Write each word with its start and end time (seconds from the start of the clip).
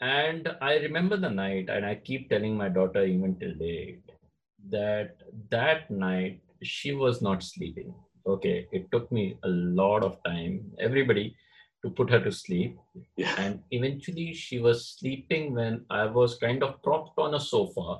and 0.00 0.48
I 0.60 0.76
remember 0.76 1.16
the 1.16 1.30
night, 1.30 1.68
and 1.68 1.84
I 1.84 1.96
keep 1.96 2.30
telling 2.30 2.56
my 2.56 2.68
daughter 2.68 3.04
even 3.04 3.38
till 3.38 3.54
date 3.54 4.02
that 4.70 5.16
that 5.50 5.90
night 5.90 6.40
she 6.62 6.92
was 6.92 7.22
not 7.22 7.42
sleeping. 7.42 7.94
Okay, 8.26 8.66
it 8.72 8.90
took 8.92 9.10
me 9.10 9.38
a 9.44 9.48
lot 9.48 10.02
of 10.02 10.22
time. 10.24 10.70
Everybody 10.78 11.34
to 11.84 11.90
put 11.90 12.10
her 12.10 12.20
to 12.20 12.32
sleep. 12.32 12.76
Yeah. 13.16 13.34
And 13.38 13.60
eventually 13.70 14.34
she 14.34 14.58
was 14.58 14.96
sleeping 14.98 15.54
when 15.54 15.84
I 15.90 16.06
was 16.06 16.36
kind 16.38 16.62
of 16.62 16.82
propped 16.82 17.18
on 17.18 17.34
a 17.34 17.40
sofa 17.40 17.98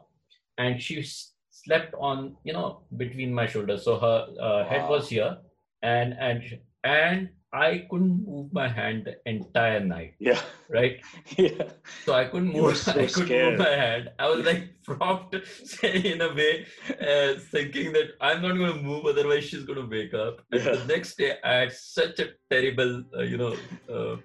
and 0.59 0.83
she 0.83 1.07
slept 1.51 1.95
on, 1.99 2.37
you 2.45 2.53
know, 2.53 2.83
between 2.97 3.33
my 3.33 3.47
shoulders. 3.47 3.85
So 3.85 3.99
her 3.99 4.27
uh, 4.41 4.65
head 4.69 4.83
Wow. 4.83 4.91
was 4.91 5.09
here 5.09 5.39
and, 5.83 6.15
and, 6.19 6.59
and 6.85 7.29
I 7.53 7.87
couldn't 7.91 8.27
move 8.27 8.53
my 8.53 8.69
hand 8.69 9.07
the 9.07 9.17
entire 9.31 9.81
night, 9.81 10.15
Yeah. 10.19 10.41
right? 10.69 11.01
Yeah. 11.39 11.71
So 12.05 12.13
I 12.13 12.25
couldn't 12.27 12.53
move. 12.53 12.77
so 12.85 12.91
I 12.93 13.07
couldn't 13.07 13.27
scared. 13.27 13.59
move 13.59 13.67
my 13.67 13.75
hand. 13.75 14.11
I 14.19 14.29
was 14.29 14.45
like 14.45 14.69
propped 14.85 15.35
in 15.83 16.21
a 16.21 16.35
way, 16.35 16.67
uh, 17.01 17.41
thinking 17.51 17.93
that 17.95 18.09
I'm 18.21 18.43
not 18.43 18.57
going 18.57 18.75
to 18.75 18.83
move, 18.83 19.07
otherwise 19.07 19.45
she's 19.45 19.65
going 19.65 19.81
to 19.81 19.89
wake 19.89 20.13
up. 20.15 20.43
And 20.53 20.63
Yeah. 20.63 20.77
the 20.77 20.85
next 20.85 21.17
day, 21.17 21.33
I 21.43 21.55
had 21.61 21.73
such 21.73 22.19
a 22.21 22.29
terrible, 22.51 23.03
uh, 23.17 23.23
you 23.23 23.39
know, 23.39 23.55
uh, 23.91 24.17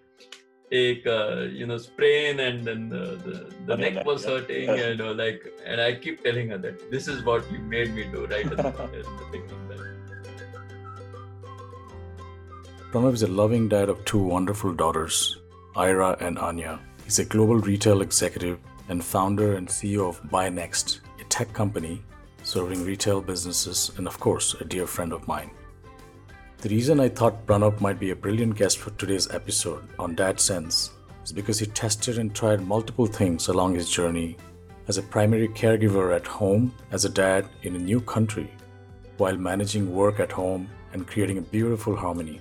ache, 0.71 1.07
uh, 1.07 1.41
you 1.59 1.65
know, 1.67 1.77
sprain, 1.77 2.39
and 2.41 2.65
then 2.67 2.89
the 2.89 3.03
the, 3.67 3.77
neck 3.77 4.03
was 4.05 4.25
yeah. 4.25 4.31
hurting, 4.31 4.65
Yeah. 4.67 4.87
and 4.91 5.01
uh, 5.01 5.13
like, 5.13 5.41
and 5.65 5.79
I 5.79 5.93
keep 5.95 6.23
telling 6.23 6.49
her 6.49 6.57
that 6.57 6.91
this 6.91 7.07
is 7.07 7.23
what 7.23 7.49
you 7.51 7.59
made 7.59 7.93
me 7.95 8.03
do, 8.11 8.25
right? 8.25 8.45
at 8.45 8.57
the- 8.57 8.67
at 8.67 8.91
the 9.21 9.27
beginning. 9.31 9.92
Pranav 12.93 13.13
is 13.15 13.23
a 13.23 13.27
loving 13.27 13.67
dad 13.67 13.89
of 13.89 14.05
two 14.05 14.19
wonderful 14.19 14.71
daughters, 14.71 15.37
Ira 15.75 16.15
and 16.19 16.37
Anya. 16.37 16.79
He's 17.03 17.17
a 17.17 17.25
global 17.25 17.55
retail 17.55 18.01
executive 18.03 18.59
and 18.87 19.03
founder 19.03 19.55
and 19.55 19.67
CEO 19.67 20.07
of 20.07 20.21
BuyNext, 20.25 20.99
a 21.19 21.23
tech 21.23 21.51
company 21.53 22.03
serving 22.43 22.85
retail 22.85 23.19
businesses, 23.19 23.91
and 23.97 24.05
of 24.05 24.19
course, 24.19 24.53
a 24.61 24.63
dear 24.63 24.85
friend 24.85 25.11
of 25.11 25.27
mine. 25.27 25.49
The 26.59 26.69
reason 26.69 26.99
I 26.99 27.09
thought 27.09 27.47
Pranav 27.47 27.81
might 27.81 27.99
be 27.99 28.11
a 28.11 28.15
brilliant 28.15 28.55
guest 28.57 28.77
for 28.77 28.91
today's 28.91 29.27
episode 29.31 29.89
on 29.97 30.13
Dad 30.13 30.39
Sense 30.39 30.91
is 31.25 31.31
because 31.31 31.57
he 31.57 31.65
tested 31.65 32.19
and 32.19 32.35
tried 32.35 32.61
multiple 32.61 33.07
things 33.07 33.47
along 33.47 33.73
his 33.73 33.89
journey 33.89 34.37
as 34.87 34.99
a 34.99 35.01
primary 35.01 35.47
caregiver 35.47 36.15
at 36.15 36.27
home, 36.27 36.71
as 36.91 37.05
a 37.05 37.09
dad 37.09 37.47
in 37.63 37.75
a 37.75 37.79
new 37.79 38.01
country, 38.01 38.51
while 39.17 39.35
managing 39.35 39.91
work 39.91 40.19
at 40.19 40.31
home 40.31 40.69
and 40.91 41.07
creating 41.07 41.39
a 41.39 41.49
beautiful 41.57 41.95
harmony. 41.95 42.39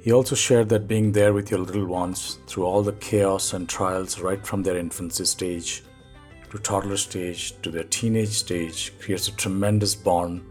He 0.00 0.12
also 0.12 0.34
shared 0.34 0.68
that 0.70 0.88
being 0.88 1.12
there 1.12 1.32
with 1.32 1.50
your 1.50 1.60
little 1.60 1.86
ones 1.86 2.38
through 2.46 2.64
all 2.64 2.82
the 2.82 2.92
chaos 2.92 3.52
and 3.52 3.68
trials 3.68 4.20
right 4.20 4.46
from 4.46 4.62
their 4.62 4.76
infancy 4.76 5.24
stage 5.24 5.82
to 6.50 6.58
toddler 6.58 6.96
stage 6.96 7.60
to 7.60 7.70
their 7.70 7.84
teenage 7.84 8.30
stage 8.30 8.92
creates 9.00 9.28
a 9.28 9.36
tremendous 9.36 9.94
bond 9.94 10.42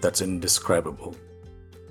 that's 0.00 0.20
indescribable. 0.20 1.14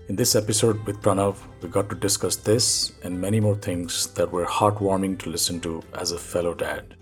In 0.10 0.16
this 0.16 0.36
episode 0.36 0.86
with 0.86 1.02
Pranav, 1.02 1.38
we 1.62 1.70
got 1.70 1.90
to 1.90 1.96
discuss 1.96 2.36
this 2.36 2.94
and 3.04 3.20
many 3.20 3.40
more 3.40 3.56
things 3.56 4.08
that 4.14 4.32
were 4.32 4.46
heartwarming 4.46 5.18
to 5.20 5.32
listen 5.32 5.60
to 5.62 5.82
as 5.96 6.12
a 6.12 6.20
fellow 6.20 6.54
dad. 6.54 6.96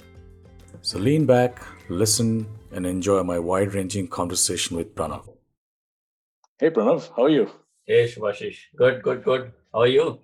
So 0.81 0.99
lean 0.99 1.25
back, 1.25 1.61
listen, 1.89 2.47
and 2.71 2.85
enjoy 2.85 3.21
my 3.23 3.39
wide 3.39 3.73
ranging 3.73 4.07
conversation 4.07 4.77
with 4.77 4.95
Pranav. 4.95 5.27
Hey, 6.59 6.69
Pranav, 6.69 7.09
how 7.15 7.23
are 7.25 7.29
you? 7.29 7.49
Hey, 7.85 8.07
Subhasis. 8.07 8.57
Good, 8.77 9.03
good, 9.03 9.23
good. 9.25 9.51
How 9.73 9.79
are 9.81 9.87
you? 9.87 10.19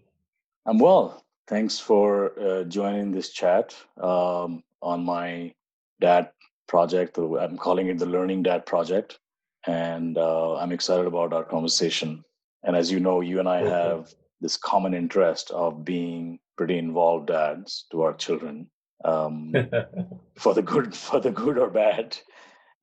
I'm 0.67 0.77
well. 0.77 1.25
Thanks 1.47 1.79
for 1.79 2.39
uh, 2.39 2.63
joining 2.65 3.11
this 3.11 3.29
chat 3.29 3.75
um, 3.99 4.61
on 4.83 5.03
my 5.03 5.55
dad 5.99 6.29
project. 6.67 7.17
I'm 7.17 7.57
calling 7.57 7.87
it 7.87 7.97
the 7.97 8.05
Learning 8.05 8.43
Dad 8.43 8.67
Project. 8.67 9.17
And 9.65 10.19
uh, 10.19 10.57
I'm 10.57 10.71
excited 10.71 11.07
about 11.07 11.33
our 11.33 11.43
conversation. 11.43 12.23
And 12.63 12.75
as 12.75 12.91
you 12.91 12.99
know, 12.99 13.21
you 13.21 13.39
and 13.39 13.49
I 13.49 13.61
Okay. 13.61 13.69
have 13.69 14.13
this 14.39 14.55
common 14.55 14.93
interest 14.93 15.49
of 15.49 15.83
being 15.83 16.37
pretty 16.55 16.77
involved 16.77 17.27
dads 17.27 17.85
to 17.91 18.03
our 18.03 18.13
children, 18.13 18.69
um, 19.03 19.53
for 20.37 20.53
the 20.53 20.61
good, 20.61 20.95
for 20.95 21.19
the 21.19 21.31
good 21.31 21.57
or 21.57 21.71
bad. 21.71 22.15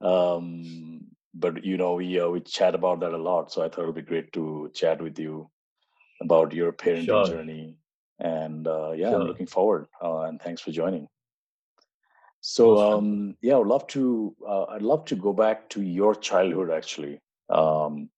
Um, 0.01 1.07
but 1.33 1.65
you 1.65 1.77
know, 1.77 1.95
we 1.95 2.19
uh, 2.19 2.29
we 2.29 2.41
chat 2.41 2.75
about 2.75 3.01
that 3.01 3.13
a 3.13 3.17
lot. 3.17 3.53
So 3.53 3.63
I 3.63 3.69
thought 3.69 3.83
it'd 3.85 3.95
be 3.95 4.03
great 4.03 4.33
to 4.33 4.71
chat 4.75 5.01
with 5.01 5.19
you 5.19 5.49
about 6.21 6.53
your 6.53 6.73
parenting 6.73 7.05
Sure. 7.05 7.25
journey. 7.27 7.77
And 8.19 8.67
uh, 8.67 8.93
yeah, 8.93 9.11
Sure. 9.11 9.21
I'm 9.21 9.27
looking 9.27 9.47
forward. 9.47 9.87
Uh, 10.03 10.21
and 10.21 10.41
thanks 10.41 10.63
for 10.63 10.71
joining. 10.71 11.09
So 12.41 12.77
Awesome. 12.77 12.99
um, 12.99 13.37
yeah, 13.43 13.59
I'd 13.59 13.67
love 13.67 13.87
to. 13.89 14.35
Uh, 14.47 14.65
I'd 14.65 14.83
love 14.83 15.05
to 15.07 15.17
go 15.17 15.33
back 15.33 15.69
to 15.71 15.83
your 15.83 16.15
childhood 16.15 16.71
actually, 16.71 17.21
um, 17.51 18.09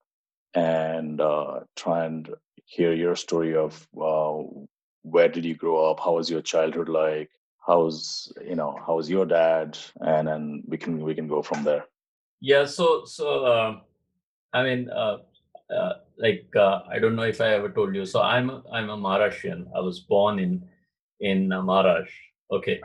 and 0.54 1.18
uh, 1.20 1.60
try 1.76 2.04
and 2.04 2.28
hear 2.66 2.92
your 2.92 3.16
story 3.16 3.56
of 3.56 3.88
uh, 3.98 4.42
where 5.02 5.28
did 5.28 5.46
you 5.46 5.54
grow 5.54 5.90
up? 5.90 6.00
How 6.00 6.16
was 6.16 6.28
your 6.28 6.42
childhood 6.42 6.90
like? 6.90 7.30
How's 7.66 8.30
you 8.44 8.54
know 8.54 8.78
how 8.86 8.96
was 8.96 9.08
your 9.08 9.24
dad? 9.24 9.78
And 10.00 10.28
then 10.28 10.62
we 10.66 10.76
can 10.76 11.00
we 11.00 11.14
can 11.14 11.26
go 11.26 11.40
from 11.40 11.64
there. 11.64 11.86
Yeah, 12.40 12.66
so 12.66 13.06
so 13.06 13.46
um, 13.46 13.80
I 14.52 14.62
mean, 14.62 14.90
uh, 14.90 15.18
uh, 15.72 15.92
like 16.18 16.46
uh, 16.56 16.80
I 16.90 16.98
don't 16.98 17.16
know 17.16 17.22
if 17.34 17.40
I 17.40 17.48
ever 17.54 17.68
told 17.70 17.94
you. 17.94 18.04
So 18.04 18.22
I'm 18.22 18.50
a, 18.50 18.62
I'm 18.72 18.90
a 18.90 18.96
Maharashtrian. 18.96 19.66
I 19.76 19.80
was 19.80 20.00
born 20.00 20.38
in 20.38 20.62
in 21.20 21.52
uh, 21.52 21.62
Maharashtra. 21.62 22.24
Okay, 22.52 22.80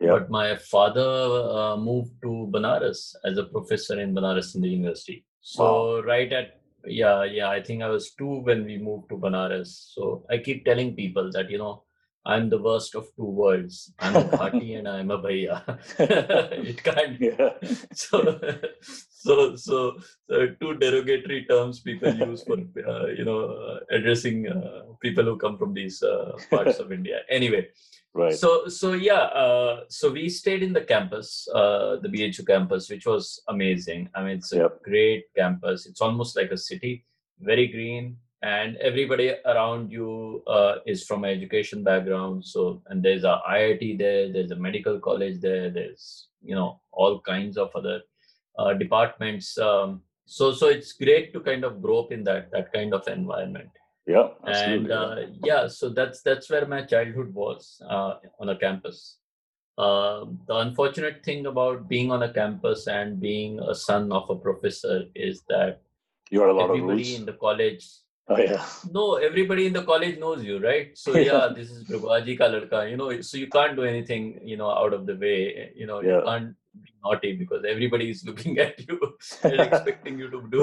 Yeah. 0.00 0.12
but 0.12 0.30
my 0.30 0.56
father 0.56 1.10
uh, 1.60 1.76
moved 1.76 2.12
to 2.22 2.48
Banaras 2.54 3.14
as 3.24 3.38
a 3.38 3.44
professor 3.44 4.00
in 4.00 4.14
Banaras 4.14 4.54
in 4.54 4.62
the 4.62 4.68
university. 4.68 5.24
So 5.40 6.02
right 6.02 6.32
at 6.32 6.60
yeah 6.84 7.22
yeah 7.24 7.48
I 7.50 7.62
think 7.62 7.82
I 7.82 7.88
was 7.88 8.10
two 8.18 8.40
when 8.48 8.64
we 8.64 8.78
moved 8.78 9.08
to 9.10 9.16
Banaras. 9.16 9.68
So 9.94 10.24
I 10.30 10.38
keep 10.38 10.64
telling 10.64 10.94
people 10.96 11.30
that 11.32 11.50
you 11.50 11.58
know 11.58 11.82
I'm 12.24 12.48
the 12.50 12.58
worst 12.58 12.94
of 12.94 13.06
two 13.16 13.24
worlds. 13.24 13.92
I'm 13.98 14.14
a 14.16 14.24
Ghati 14.24 14.78
and 14.78 14.86
I'm 14.96 15.10
a 15.10 15.18
Bhaiya. 15.18 15.56
it 16.70 16.82
can't 16.82 17.20
Yeah. 17.20 17.50
so 17.92 18.38
so 19.10 19.56
so 19.56 19.96
so 20.28 20.46
two 20.60 20.74
derogatory 20.82 21.44
terms 21.48 21.80
people 21.80 22.12
use 22.14 22.42
for 22.44 22.58
uh, 22.92 23.06
you 23.18 23.24
know 23.24 23.40
uh, 23.46 23.78
addressing 23.90 24.48
uh, 24.48 24.82
people 25.00 25.24
who 25.24 25.36
come 25.36 25.56
from 25.58 25.74
these 25.74 26.02
uh, 26.02 26.32
parts 26.50 26.78
of 26.78 26.92
india 26.92 27.20
anyway 27.28 27.66
Right. 28.14 28.34
so 28.34 28.68
so 28.68 28.92
yeah 28.92 29.24
uh, 29.42 29.84
so 29.88 30.10
we 30.12 30.28
stayed 30.28 30.62
in 30.62 30.72
the 30.78 30.82
campus 30.92 31.48
uh, 31.60 31.96
the 32.02 32.08
bhu 32.14 32.46
campus 32.50 32.90
which 32.92 33.06
was 33.12 33.40
amazing 33.54 34.08
i 34.14 34.22
mean 34.24 34.36
it's 34.40 34.52
a 34.52 34.58
Yep. 34.62 34.82
great 34.88 35.22
campus 35.40 35.86
it's 35.86 36.02
almost 36.08 36.36
like 36.40 36.50
a 36.50 36.60
city 36.70 36.92
very 37.50 37.66
green 37.76 38.16
and 38.42 38.76
everybody 38.78 39.32
around 39.46 39.92
you 39.92 40.42
uh, 40.46 40.74
is 40.84 41.04
from 41.04 41.24
an 41.24 41.30
education 41.30 41.84
background 41.84 42.44
so 42.44 42.82
and 42.88 43.02
there's 43.02 43.24
a 43.24 43.40
iit 43.50 43.98
there 43.98 44.32
there's 44.32 44.50
a 44.50 44.56
medical 44.56 44.98
college 44.98 45.40
there 45.40 45.70
there's 45.70 46.28
you 46.42 46.54
know 46.54 46.80
all 46.90 47.20
kinds 47.20 47.56
of 47.56 47.70
other 47.74 48.00
uh, 48.58 48.72
departments 48.74 49.56
um, 49.58 50.02
so 50.26 50.52
so 50.52 50.66
it's 50.68 50.92
great 50.92 51.32
to 51.32 51.40
kind 51.40 51.64
of 51.64 51.80
grow 51.80 52.00
up 52.00 52.12
in 52.12 52.24
that 52.24 52.50
that 52.50 52.72
kind 52.72 52.92
of 52.92 53.06
environment 53.06 53.70
yeah. 54.06 54.28
Absolutely. 54.46 54.76
and 54.76 54.88
yeah. 54.88 54.96
uh, 54.96 55.26
yeah 55.44 55.68
so 55.68 55.88
that's 55.88 56.22
that's 56.22 56.50
where 56.50 56.66
my 56.66 56.82
childhood 56.82 57.32
was 57.32 57.80
uh, 57.88 58.14
on 58.40 58.48
a 58.48 58.56
campus 58.56 59.18
um, 59.78 60.38
the 60.48 60.56
unfortunate 60.56 61.24
thing 61.24 61.46
about 61.46 61.88
being 61.88 62.10
on 62.10 62.24
a 62.24 62.32
campus 62.32 62.88
and 62.88 63.20
being 63.20 63.58
a 63.60 63.74
son 63.74 64.12
of 64.12 64.28
a 64.28 64.34
professor 64.34 65.04
is 65.14 65.42
that 65.48 65.80
you 66.30 66.40
had 66.40 66.50
a 66.50 66.52
lot 66.52 66.64
of 66.64 66.70
everybody 66.70 67.04
rules. 67.04 67.18
in 67.18 67.24
the 67.24 67.32
college 67.34 67.86
Oh 68.28 68.38
yeah. 68.38 68.64
no 68.92 69.16
everybody 69.16 69.66
in 69.66 69.72
the 69.72 69.82
college 69.82 70.18
knows 70.18 70.44
you 70.44 70.58
right? 70.60 70.96
So 70.96 71.16
Yeah. 71.16 71.24
yeah 71.32 71.48
this 71.56 71.70
is 71.70 71.84
Prabhaji 71.84 72.38
ka 72.38 72.44
ladka. 72.54 72.88
You 72.90 72.96
know 72.96 73.20
so 73.20 73.36
you 73.36 73.48
can't 73.48 73.76
do 73.76 73.84
anything 73.84 74.40
you 74.44 74.56
know 74.56 74.70
out 74.70 74.92
of 74.92 75.06
the 75.06 75.16
way. 75.16 75.72
You 75.76 75.86
know 75.86 76.00
you 76.02 76.22
can't 76.24 76.54
be 76.84 76.90
naughty 77.04 77.32
because 77.36 77.64
everybody 77.68 78.10
is 78.10 78.24
looking 78.30 78.58
at 78.58 78.78
you 78.88 78.98
and 79.42 79.60
expecting 79.60 80.18
you 80.18 80.30
to 80.30 80.40
do 80.56 80.62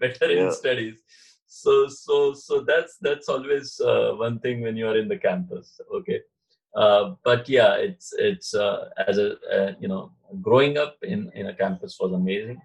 better 0.00 0.30
Yeah. 0.32 0.44
in 0.46 0.52
studies. 0.52 0.98
So 1.46 1.88
so 1.88 2.32
so 2.34 2.60
that's 2.60 2.96
that's 3.06 3.28
always 3.28 3.80
uh, 3.80 4.12
one 4.26 4.38
thing 4.38 4.60
when 4.62 4.76
you 4.76 4.86
are 4.88 4.96
in 4.96 5.08
the 5.08 5.18
campus 5.18 5.80
okay? 6.00 6.20
Uh, 6.76 7.14
but 7.24 7.48
yeah 7.48 7.74
it's 7.74 8.12
it's 8.16 8.54
uh, 8.54 8.88
as 9.08 9.18
a 9.18 9.28
uh, 9.58 9.72
you 9.80 9.88
know 9.88 10.12
growing 10.48 10.78
up 10.78 10.94
in 11.02 11.28
in 11.34 11.46
a 11.48 11.54
campus 11.62 11.98
was 12.00 12.12
amazing 12.12 12.60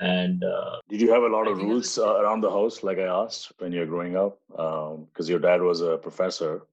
and 0.00 0.44
uh, 0.44 0.76
Did 0.88 1.00
you 1.00 1.12
have 1.12 1.22
a 1.22 1.28
lot 1.28 1.48
I 1.48 1.52
of 1.52 1.58
rules 1.58 1.98
uh, 1.98 2.20
around 2.20 2.40
the 2.42 2.50
house, 2.50 2.82
like 2.82 2.98
I 2.98 3.06
asked 3.24 3.52
when 3.58 3.72
you 3.72 3.80
were 3.80 3.86
growing 3.86 4.16
up? 4.16 4.38
Because 4.48 5.28
your 5.28 5.38
dad 5.38 5.62
was 5.62 5.80
a 5.80 5.96
professor. 5.96 6.66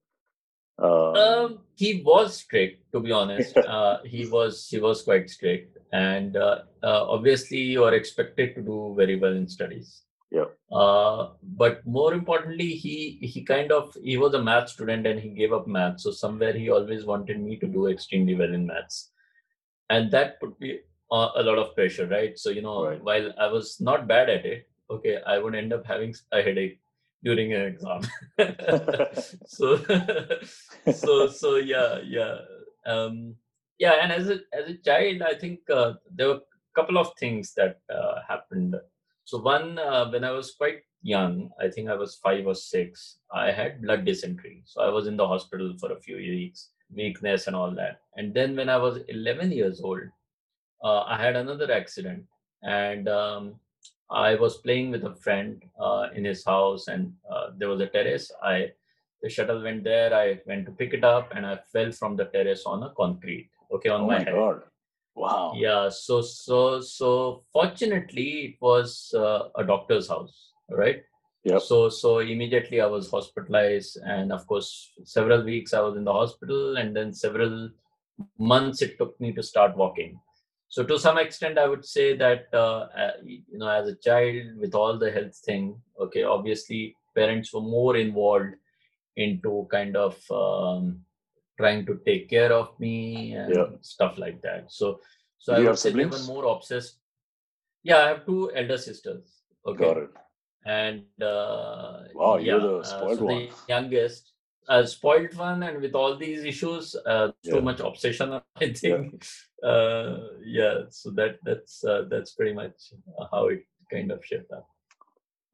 Um, 0.79 1.15
Um, 1.15 1.59
he 1.75 2.01
was 2.05 2.37
strict, 2.37 2.91
to 2.93 2.99
be 2.99 3.11
honest. 3.11 3.57
Uh, 3.67 3.99
he 4.03 4.25
was 4.25 4.67
he 4.67 4.79
was 4.79 5.03
quite 5.03 5.29
strict, 5.29 5.77
and 5.91 6.35
uh, 6.35 6.59
uh, 6.81 7.03
obviously 7.07 7.59
you 7.59 7.83
are 7.83 7.93
expected 7.93 8.55
to 8.55 8.61
do 8.61 8.93
very 8.97 9.19
well 9.19 9.33
in 9.33 9.47
studies. 9.47 10.01
Yeah. 10.31 10.45
Uh, 10.71 11.29
but 11.43 11.85
more 11.85 12.13
importantly, 12.15 12.69
he 12.69 13.19
he 13.21 13.43
kind 13.43 13.71
of 13.71 13.95
he 14.03 14.17
was 14.17 14.33
a 14.33 14.41
math 14.41 14.69
student 14.69 15.05
and 15.05 15.19
he 15.19 15.29
gave 15.29 15.53
up 15.53 15.67
math. 15.67 15.99
So 15.99 16.11
somewhere 16.11 16.53
he 16.53 16.69
always 16.69 17.05
wanted 17.05 17.39
me 17.39 17.57
to 17.57 17.67
do 17.67 17.87
extremely 17.87 18.35
well 18.35 18.53
in 18.53 18.65
maths, 18.65 19.11
and 19.89 20.11
that 20.11 20.39
put 20.39 20.59
me 20.59 20.79
uh, 21.13 21.29
a 21.41 21.43
lot 21.43 21.59
of 21.63 21.75
pressure, 21.75 22.07
right? 22.07 22.37
So 22.43 22.49
you 22.49 22.61
know, 22.67 22.77
Right. 22.87 23.03
while 23.09 23.27
I 23.37 23.47
was 23.57 23.67
not 23.89 24.07
bad 24.13 24.29
at 24.37 24.45
it, 24.45 24.67
okay, 24.89 25.15
I 25.33 25.37
would 25.39 25.55
end 25.55 25.73
up 25.73 25.85
having 25.93 26.13
a 26.31 26.41
headache 26.41 26.79
during 27.23 27.53
an 27.53 27.61
exam. 27.73 28.01
so 29.57 29.67
so 31.03 31.27
so 31.27 31.55
yeah 31.73 31.99
yeah 32.05 32.35
um 32.85 33.35
yeah 33.79 33.93
and 34.01 34.11
as 34.11 34.29
a 34.29 34.37
as 34.59 34.65
a 34.69 34.77
child 34.87 35.21
i 35.21 35.33
think 35.43 35.59
uh, 35.69 35.93
there 36.17 36.27
were 36.31 36.41
a 36.41 36.75
couple 36.79 36.97
of 36.97 37.09
things 37.21 37.53
that 37.59 37.79
uh, 37.97 38.15
happened 38.27 38.75
so 39.25 39.37
one 39.39 39.79
uh, 39.79 40.05
when 40.13 40.23
i 40.23 40.31
was 40.31 40.51
quite 40.61 40.79
young 41.13 41.49
i 41.61 41.67
think 41.69 41.89
i 41.89 41.95
was 42.03 42.15
5 42.15 42.47
or 42.47 42.55
6 42.55 43.17
i 43.33 43.51
had 43.59 43.81
blood 43.81 44.05
dysentery 44.09 44.57
so 44.65 44.81
i 44.81 44.89
was 44.97 45.07
in 45.11 45.17
the 45.21 45.27
hospital 45.33 45.73
for 45.79 45.91
a 45.93 45.99
few 46.07 46.17
weeks 46.17 46.69
weakness 47.01 47.47
and 47.47 47.55
all 47.55 47.71
that 47.81 48.01
and 48.17 48.33
then 48.33 48.55
when 48.55 48.69
i 48.69 48.77
was 48.77 48.99
11 49.07 49.51
years 49.51 49.81
old 49.81 50.03
uh, 50.83 51.01
i 51.01 51.17
had 51.17 51.35
another 51.35 51.71
accident 51.71 52.23
and 52.63 53.07
um, 53.07 53.55
i 54.11 54.35
was 54.35 54.57
playing 54.57 54.91
with 54.91 55.03
a 55.05 55.15
friend 55.15 55.63
uh, 55.79 56.07
in 56.15 56.23
his 56.25 56.43
house 56.45 56.87
and 56.87 57.13
uh, 57.31 57.47
there 57.57 57.69
was 57.69 57.81
a 57.81 57.87
terrace 57.87 58.31
i 58.43 58.69
the 59.21 59.29
shuttle 59.29 59.61
went 59.63 59.83
there 59.83 60.13
i 60.13 60.39
went 60.45 60.65
to 60.65 60.71
pick 60.71 60.93
it 60.93 61.03
up 61.03 61.31
and 61.35 61.45
i 61.45 61.57
fell 61.71 61.91
from 61.91 62.15
the 62.15 62.25
terrace 62.35 62.63
on 62.65 62.83
a 62.83 62.91
concrete 63.01 63.49
okay 63.73 63.89
on 63.89 64.01
oh 64.01 64.07
my, 64.07 64.17
my 64.17 64.23
head 64.23 64.33
god! 64.33 64.61
Wow. 65.15 65.53
yeah 65.55 65.89
so 65.89 66.21
so 66.21 66.81
so 66.81 67.43
fortunately 67.53 68.29
it 68.47 68.55
was 68.59 69.13
uh, 69.15 69.49
a 69.55 69.63
doctor's 69.63 70.07
house 70.09 70.53
right 70.69 71.03
Yep. 71.45 71.61
so 71.61 71.89
so 71.89 72.19
immediately 72.19 72.79
i 72.79 72.85
was 72.85 73.11
hospitalized 73.11 73.97
and 74.05 74.31
of 74.31 74.47
course 74.47 74.93
several 75.03 75.43
weeks 75.43 75.73
i 75.73 75.81
was 75.81 75.97
in 75.97 76.05
the 76.05 76.13
hospital 76.13 76.77
and 76.77 76.95
then 76.95 77.11
several 77.11 77.69
months 78.39 78.81
it 78.81 78.97
took 78.97 79.19
me 79.19 79.33
to 79.33 79.43
start 79.43 79.75
walking 79.75 80.17
so 80.73 80.83
to 80.89 80.95
some 81.05 81.17
extent 81.23 81.57
i 81.63 81.67
would 81.71 81.85
say 81.95 82.05
that 82.23 82.43
uh, 82.65 82.81
uh, 83.03 83.13
you 83.23 83.57
know 83.61 83.71
as 83.79 83.87
a 83.93 83.95
child 84.07 84.45
with 84.61 84.73
all 84.81 84.95
the 85.03 85.11
health 85.17 85.37
thing 85.47 85.65
okay 86.05 86.23
obviously 86.35 86.81
parents 87.19 87.53
were 87.53 87.67
more 87.77 87.95
involved 88.05 88.53
into 89.25 89.51
kind 89.75 89.95
of 90.05 90.15
um, 90.41 90.83
trying 91.59 91.85
to 91.89 91.99
take 92.07 92.23
care 92.35 92.51
of 92.61 92.69
me 92.85 93.33
and 93.41 93.53
Yeah. 93.55 93.67
stuff 93.93 94.17
like 94.25 94.39
that 94.47 94.71
so 94.79 94.87
so 95.37 95.49
Do 95.51 95.57
i 95.57 95.59
would 95.59 95.67
have 95.73 95.79
say 95.83 95.89
siblings? 95.91 96.15
were 96.27 96.33
more 96.33 96.45
obsessed 96.55 96.95
yeah 97.89 97.99
i 98.03 98.07
have 98.11 98.25
two 98.31 98.41
elder 98.61 98.79
sisters 98.87 99.25
okay 99.71 99.85
Got 99.85 99.97
it. 100.05 100.09
and 100.65 101.23
uh, 101.33 102.03
Wow, 102.15 102.37
you're 102.37 102.59
yeah, 102.59 102.65
the 102.67 102.75
uh, 102.79 103.15
so 103.17 103.25
one. 103.25 103.27
the 103.33 103.41
youngest 103.73 104.31
uh, 104.69 104.83
spoiled 104.95 105.33
one 105.35 105.61
and 105.69 105.81
with 105.85 105.93
all 106.01 106.13
these 106.25 106.43
issues 106.53 106.95
uh, 107.13 107.27
Yeah. 107.43 107.53
too 107.53 107.61
much 107.69 107.79
obsession 107.91 108.39
i 108.67 108.69
think 108.83 109.23
yeah 110.43 110.83
so 110.89 111.09
that 111.11 111.39
that's 111.43 111.83
uh, 111.83 112.03
that's 112.09 112.31
pretty 112.31 112.53
much 112.53 112.93
how 113.31 113.47
it 113.47 113.65
kind 113.91 114.11
of 114.11 114.25
shaped 114.25 114.51
up 114.51 114.67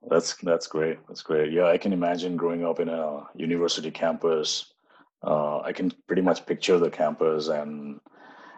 That's 0.10 0.36
that's 0.50 0.68
great. 0.68 0.98
That's 1.08 1.22
great. 1.22 1.52
Yeah, 1.52 1.68
I 1.76 1.78
can 1.78 1.92
imagine 1.92 2.38
growing 2.38 2.64
up 2.64 2.80
in 2.80 2.88
a 2.88 3.28
university 3.36 3.92
campus. 3.92 4.74
Uh, 5.32 5.60
I 5.70 5.74
can 5.74 5.92
pretty 6.08 6.22
much 6.22 6.46
picture 6.46 6.78
the 6.80 6.90
campus, 6.90 7.50
and 7.50 8.00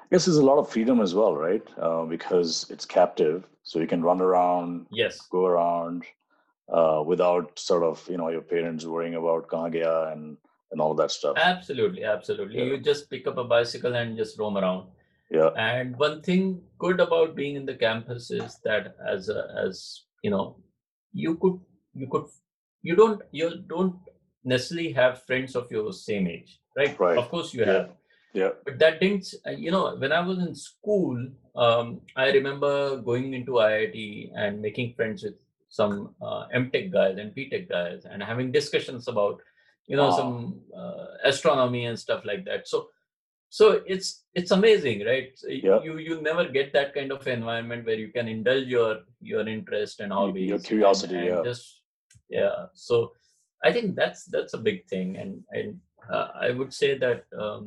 I 0.04 0.06
guess 0.12 0.26
there's 0.26 0.38
a 0.38 0.46
lot 0.50 0.60
of 0.62 0.70
freedom 0.70 1.02
as 1.02 1.16
well, 1.20 1.34
right? 1.36 1.66
Uh, 1.82 2.06
because 2.06 2.70
it's 2.70 2.86
captive, 2.86 3.50
so 3.64 3.80
you 3.80 3.88
can 3.94 4.04
run 4.10 4.22
around, 4.22 4.86
yes 4.92 5.18
go 5.32 5.48
around, 5.48 6.06
uh, 6.70 7.02
without 7.12 7.58
sort 7.58 7.84
of 7.90 8.06
you 8.08 8.18
know 8.22 8.30
your 8.30 8.46
parents 8.54 8.86
worrying 8.86 9.16
about 9.16 9.50
kahan 9.50 9.74
gaya 9.74 10.14
and 10.14 10.38
and 10.72 10.80
all 10.80 10.94
that 11.02 11.12
stuff. 11.20 11.36
absolutely 11.52 12.04
absolutely 12.16 12.58
Yeah. 12.60 12.70
you 12.70 12.78
just 12.92 13.10
pick 13.10 13.26
up 13.34 13.38
a 13.38 13.50
bicycle 13.58 13.96
and 14.04 14.16
just 14.24 14.38
roam 14.40 14.58
around 14.58 14.84
Yeah, 15.32 15.50
and 15.56 15.96
one 15.98 16.22
thing 16.22 16.62
good 16.78 17.00
about 17.00 17.36
being 17.36 17.56
in 17.56 17.66
the 17.66 17.76
campus 17.76 18.32
is 18.32 18.60
that 18.66 18.96
as 19.08 19.30
a, 19.30 19.48
as 19.66 20.04
you 20.24 20.30
know 20.30 20.58
you 21.14 21.36
could 21.38 21.60
you 21.94 22.08
could 22.08 22.26
you 22.82 22.96
don't 22.96 23.22
you 23.32 23.50
don't 23.68 23.96
necessarily 24.44 24.92
have 24.92 25.24
friends 25.24 25.56
of 25.56 25.72
your 25.72 25.94
same 25.94 26.28
age 26.28 26.60
right, 26.78 27.00
Right. 27.00 27.18
of 27.18 27.30
course 27.30 27.54
you 27.54 27.62
Yeah. 27.62 27.72
have 27.74 27.90
yeah, 28.34 28.50
but 28.66 28.80
that 28.80 29.00
didn't 29.00 29.34
uh, 29.48 29.52
you 29.52 29.72
know 29.72 29.96
when 29.96 30.12
i 30.12 30.22
was 30.22 30.38
in 30.40 30.54
school 30.56 31.18
um, 31.56 32.02
i 32.16 32.28
remember 32.32 32.98
going 32.98 33.34
into 33.34 33.54
iit 33.54 34.32
and 34.36 34.62
making 34.62 34.94
friends 34.96 35.24
with 35.24 35.36
some 35.70 36.16
uh, 36.22 36.48
mtech 36.62 36.92
guys 36.92 37.18
and 37.18 37.36
btech 37.36 37.68
guys 37.70 38.06
and 38.06 38.24
having 38.24 38.52
discussions 38.52 39.08
about 39.08 39.42
you 39.88 39.96
know 39.98 40.10
Wow. 40.10 40.18
some 40.20 40.60
uh, 40.82 41.06
astronomy 41.24 41.86
and 41.86 41.98
stuff 42.00 42.24
like 42.26 42.44
that 42.46 42.68
so 42.68 42.88
so 43.58 43.66
it's 43.94 44.10
it's 44.40 44.52
amazing 44.58 45.00
right 45.12 45.32
Yeah. 45.68 45.80
you 45.86 45.94
you 46.08 46.16
never 46.30 46.46
get 46.58 46.68
that 46.78 46.90
kind 46.98 47.12
of 47.16 47.28
environment 47.38 47.86
where 47.86 48.00
you 48.04 48.10
can 48.18 48.28
indulge 48.36 48.68
your 48.78 48.92
your 49.32 49.46
interest 49.56 50.00
and 50.04 50.12
hobbies 50.20 50.50
your 50.52 50.60
and- 50.60 50.70
curiosity, 50.72 51.18
and 51.18 51.28
yeah. 51.32 51.42
just 51.50 51.66
yeah 52.40 52.58
so 52.88 52.96
i 53.68 53.72
think 53.76 53.96
that's 54.02 54.22
that's 54.36 54.54
a 54.60 54.64
big 54.70 54.80
thing 54.94 55.10
and 55.22 55.34
and 55.58 55.70
uh, 56.14 56.28
i 56.48 56.50
would 56.58 56.74
say 56.82 56.92
that 57.06 57.22
um, 57.46 57.66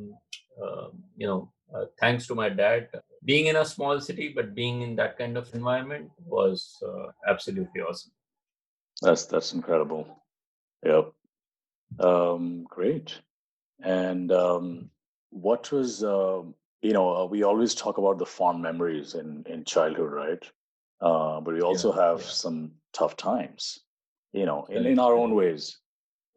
uh, 0.63 0.87
you 1.21 1.27
know 1.29 1.41
uh, 1.75 1.85
thanks 2.01 2.25
to 2.27 2.35
my 2.41 2.49
dad 2.49 2.89
being 3.31 3.45
in 3.51 3.57
a 3.57 3.71
small 3.75 4.01
city 4.09 4.27
but 4.37 4.55
being 4.61 4.81
in 4.87 4.95
that 5.01 5.13
kind 5.21 5.35
of 5.37 5.53
environment 5.59 6.09
was 6.37 6.59
uh, 6.89 7.07
absolutely 7.33 7.81
awesome 7.87 8.11
that's 9.01 9.25
that's 9.25 9.53
incredible. 9.53 10.07
Yep. 10.85 11.11
Um, 11.99 12.65
great. 12.69 13.19
And 13.83 14.31
um, 14.31 14.89
what 15.35 15.71
was 15.71 16.03
um, 16.03 16.55
you 16.81 16.93
know 16.93 17.15
uh, 17.15 17.25
we 17.25 17.43
always 17.43 17.75
talk 17.75 17.97
about 17.97 18.17
the 18.19 18.25
fond 18.25 18.61
memories 18.61 19.15
in 19.15 19.43
in 19.47 19.65
childhood, 19.65 20.11
right? 20.11 20.43
Uh, 21.01 21.41
but 21.41 21.53
we 21.53 21.61
also 21.61 21.91
have 21.91 22.21
yeah. 22.21 22.27
some 22.29 22.71
tough 22.93 23.17
times, 23.17 23.79
you 24.33 24.45
know, 24.45 24.65
in, 24.69 24.85
in 24.85 24.99
our 24.99 25.15
own 25.15 25.35
ways. 25.35 25.79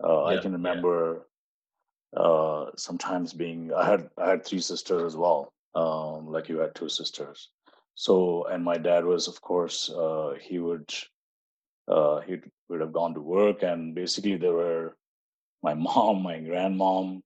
Uh, 0.03 0.25
I 0.27 0.37
Yeah, 0.37 0.43
can 0.43 0.53
yeah. 0.53 0.59
remember 0.59 1.29
uh, 2.17 2.67
sometimes 2.77 3.33
being 3.33 3.73
I 3.75 3.87
had 3.87 4.11
I 4.19 4.31
had 4.31 4.45
three 4.45 4.61
sisters 4.61 5.03
as 5.03 5.17
well, 5.17 5.53
um, 5.75 6.29
like 6.33 6.49
you 6.49 6.59
had 6.59 6.75
two 6.75 6.89
sisters. 6.89 7.51
So 7.95 8.45
and 8.47 8.65
my 8.65 8.79
dad 8.79 9.05
was 9.05 9.29
of 9.29 9.41
course 9.41 9.91
uh, 9.91 10.35
he 10.41 10.59
would 10.59 10.93
uh, 11.89 12.21
he 12.21 12.39
would 12.69 12.81
have 12.81 12.93
gone 12.93 13.15
to 13.15 13.21
work 13.21 13.63
and 13.63 13.95
basically 13.95 14.37
there 14.37 14.55
were 14.55 14.97
my 15.63 15.75
mom, 15.87 16.23
my 16.23 16.39
grandmom, 16.41 17.23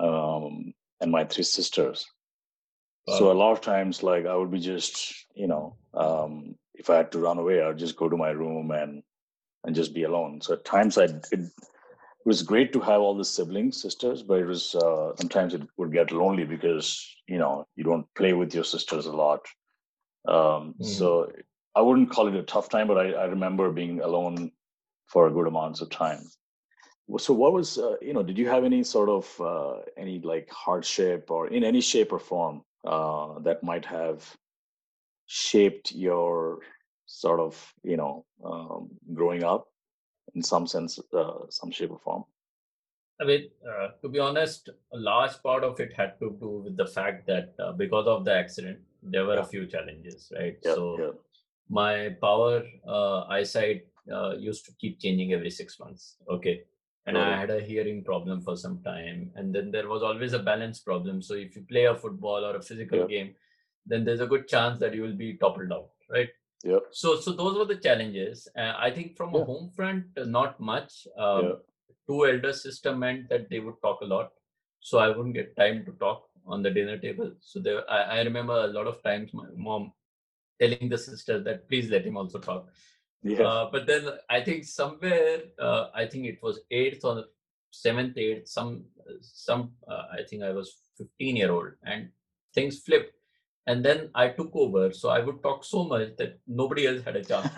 um, 0.00 0.74
and 1.00 1.10
my 1.10 1.24
three 1.24 1.44
sisters. 1.44 2.06
So 3.08 3.30
a 3.32 3.40
lot 3.40 3.52
of 3.52 3.60
times, 3.62 4.02
like 4.02 4.26
I 4.26 4.34
would 4.36 4.50
be 4.50 4.60
just, 4.60 5.14
you 5.34 5.46
know, 5.46 5.76
um, 5.94 6.56
if 6.74 6.90
I 6.90 6.96
had 6.96 7.10
to 7.12 7.18
run 7.18 7.38
away, 7.38 7.62
I'd 7.62 7.78
just 7.78 7.96
go 7.96 8.08
to 8.08 8.16
my 8.16 8.30
room 8.30 8.70
and 8.70 9.02
and 9.64 9.74
just 9.74 9.94
be 9.94 10.04
alone. 10.04 10.40
So 10.42 10.54
at 10.54 10.64
times, 10.64 10.98
I 10.98 11.04
it, 11.04 11.26
it 11.32 11.40
was 12.26 12.42
great 12.42 12.72
to 12.74 12.80
have 12.80 13.00
all 13.00 13.16
the 13.16 13.24
siblings, 13.24 13.80
sisters, 13.80 14.22
but 14.22 14.40
it 14.40 14.46
was 14.46 14.74
uh, 14.74 15.16
sometimes 15.16 15.54
it 15.54 15.62
would 15.78 15.92
get 15.92 16.12
lonely 16.12 16.44
because 16.44 17.02
you 17.26 17.38
know 17.38 17.66
you 17.76 17.84
don't 17.84 18.06
play 18.14 18.34
with 18.34 18.54
your 18.54 18.64
sisters 18.64 19.06
a 19.06 19.12
lot. 19.12 19.46
Um, 20.26 20.74
Mhm. 20.78 20.84
So 20.84 21.32
I 21.74 21.80
wouldn't 21.80 22.10
call 22.10 22.28
it 22.28 22.34
a 22.34 22.42
tough 22.42 22.68
time, 22.68 22.88
but 22.88 22.98
I, 22.98 23.12
I 23.12 23.24
remember 23.24 23.70
being 23.70 24.00
alone 24.00 24.52
for 25.06 25.26
a 25.26 25.32
good 25.32 25.46
amounts 25.46 25.80
of 25.80 25.90
time. 25.90 26.22
So 27.16 27.32
what 27.32 27.54
was 27.54 27.78
uh, 27.78 27.96
you 28.02 28.12
know? 28.12 28.22
Did 28.22 28.36
you 28.36 28.48
have 28.48 28.64
any 28.64 28.84
sort 28.84 29.08
of 29.08 29.40
uh, 29.40 29.80
any 29.96 30.20
like 30.20 30.50
hardship 30.50 31.30
or 31.30 31.48
in 31.48 31.64
any 31.64 31.80
shape 31.80 32.12
or 32.12 32.18
form 32.18 32.62
uh, 32.84 33.38
that 33.40 33.62
might 33.62 33.86
have 33.86 34.36
shaped 35.26 35.92
your 35.92 36.58
sort 37.06 37.40
of 37.40 37.74
you 37.82 37.96
know 37.96 38.26
um, 38.44 38.90
growing 39.14 39.42
up 39.42 39.68
in 40.34 40.42
some 40.42 40.66
sense, 40.66 40.98
uh, 41.14 41.48
some 41.48 41.70
shape 41.70 41.90
or 41.90 41.98
form? 41.98 42.24
I 43.20 43.24
mean, 43.24 43.50
uh, 43.68 43.88
to 44.02 44.08
be 44.08 44.18
honest, 44.18 44.68
a 44.92 44.98
large 44.98 45.42
part 45.42 45.64
of 45.64 45.80
it 45.80 45.92
had 45.96 46.18
to 46.20 46.36
do 46.38 46.62
with 46.64 46.76
the 46.76 46.86
fact 46.86 47.26
that 47.26 47.54
uh, 47.58 47.72
because 47.72 48.06
of 48.06 48.24
the 48.24 48.32
accident, 48.32 48.78
there 49.02 49.24
were 49.24 49.34
Yeah. 49.34 49.40
a 49.40 49.46
few 49.46 49.66
challenges, 49.66 50.30
right? 50.38 50.58
Yeah, 50.62 50.74
so 50.74 50.98
yeah, 51.00 51.12
my 51.68 52.16
power 52.20 52.62
uh, 52.86 53.24
eyesight 53.28 53.86
uh, 54.12 54.34
used 54.38 54.66
to 54.66 54.72
keep 54.80 55.00
changing 55.00 55.32
every 55.32 55.50
six 55.50 55.80
months. 55.80 56.16
Okay. 56.28 56.64
And 57.06 57.16
I 57.16 57.36
had 57.40 57.50
a 57.50 57.60
hearing 57.60 58.04
problem 58.04 58.42
for 58.42 58.54
some 58.56 58.82
time. 58.82 59.30
And 59.34 59.54
then 59.54 59.70
there 59.70 59.88
was 59.88 60.02
always 60.02 60.34
a 60.34 60.38
balance 60.38 60.80
problem. 60.80 61.22
So 61.22 61.34
if 61.34 61.56
you 61.56 61.62
play 61.62 61.84
a 61.86 61.94
football 61.94 62.44
or 62.44 62.56
a 62.56 62.62
physical 62.62 62.98
Yeah. 62.98 63.06
game, 63.06 63.34
then 63.86 64.04
there's 64.04 64.20
a 64.20 64.26
good 64.26 64.46
chance 64.46 64.78
that 64.80 64.94
you 64.94 65.02
will 65.02 65.16
be 65.16 65.38
toppled 65.38 65.72
out, 65.72 65.90
right? 66.10 66.28
Yep. 66.64 66.82
So, 66.90 67.16
so 67.16 67.32
those 67.32 67.56
were 67.56 67.64
the 67.64 67.76
challenges. 67.76 68.46
Uh, 68.56 68.74
I 68.76 68.90
think 68.90 69.16
from 69.16 69.34
a 69.34 69.42
home 69.44 69.70
front, 69.70 70.04
not 70.16 70.60
much. 70.60 71.06
Um, 71.16 71.44
Yeah. 71.44 71.54
Two 72.06 72.26
elder 72.26 72.54
sister 72.54 72.96
meant 72.96 73.28
that 73.28 73.50
they 73.50 73.60
would 73.60 73.78
talk 73.82 74.00
a 74.00 74.04
lot, 74.06 74.32
so 74.80 74.96
I 74.98 75.08
wouldn't 75.08 75.34
get 75.34 75.54
time 75.56 75.84
to 75.84 75.92
talk 75.92 76.30
on 76.46 76.62
the 76.62 76.70
dinner 76.70 76.96
table. 76.96 77.34
So 77.40 77.60
there, 77.60 77.88
I, 77.90 77.98
I 78.16 78.22
remember 78.22 78.54
a 78.54 78.68
lot 78.68 78.86
of 78.86 79.02
times 79.02 79.34
my 79.34 79.44
mom 79.54 79.92
telling 80.58 80.88
the 80.88 80.96
sister 80.96 81.38
that 81.40 81.68
please 81.68 81.90
let 81.90 82.06
him 82.06 82.16
also 82.16 82.38
talk. 82.38 82.70
Yeah. 83.22 83.42
Uh, 83.42 83.70
but 83.70 83.86
then 83.86 84.08
I 84.30 84.40
think 84.42 84.64
somewhere, 84.64 85.40
uh, 85.60 85.88
I 85.94 86.06
think 86.06 86.26
it 86.26 86.38
was 86.42 86.60
eighth 86.70 87.04
or 87.04 87.24
seventh, 87.70 88.16
eighth, 88.16 88.48
some, 88.48 88.84
some, 89.20 89.72
uh, 89.88 90.04
I 90.12 90.22
think 90.28 90.42
I 90.42 90.52
was 90.52 90.76
15 90.96 91.36
year 91.36 91.50
old 91.52 91.72
and 91.84 92.08
things 92.54 92.78
flipped. 92.80 93.12
And 93.66 93.84
then 93.84 94.08
I 94.14 94.28
took 94.28 94.50
over. 94.54 94.92
So 94.92 95.10
I 95.10 95.20
would 95.20 95.42
talk 95.42 95.62
so 95.62 95.84
much 95.84 96.16
that 96.16 96.38
nobody 96.46 96.86
else 96.86 97.02
had 97.04 97.16
a 97.16 97.24
chance. 97.24 97.48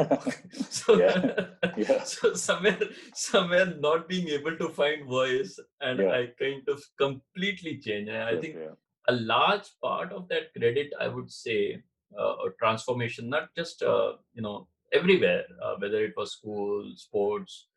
so, 0.70 0.96
Yeah. 0.98 1.46
Yeah. 1.76 2.02
so 2.04 2.34
somewhere, 2.34 2.78
somewhere 3.14 3.66
not 3.78 4.08
being 4.08 4.28
able 4.28 4.56
to 4.56 4.68
find 4.70 5.06
voice 5.06 5.58
and 5.80 6.00
Yeah. 6.00 6.10
I 6.10 6.26
kind 6.38 6.68
of 6.68 6.82
completely 6.98 7.78
changed. 7.78 8.10
And 8.10 8.22
I 8.24 8.32
Yeah, 8.32 8.40
think 8.40 8.54
yeah. 8.56 8.74
a 9.08 9.12
large 9.12 9.68
part 9.82 10.12
of 10.12 10.28
that 10.28 10.52
credit 10.56 10.92
i 11.00 11.08
would 11.08 11.30
say 11.32 11.82
uh, 12.18 12.34
transformation 12.58 13.28
not 13.30 13.48
just 13.56 13.82
uh, 13.82 14.12
you 14.34 14.42
know 14.42 14.68
everywhere 14.92 15.44
uh, 15.62 15.74
whether 15.78 16.04
it 16.04 16.14
was 16.16 16.32
school 16.32 16.92
sports 16.96 17.68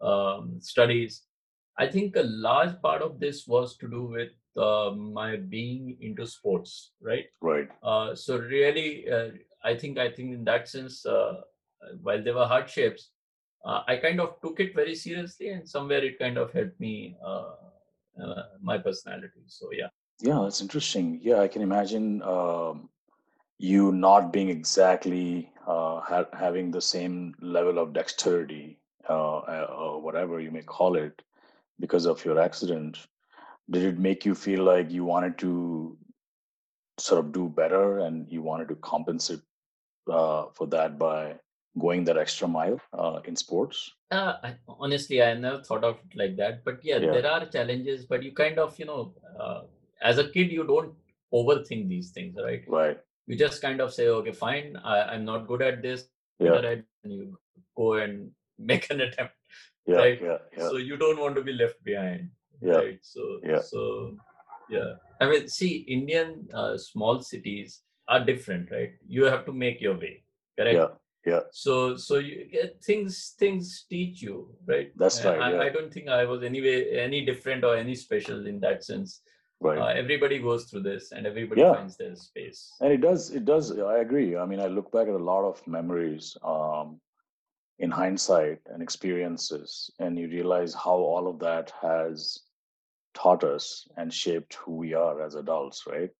um, 0.00 0.58
studies 0.60 1.22
i 1.78 1.86
think 1.86 2.16
a 2.16 2.22
large 2.48 2.74
part 2.82 3.02
of 3.02 3.18
this 3.20 3.46
was 3.46 3.76
to 3.76 3.88
do 3.88 4.04
with 4.04 4.32
uh, 4.56 4.90
my 4.90 5.36
being 5.36 5.96
into 6.00 6.26
sports 6.26 6.92
right 7.00 7.26
Right. 7.40 7.68
uh, 7.82 8.14
so 8.14 8.38
really 8.38 9.10
uh, 9.10 9.30
i 9.64 9.74
think 9.76 9.98
i 9.98 10.10
think 10.10 10.34
in 10.34 10.44
that 10.44 10.68
sense 10.68 11.04
uh, 11.06 11.40
while 12.02 12.22
there 12.22 12.34
were 12.34 12.46
hardships 12.46 13.10
uh, 13.64 13.82
i 13.86 13.96
kind 13.96 14.20
of 14.20 14.40
took 14.42 14.60
it 14.60 14.74
very 14.74 14.94
seriously 14.94 15.48
and 15.48 15.68
somewhere 15.68 16.04
it 16.04 16.18
kind 16.18 16.36
of 16.38 16.52
helped 16.52 16.78
me 16.80 17.16
uh, 17.24 17.54
uh, 18.22 18.42
my 18.60 18.78
personality 18.78 19.44
so 19.46 19.68
yeah 19.72 19.88
Yeah, 20.20 20.40
that's 20.42 20.60
interesting. 20.60 21.18
Yeah, 21.22 21.40
I 21.40 21.48
can 21.48 21.62
imagine 21.62 22.22
um, 22.22 22.90
you 23.58 23.92
not 23.92 24.32
being 24.32 24.50
exactly 24.50 25.51
uh, 25.66 26.00
ha- 26.00 26.26
having 26.32 26.70
the 26.70 26.80
same 26.80 27.34
level 27.40 27.78
of 27.78 27.92
dexterity, 27.92 28.78
uh, 29.08 29.66
or 29.68 30.00
whatever 30.00 30.40
you 30.40 30.50
may 30.50 30.62
call 30.62 30.96
it, 30.96 31.22
because 31.80 32.06
of 32.06 32.24
your 32.24 32.40
accident. 32.40 32.98
Did 33.70 33.84
it 33.84 33.98
make 33.98 34.24
you 34.24 34.34
feel 34.34 34.62
like 34.64 34.90
you 34.90 35.04
wanted 35.04 35.38
to 35.38 35.96
sort 36.98 37.24
of 37.24 37.32
do 37.32 37.48
better 37.48 38.00
and 38.00 38.30
you 38.30 38.42
wanted 38.42 38.68
to 38.68 38.74
compensate 38.76 39.40
uh, 40.10 40.46
for 40.54 40.66
that 40.66 40.98
by 40.98 41.36
going 41.78 42.04
that 42.04 42.18
extra 42.18 42.46
mile 42.46 42.80
uh, 42.92 43.20
in 43.24 43.34
sports? 43.34 43.90
Uh, 44.10 44.34
I, 44.42 44.56
honestly, 44.68 45.22
I 45.22 45.34
never 45.34 45.62
thought 45.62 45.84
of 45.84 45.96
it 46.10 46.16
like 46.16 46.36
that. 46.36 46.64
But 46.64 46.84
yeah, 46.84 46.98
Yeah. 46.98 47.12
there 47.12 47.26
are 47.26 47.46
challenges. 47.46 48.04
But 48.04 48.22
you 48.22 48.32
kind 48.32 48.58
of, 48.58 48.78
you 48.78 48.84
know, 48.84 49.14
uh, 49.38 49.62
as 50.02 50.18
a 50.18 50.28
kid, 50.28 50.52
you 50.52 50.64
don't 50.64 50.92
overthink 51.32 51.88
these 51.88 52.10
things, 52.10 52.36
right? 52.42 52.62
Right. 52.68 52.98
You 53.26 53.36
just 53.36 53.62
kind 53.62 53.80
of 53.80 53.92
say, 53.94 54.08
okay, 54.08 54.32
fine, 54.32 54.76
I, 54.84 55.02
I'm 55.14 55.24
not 55.24 55.46
good 55.46 55.62
at 55.62 55.82
this. 55.82 56.04
Yeah. 56.38 56.50
Right? 56.50 56.84
And 57.04 57.12
you 57.12 57.38
go 57.76 57.94
and 57.94 58.30
make 58.58 58.90
an 58.90 59.00
attempt. 59.00 59.34
Yeah. 59.86 59.96
Right. 59.96 60.20
Yeah. 60.22 60.38
Yeah. 60.56 60.68
So 60.68 60.76
you 60.76 60.96
don't 60.96 61.18
want 61.18 61.36
to 61.36 61.42
be 61.42 61.52
left 61.52 61.82
behind. 61.84 62.30
Yeah. 62.60 62.74
Right. 62.74 62.98
So, 63.02 63.40
Yeah. 63.44 63.60
so 63.60 64.16
yeah. 64.70 64.94
I 65.20 65.28
mean, 65.28 65.48
see, 65.48 65.78
Indian 65.88 66.48
uh, 66.54 66.76
small 66.76 67.20
cities 67.20 67.82
are 68.08 68.24
different, 68.24 68.70
right? 68.70 68.92
You 69.06 69.24
have 69.24 69.44
to 69.46 69.52
make 69.52 69.80
your 69.80 69.94
way. 69.98 70.24
Correct. 70.58 70.76
Yeah. 70.76 70.88
Yeah. 71.24 71.42
so 71.52 71.96
so 71.96 72.18
you 72.18 72.48
get 72.50 72.82
things 72.82 73.36
things 73.38 73.86
teach 73.88 74.20
you 74.22 74.48
right 74.66 74.90
That's 74.96 75.24
Uh, 75.24 75.28
right, 75.30 75.40
I, 75.40 75.52
yeah. 75.52 75.60
I 75.60 75.68
don't 75.68 75.92
think 75.94 76.08
i 76.08 76.24
was 76.24 76.42
anyway 76.42 76.98
any 76.98 77.24
different 77.24 77.62
or 77.62 77.76
any 77.76 77.94
special 77.94 78.44
in 78.48 78.58
that 78.58 78.82
sense 78.82 79.22
Right. 79.62 79.78
uh, 79.78 79.86
everybody 79.86 80.38
goes 80.40 80.64
through 80.64 80.82
this 80.82 81.12
and 81.12 81.26
everybody 81.26 81.60
Yeah. 81.60 81.74
finds 81.74 81.96
their 81.96 82.16
space 82.16 82.72
And 82.80 82.92
it 82.92 83.00
does, 83.00 83.30
it 83.30 83.44
does. 83.44 83.70
I 83.78 83.98
agree. 83.98 84.36
I 84.36 84.44
mean, 84.44 84.60
I 84.60 84.66
look 84.66 84.90
back 84.90 85.06
at 85.08 85.14
a 85.14 85.24
lot 85.32 85.44
of 85.44 85.64
memories 85.66 86.36
um, 86.42 87.00
in 87.78 87.90
hindsight 87.90 88.60
and 88.66 88.82
experiences, 88.82 89.90
and 89.98 90.18
you 90.18 90.28
realize 90.28 90.74
how 90.74 90.96
all 90.96 91.28
of 91.28 91.38
that 91.40 91.72
has 91.80 92.40
taught 93.14 93.44
us 93.44 93.86
and 93.96 94.12
shaped 94.12 94.54
who 94.54 94.72
we 94.76 94.94
are 94.94 95.22
as 95.22 95.34
adults, 95.36 95.86
right? 95.86 96.10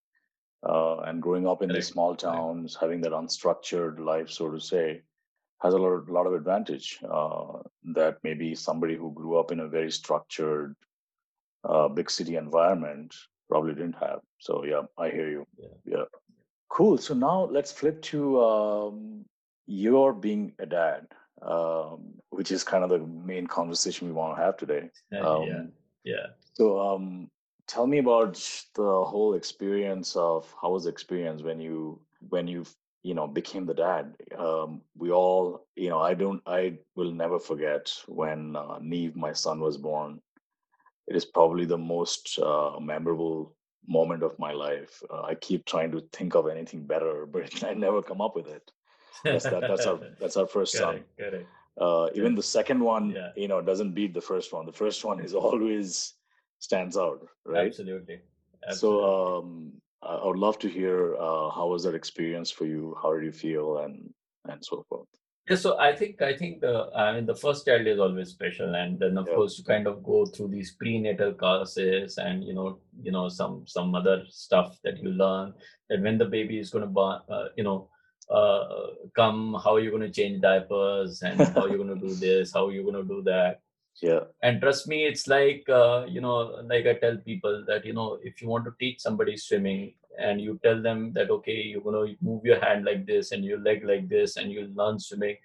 Uh, 0.69 0.99
and 1.01 1.21
growing 1.23 1.47
up 1.49 1.63
in 1.63 1.69
these 1.73 1.89
small 1.89 2.15
towns, 2.15 2.77
having 2.81 3.01
that 3.01 3.13
unstructured 3.13 3.99
life, 3.99 4.31
so 4.31 4.51
to 4.51 4.61
say, 4.61 5.03
has 5.63 5.75
a 5.75 5.79
lot, 5.79 6.09
lot 6.09 6.27
of 6.27 6.35
advantage 6.35 6.99
uh, 7.11 7.59
that 7.95 8.19
maybe 8.23 8.55
somebody 8.55 8.95
who 8.97 9.13
grew 9.13 9.37
up 9.37 9.51
in 9.51 9.61
a 9.61 9.69
very 9.69 9.91
structured, 9.91 10.77
uh, 11.65 11.89
big 11.89 12.11
city 12.11 12.37
environment 12.37 13.15
probably 13.53 13.75
didn't 13.75 14.01
have. 14.01 14.21
So 14.39 14.65
yeah, 14.65 14.83
I 14.99 15.11
hear 15.11 15.29
you. 15.29 15.47
Yeah. 15.59 15.77
yeah. 15.95 16.05
Cool. 16.69 16.97
So 16.97 17.13
now 17.15 17.39
let's 17.57 17.71
flip 17.71 18.01
to 18.13 18.21
um, 18.43 19.25
your 19.67 20.13
being 20.15 20.53
a 20.59 20.67
dad, 20.67 21.07
um, 21.43 22.15
which 22.31 22.51
is 22.51 22.65
kind 22.65 22.83
of 22.85 22.91
the 22.91 23.01
main 23.33 23.47
conversation 23.47 24.09
we 24.09 24.15
want 24.15 24.37
to 24.37 24.43
have 24.43 24.57
today. 24.57 24.85
Um, 25.27 25.43
yeah 25.49 25.63
yeah 26.13 26.27
So 26.55 26.65
um, 26.89 27.29
tell 27.67 27.87
me 27.87 27.99
about 27.99 28.35
the 28.75 28.93
whole 29.13 29.35
experience 29.35 30.17
of 30.17 30.53
how 30.61 30.71
was 30.71 30.85
the 30.85 30.91
experience 30.91 31.43
when 31.43 31.61
you 31.61 32.01
when 32.31 32.47
you 32.49 32.65
you 33.03 33.15
know 33.15 33.27
became 33.27 33.67
the 33.67 33.75
dad. 33.75 34.05
Um, 34.39 34.81
we 34.97 35.11
all 35.11 35.67
you 35.77 35.91
know 35.91 36.01
I 36.01 36.15
don't 36.15 36.41
I 36.47 36.79
will 36.97 37.13
never 37.13 37.39
forget 37.39 37.93
when 38.09 38.57
uh, 38.57 38.79
Neve, 38.81 39.17
my 39.17 39.33
son, 39.45 39.61
was 39.61 39.77
born. 39.77 40.21
It 41.09 41.17
is 41.17 41.25
probably 41.25 41.65
the 41.65 41.79
most 41.79 42.39
uh, 42.39 42.79
memorable 42.81 43.55
moment 43.87 44.23
of 44.23 44.39
my 44.39 44.53
life. 44.53 45.03
Uh, 45.11 45.23
I 45.23 45.35
keep 45.35 45.65
trying 45.67 45.91
to 45.93 46.01
think 46.13 46.35
of 46.35 46.49
anything 46.49 46.87
better, 46.87 47.27
but 47.33 47.63
I 47.65 47.75
never 47.75 48.03
come 48.03 48.21
up 48.21 48.37
with 48.37 48.49
it. 48.49 48.71
That's 49.25 49.47
that, 49.47 49.67
that's 49.67 49.87
our 49.87 49.99
that's 50.21 50.37
our 50.37 50.47
first 50.47 50.77
son. 50.77 50.95
correct 50.95 51.19
correct 51.19 51.49
uh, 51.81 52.09
even 52.15 52.35
the 52.35 52.43
second 52.43 52.81
one 52.81 53.11
Yeah. 53.11 53.31
you 53.37 53.49
know 53.49 53.61
doesn't 53.63 53.93
beat 53.95 54.15
the 54.15 54.21
first 54.21 54.53
one. 54.53 54.67
The 54.67 54.73
first 54.85 55.05
one 55.05 55.21
is 55.21 55.35
always 55.47 56.15
stands 56.59 56.97
out 56.97 57.21
right? 57.47 57.67
Absolutely 57.67 58.21
so 58.71 58.89
um, 59.13 59.73
i 60.03 60.15
I 60.23 60.27
would 60.27 60.39
love 60.47 60.59
to 60.65 60.69
hear 60.79 60.97
uh, 61.27 61.49
how 61.57 61.67
was 61.73 61.83
that 61.85 61.95
experience 61.95 62.51
for 62.51 62.67
you? 62.67 62.83
How 63.03 63.15
did 63.15 63.25
you 63.25 63.33
feel? 63.47 63.79
And 63.85 63.95
and 64.51 64.59
so 64.71 64.85
forth 64.89 65.09
Yeah, 65.49 65.57
so 65.57 65.79
I 65.79 65.95
think 65.97 66.23
I 66.23 66.37
think 66.37 66.61
the 66.61 66.89
I 66.95 67.15
mean 67.15 67.27
the 67.27 67.35
first 67.35 67.67
child 67.67 67.87
is 67.87 67.99
always 67.99 68.29
special, 68.31 68.75
and 68.77 68.99
then 68.99 69.19
of 69.19 69.27
Yeah. 69.27 69.35
course 69.35 69.59
you 69.59 69.65
kind 69.65 69.87
of 69.89 70.03
go 70.03 70.25
through 70.27 70.49
these 70.49 70.71
prenatal 70.77 71.33
classes 71.35 72.17
and 72.19 72.45
you 72.45 72.55
know 72.55 72.79
you 73.03 73.11
know 73.11 73.29
some 73.29 73.67
some 73.67 73.95
other 73.95 74.25
stuff 74.29 74.79
that 74.85 75.03
you 75.03 75.11
learn 75.11 75.53
that 75.89 76.01
when 76.01 76.17
the 76.19 76.27
baby 76.27 76.59
is 76.59 76.71
going 76.71 76.87
to 76.87 77.01
uh, 77.01 77.49
you 77.57 77.65
know 77.65 77.89
uh, 78.31 78.87
come, 79.17 79.57
how 79.65 79.75
are 79.75 79.81
you're 79.81 79.91
going 79.91 80.11
to 80.11 80.21
change 80.21 80.41
diapers 80.41 81.23
and 81.23 81.41
how 81.57 81.67
you're 81.67 81.83
going 81.85 82.01
to 82.01 82.07
do 82.09 82.15
this, 82.15 82.53
how 82.55 82.69
you're 82.69 82.85
going 82.91 83.03
to 83.03 83.15
do 83.15 83.23
that. 83.23 83.61
yeah 84.01 84.21
And 84.43 84.61
trust 84.61 84.89
me, 84.89 85.05
it's 85.07 85.27
like 85.29 85.69
uh, 85.69 86.07
you 86.09 86.21
know, 86.21 86.37
like 86.73 86.87
I 86.87 86.95
tell 86.95 87.17
people 87.17 87.65
that 87.67 87.85
you 87.85 87.93
know, 87.93 88.19
if 88.23 88.41
you 88.43 88.49
want 88.49 88.65
to 88.65 88.73
teach 88.79 89.01
somebody 89.01 89.37
swimming, 89.37 89.95
and 90.19 90.41
you 90.41 90.59
tell 90.63 90.81
them 90.83 91.13
that 91.15 91.31
okay, 91.31 91.63
you're 91.71 91.81
gonna 91.83 92.13
move 92.21 92.45
your 92.45 92.61
hand 92.61 92.85
like 92.85 93.07
this 93.07 93.33
and 93.33 93.45
your 93.45 93.59
leg 93.59 93.85
like 93.85 94.09
this, 94.09 94.37
and 94.37 94.51
you'll 94.53 94.73
learn 94.75 94.99
swimming. 94.99 95.37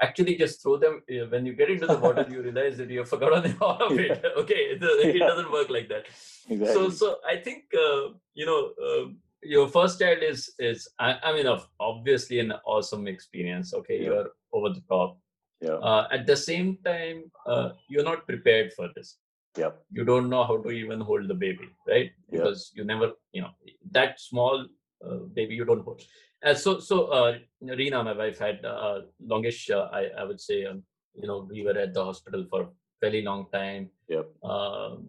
Actually, 0.00 0.36
just 0.36 0.62
throw 0.62 0.76
them 0.76 1.02
uh, 1.10 1.26
when 1.28 1.44
you 1.44 1.52
get 1.54 1.70
into 1.70 1.86
the 1.86 1.98
water. 1.98 2.24
you 2.30 2.40
realize 2.48 2.76
that 2.78 2.88
you 2.88 3.00
have 3.00 3.08
forgotten 3.08 3.56
all 3.60 3.82
of 3.82 3.98
it. 3.98 4.24
Okay, 4.36 4.62
it, 4.74 4.82
it 4.82 5.16
Yeah. 5.16 5.26
doesn't 5.26 5.50
work 5.50 5.70
like 5.70 5.88
that. 5.88 6.06
exactly 6.48 6.66
So, 6.74 6.88
so 6.90 7.16
I 7.28 7.36
think 7.36 7.64
uh, 7.74 8.10
you 8.34 8.46
know. 8.46 8.72
Um, 8.88 9.18
your 9.40 9.68
first 9.68 10.00
child 10.00 10.18
is 10.28 10.52
is 10.58 10.88
I, 10.98 11.14
I 11.22 11.32
mean 11.32 11.46
of 11.46 11.68
obviously 11.78 12.40
an 12.40 12.50
awesome 12.66 13.06
experience 13.06 13.72
okay 13.72 13.96
Yeah. 13.98 14.04
you're 14.06 14.30
over 14.52 14.70
the 14.70 14.82
top 14.88 15.16
yeah 15.60 15.74
uh, 15.90 16.08
at 16.10 16.26
the 16.26 16.36
same 16.36 16.76
time 16.84 17.30
uh, 17.46 17.68
you're 17.88 18.02
not 18.02 18.26
prepared 18.26 18.72
for 18.72 18.88
this 18.96 19.18
yeah 19.56 19.70
you 19.90 20.04
don't 20.04 20.28
know 20.28 20.44
how 20.44 20.56
to 20.58 20.70
even 20.70 21.00
hold 21.00 21.28
the 21.28 21.34
baby 21.34 21.68
right 21.86 22.10
Yeah. 22.30 22.44
because 22.44 22.72
you 22.74 22.84
never 22.84 23.12
you 23.32 23.42
know 23.42 23.52
that 23.90 24.20
small 24.20 24.66
uh, 25.04 25.18
baby 25.38 25.54
you 25.54 25.64
don't 25.64 25.84
hold 25.84 26.02
uh, 26.44 26.54
so 26.54 26.78
so 26.78 27.06
uh, 27.06 27.38
Reena 27.62 28.04
my 28.04 28.16
wife 28.22 28.38
had 28.38 28.64
uh, 28.64 29.00
longish 29.20 29.70
uh, 29.70 29.88
I, 29.92 30.02
I 30.20 30.24
would 30.24 30.40
say 30.40 30.64
um, 30.66 30.82
you 31.14 31.26
know 31.26 31.48
we 31.50 31.62
were 31.64 31.78
at 31.86 31.94
the 31.94 32.04
hospital 32.04 32.44
for 32.50 32.62
a 32.62 32.68
very 33.00 33.22
long 33.22 33.46
time 33.52 33.90
Yep. 34.08 34.26
um, 34.44 35.06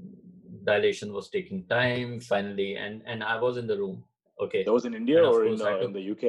dilation 0.63 1.13
was 1.13 1.29
taking 1.29 1.65
time 1.67 2.19
finally 2.19 2.75
and 2.75 3.01
and 3.05 3.23
I 3.23 3.39
was 3.39 3.57
in 3.57 3.67
the 3.67 3.77
room 3.77 4.03
okay 4.39 4.63
that 4.63 4.73
was 4.73 4.85
in 4.85 4.93
india 4.93 5.21
or 5.23 5.45
in, 5.45 5.61
uh, 5.61 5.77
in 5.87 5.93
the 5.93 6.11
uk 6.11 6.23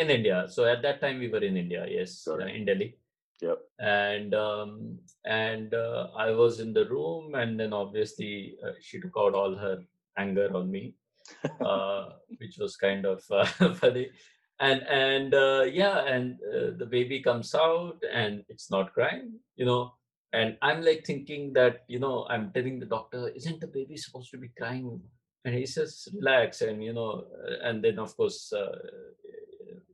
in 0.00 0.10
India. 0.10 0.46
So 0.48 0.64
at 0.64 0.82
that 0.82 1.00
time 1.00 1.18
we 1.18 1.28
were 1.28 1.42
in 1.42 1.56
India, 1.56 1.86
yes, 1.88 2.26
uh, 2.28 2.38
in 2.38 2.64
Delhi. 2.64 2.96
Yep. 3.40 3.58
And 3.78 4.34
um, 4.34 4.98
and 5.24 5.72
uh, 5.72 6.08
I 6.16 6.30
was 6.30 6.60
in 6.60 6.72
the 6.72 6.86
room, 6.88 7.34
and 7.34 7.58
then 7.58 7.72
obviously 7.72 8.56
uh, 8.64 8.72
she 8.80 9.00
took 9.00 9.12
out 9.18 9.34
all 9.34 9.54
her 9.54 9.78
anger 10.18 10.54
on 10.54 10.70
me, 10.70 10.94
uh, 11.64 12.10
which 12.38 12.58
was 12.58 12.76
kind 12.76 13.06
of 13.06 13.22
uh, 13.30 13.44
funny. 13.74 14.10
And 14.60 14.82
and 14.82 15.34
uh, 15.34 15.64
yeah, 15.72 16.04
and 16.04 16.38
uh, 16.54 16.76
the 16.76 16.86
baby 16.86 17.22
comes 17.22 17.54
out, 17.54 18.02
and 18.12 18.44
it's 18.48 18.70
not 18.70 18.92
crying, 18.92 19.38
you 19.56 19.64
know. 19.64 19.94
And 20.32 20.56
I'm 20.62 20.82
like 20.82 21.04
thinking 21.06 21.54
that 21.54 21.84
you 21.88 21.98
know 21.98 22.26
I'm 22.28 22.52
telling 22.52 22.78
the 22.78 22.86
doctor, 22.86 23.28
isn't 23.34 23.60
the 23.60 23.66
baby 23.66 23.96
supposed 23.96 24.30
to 24.32 24.38
be 24.38 24.50
crying? 24.56 25.00
And 25.46 25.54
he 25.54 25.64
says, 25.64 26.06
relax, 26.14 26.60
and 26.60 26.84
you 26.84 26.92
know, 26.92 27.24
and 27.62 27.82
then 27.82 27.98
of 27.98 28.14
course. 28.16 28.52
Uh, 28.52 28.76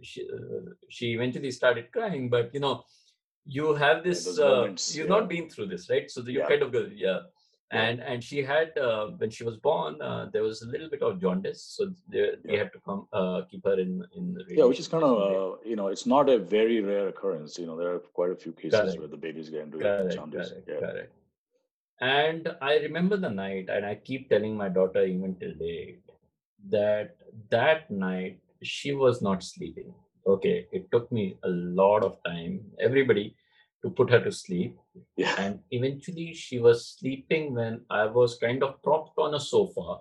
she 0.03 0.29
uh, 0.33 0.71
she 0.89 1.13
eventually 1.15 1.51
started 1.51 1.91
crying 1.91 2.29
but 2.29 2.53
you 2.53 2.61
know 2.61 2.85
you 3.47 3.75
have 3.75 4.03
this 4.03 4.39
uh, 4.39 4.49
moments, 4.49 4.95
you've 4.95 5.09
yeah. 5.09 5.15
not 5.15 5.29
been 5.29 5.49
through 5.49 5.67
this 5.67 5.89
right 5.91 6.11
so 6.11 6.23
you 6.23 6.41
Yeah. 6.41 6.49
kind 6.49 6.63
of 6.63 6.73
go 6.73 6.89
yeah 6.93 7.21
and 7.73 8.01
and 8.01 8.23
she 8.23 8.43
had 8.43 8.77
uh, 8.79 9.07
when 9.21 9.31
she 9.31 9.45
was 9.45 9.57
born 9.57 10.01
uh, 10.01 10.29
there 10.33 10.43
was 10.43 10.63
a 10.63 10.69
little 10.73 10.89
bit 10.89 11.03
of 11.03 11.21
jaundice 11.21 11.63
so 11.77 11.91
they, 12.13 12.33
they 12.45 12.57
had 12.57 12.73
to 12.73 12.81
come 12.87 13.07
uh, 13.13 13.43
keep 13.51 13.65
her 13.65 13.79
in 13.85 14.05
in 14.17 14.35
the 14.35 14.45
Yeah, 14.57 14.65
which 14.65 14.81
is 14.81 14.89
kind 14.89 15.05
of 15.05 15.15
uh, 15.31 15.57
you 15.71 15.77
know, 15.79 15.89
it's 15.89 16.07
not 16.07 16.29
a 16.29 16.39
very 16.39 16.81
rare 16.81 17.09
occurrence. 17.09 17.59
You 17.59 17.67
know, 17.67 17.77
there 17.77 17.93
are 17.95 17.99
quite 17.99 18.31
a 18.31 18.37
few 18.37 18.53
cases 18.53 18.81
Correct. 18.81 18.99
where 19.01 19.09
the 19.09 19.17
babies 19.17 19.51
get 19.51 19.63
into 19.63 19.79
correct 19.79 20.15
jaundice. 20.15 20.51
correct 20.51 20.69
Yeah. 20.69 20.81
correct 20.85 21.13
and 22.01 22.49
i 22.61 22.77
remember 22.77 23.17
the 23.17 23.29
night 23.31 23.69
and 23.71 23.87
i 23.87 23.95
keep 23.95 24.29
telling 24.29 24.57
my 24.57 24.69
daughter 24.69 25.05
even 25.05 25.35
till 25.37 25.55
date 25.55 26.03
that 26.69 27.17
that 27.51 27.91
night 27.91 28.39
she 28.63 28.93
was 28.93 29.23
not 29.23 29.43
sleeping 29.43 29.95
okay 30.27 30.67
it 30.73 30.91
took 30.91 31.11
me 31.13 31.37
a 31.45 31.49
lot 31.49 32.03
of 32.05 32.17
time 32.25 32.61
everybody 32.81 33.35
to 33.83 33.91
put 33.91 34.11
her 34.11 34.21
to 34.27 34.33
sleep 34.33 34.77
Yeah. 35.17 35.35
and 35.39 35.61
eventually 35.71 36.33
she 36.35 36.59
was 36.59 36.87
sleeping 36.99 37.55
when 37.55 37.81
i 37.91 38.05
was 38.07 38.39
kind 38.39 38.63
of 38.63 38.83
propped 38.83 39.19
on 39.19 39.35
a 39.35 39.41
sofa 39.41 39.99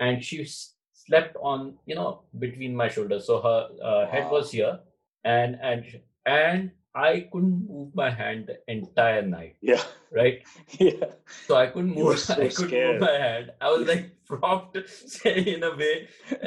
and 0.00 0.24
she 0.24 0.46
slept 0.92 1.36
on 1.42 1.74
you 1.86 1.94
know 1.94 2.22
between 2.38 2.74
my 2.76 2.88
shoulders 2.88 3.26
so 3.26 3.40
her 3.42 3.60
uh, 3.90 4.06
head 4.12 4.24
Wow. 4.26 4.32
was 4.38 4.50
here 4.52 4.78
and 5.24 5.58
and 5.62 5.84
and 6.26 6.70
i 7.04 7.10
couldn't 7.32 7.58
move 7.72 7.88
my 8.00 8.08
hand 8.20 8.46
the 8.50 8.56
entire 8.76 9.22
night 9.36 9.54
Yeah. 9.70 9.84
right 10.20 10.38
Yeah. 10.84 11.06
so 11.46 11.56
i 11.62 11.66
couldn't 11.72 11.94
move 11.98 12.18
so 12.18 12.34
i 12.34 12.36
couldn't 12.36 12.70
scared. 12.70 13.00
move 13.00 13.08
my 13.08 13.16
hand 13.26 13.50
i 13.60 13.70
was 13.74 13.86
like 13.92 14.04
propped 14.30 14.76
in 15.24 15.62
a 15.70 15.72
way 15.82 15.94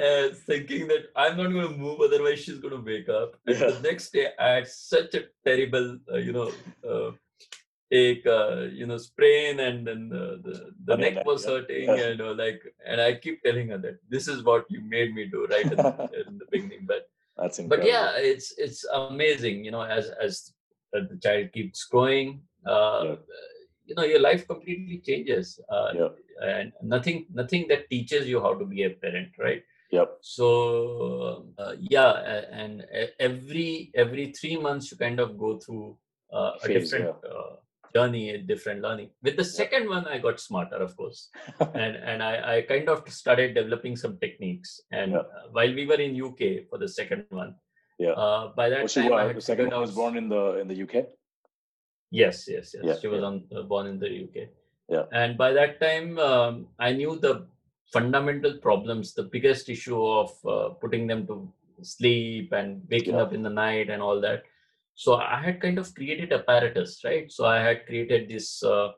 uh, 0.06 0.26
thinking 0.50 0.84
that 0.92 1.04
i'm 1.24 1.36
not 1.42 1.50
going 1.56 1.68
to 1.72 1.78
move 1.86 2.00
otherwise 2.08 2.40
she's 2.44 2.60
going 2.66 2.78
to 2.80 2.84
wake 2.92 3.10
up 3.22 3.32
and 3.48 3.58
Yeah. 3.60 3.72
the 3.72 3.82
next 3.90 4.12
day 4.18 4.28
i 4.48 4.50
had 4.58 4.68
such 4.68 5.16
a 5.22 5.24
terrible 5.50 5.88
uh, 6.14 6.18
you 6.28 6.34
know 6.38 6.50
uh, 6.92 7.10
ache 8.02 8.26
uh, 8.26 8.60
you 8.80 8.86
know 8.90 8.98
sprain 8.98 9.60
and 9.68 9.88
then 9.88 10.02
uh, 10.20 10.36
the 10.46 10.54
the 10.90 10.96
neck 11.04 11.18
was 11.30 11.42
yeah. 11.46 11.52
hurting 11.52 11.88
Yeah. 11.90 12.06
and 12.10 12.22
uh, 12.28 12.34
like 12.44 12.62
and 12.92 13.02
i 13.08 13.10
keep 13.24 13.42
telling 13.48 13.68
her 13.74 13.80
that 13.86 13.98
this 14.14 14.28
is 14.34 14.44
what 14.50 14.64
you 14.76 14.82
made 14.96 15.10
me 15.18 15.26
do 15.36 15.42
right 15.54 15.66
in, 15.74 15.78
the- 15.86 16.10
in 16.28 16.38
the 16.42 16.48
beginning 16.54 16.86
but 16.94 17.10
That's 17.42 17.60
but 17.72 17.84
yeah 17.84 18.14
it's 18.18 18.54
it's 18.58 18.86
amazing 18.94 19.66
you 19.66 19.72
know 19.72 19.82
as 19.82 20.10
as 20.26 20.54
the 20.94 21.18
child 21.24 21.52
keeps 21.54 21.86
growing 21.86 22.42
uh, 22.68 23.02
Yeah. 23.06 23.16
you 23.86 23.96
know 23.96 24.04
your 24.04 24.20
life 24.22 24.48
completely 24.48 25.02
changes 25.08 25.60
uh, 25.70 25.90
Yeah. 26.00 26.12
and 26.54 26.74
nothing 26.84 27.26
nothing 27.34 27.68
that 27.72 27.90
teaches 27.90 28.28
you 28.28 28.42
how 28.46 28.54
to 28.62 28.66
be 28.66 28.84
a 28.84 28.92
parent 29.04 29.32
right 29.48 29.64
Yep. 29.92 30.10
so 30.22 30.48
uh, 31.58 31.74
yeah 31.80 32.12
and 32.62 32.86
every 33.20 33.92
every 33.96 34.32
3 34.32 34.58
months 34.58 34.92
you 34.92 34.98
kind 34.98 35.20
of 35.20 35.38
go 35.38 35.58
through 35.58 35.98
uh, 36.32 36.52
a 36.64 36.68
Phase, 36.68 36.76
different 36.78 37.10
uh, 37.32 37.56
journey 37.96 38.24
a 38.32 38.38
different 38.52 38.82
learning 38.86 39.10
with 39.24 39.36
the 39.42 39.44
second 39.60 39.88
one 39.96 40.06
i 40.14 40.18
got 40.26 40.40
smarter 40.40 40.80
of 40.88 40.96
course 41.00 41.30
and 41.84 41.96
and 42.12 42.22
I, 42.24 42.34
I 42.54 42.62
kind 42.72 42.88
of 42.94 42.98
started 43.22 43.54
developing 43.56 43.96
some 44.04 44.18
techniques. 44.24 44.82
And 44.92 45.12
Yeah. 45.12 45.20
uh, 45.20 45.44
while 45.52 45.74
we 45.80 45.86
were 45.92 46.00
in 46.06 46.12
UK 46.28 46.42
for 46.70 46.78
the 46.84 46.88
second 46.98 47.26
one, 47.30 47.52
Yeah. 48.00 48.16
uh, 48.24 48.44
by 48.60 48.70
that 48.74 48.90
time 48.90 49.14
I 49.14 49.24
had 49.28 49.36
The 49.38 49.42
second 49.42 49.72
one 49.72 49.82
was 49.82 49.94
born 50.02 50.18
in 50.22 50.28
the 50.34 50.44
in 50.62 50.68
the 50.72 50.78
UK. 50.86 50.96
Yes, 52.22 52.48
yes, 52.48 52.74
yes. 52.76 52.84
Yeah, 52.88 52.98
she 53.02 53.08
was 53.08 53.24
on 53.30 53.36
uh, 53.56 53.64
born 53.72 53.88
in 53.88 53.98
the 54.04 54.10
UK. 54.26 54.38
Yeah. 54.96 55.06
And 55.22 55.38
by 55.38 55.50
that 55.60 55.80
time, 55.86 56.20
um, 56.20 56.68
I 56.88 56.92
knew 56.94 57.14
the 57.28 57.34
fundamental 57.96 58.54
problems, 58.68 59.14
the 59.14 59.24
biggest 59.36 59.70
issue 59.70 60.02
of 60.22 60.32
uh, 60.46 60.70
putting 60.84 61.08
them 61.08 61.26
to 61.28 61.36
sleep 61.82 62.52
and 62.60 62.82
waking 62.90 63.16
Yeah. 63.16 63.24
up 63.24 63.34
in 63.34 63.44
the 63.44 63.56
night 63.66 63.90
and 63.90 64.02
all 64.02 64.20
that. 64.28 64.44
So 64.96 65.16
I 65.16 65.42
had 65.44 65.62
kind 65.62 65.78
of 65.80 65.94
created 65.96 66.32
apparatus, 66.34 67.02
right? 67.04 67.32
So 67.32 67.46
I 67.46 67.60
had 67.60 67.86
created 67.86 68.30
this 68.30 68.64
uh, 68.64 68.90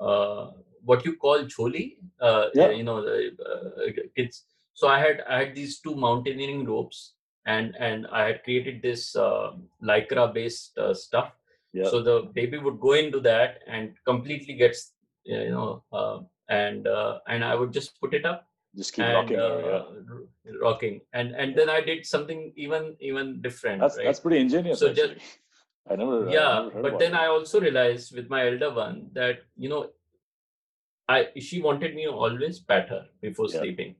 uh, 0.00 0.50
what 0.84 1.04
you 1.04 1.16
call 1.16 1.44
choli, 1.44 1.96
uh, 2.20 2.46
Yeah. 2.54 2.70
you 2.70 2.84
know, 2.84 3.02
the 3.02 3.30
uh, 3.44 3.92
kids. 4.16 4.44
So 4.74 4.88
I 4.88 4.98
had 4.98 5.22
I 5.28 5.38
had 5.44 5.54
these 5.54 5.80
two 5.80 5.94
mountaineering 5.94 6.64
ropes, 6.64 7.14
and 7.46 7.76
and 7.76 8.06
I 8.12 8.26
had 8.28 8.44
created 8.44 8.82
this 8.82 9.16
uh, 9.16 9.52
lycra 9.82 10.32
based 10.32 10.78
uh, 10.78 10.94
stuff 10.94 11.32
Yeah. 11.72 11.88
so 11.90 12.02
the 12.02 12.14
baby 12.34 12.58
would 12.58 12.80
go 12.80 12.92
into 12.92 13.20
that 13.20 13.60
and 13.66 13.94
completely 14.04 14.54
gets 14.54 14.92
you 15.24 15.50
know 15.50 15.84
uh, 15.92 16.18
and 16.48 16.86
uh, 16.86 17.18
and 17.28 17.44
i 17.44 17.54
would 17.54 17.72
just 17.72 18.00
put 18.00 18.12
it 18.18 18.24
up 18.30 18.49
Just 18.76 18.92
keep 18.92 19.04
and 19.04 19.14
rocking 19.14 19.36
her. 19.38 19.60
Yeah. 19.60 19.76
uh, 19.76 20.58
rocking 20.62 21.00
and 21.12 21.34
and 21.34 21.56
then 21.56 21.68
i 21.68 21.80
did 21.80 22.06
something 22.06 22.52
even 22.56 22.96
even 23.00 23.40
different 23.42 23.80
That's 23.80 23.96
right? 23.96 24.04
that's 24.06 24.20
pretty 24.20 24.40
ingenious. 24.40 24.78
So 24.78 24.92
just-. 24.92 25.14
I 25.90 25.96
never. 25.96 26.28
I 26.28 26.32
yeah 26.32 26.54
never 26.54 26.70
heard 26.70 26.82
but 26.84 26.98
then 27.00 27.12
that. 27.12 27.20
i 27.22 27.26
also 27.26 27.60
realized 27.60 28.14
with 28.14 28.28
my 28.30 28.46
elder 28.48 28.72
one 28.72 29.10
that 29.14 29.38
you 29.56 29.68
know 29.68 29.80
i 31.08 31.26
she 31.46 31.60
wanted 31.62 31.94
me 31.96 32.04
to 32.04 32.12
always 32.12 32.60
pat 32.60 32.88
her 32.94 33.02
before 33.26 33.48
Yeah. 33.48 33.60
sleeping 33.60 33.96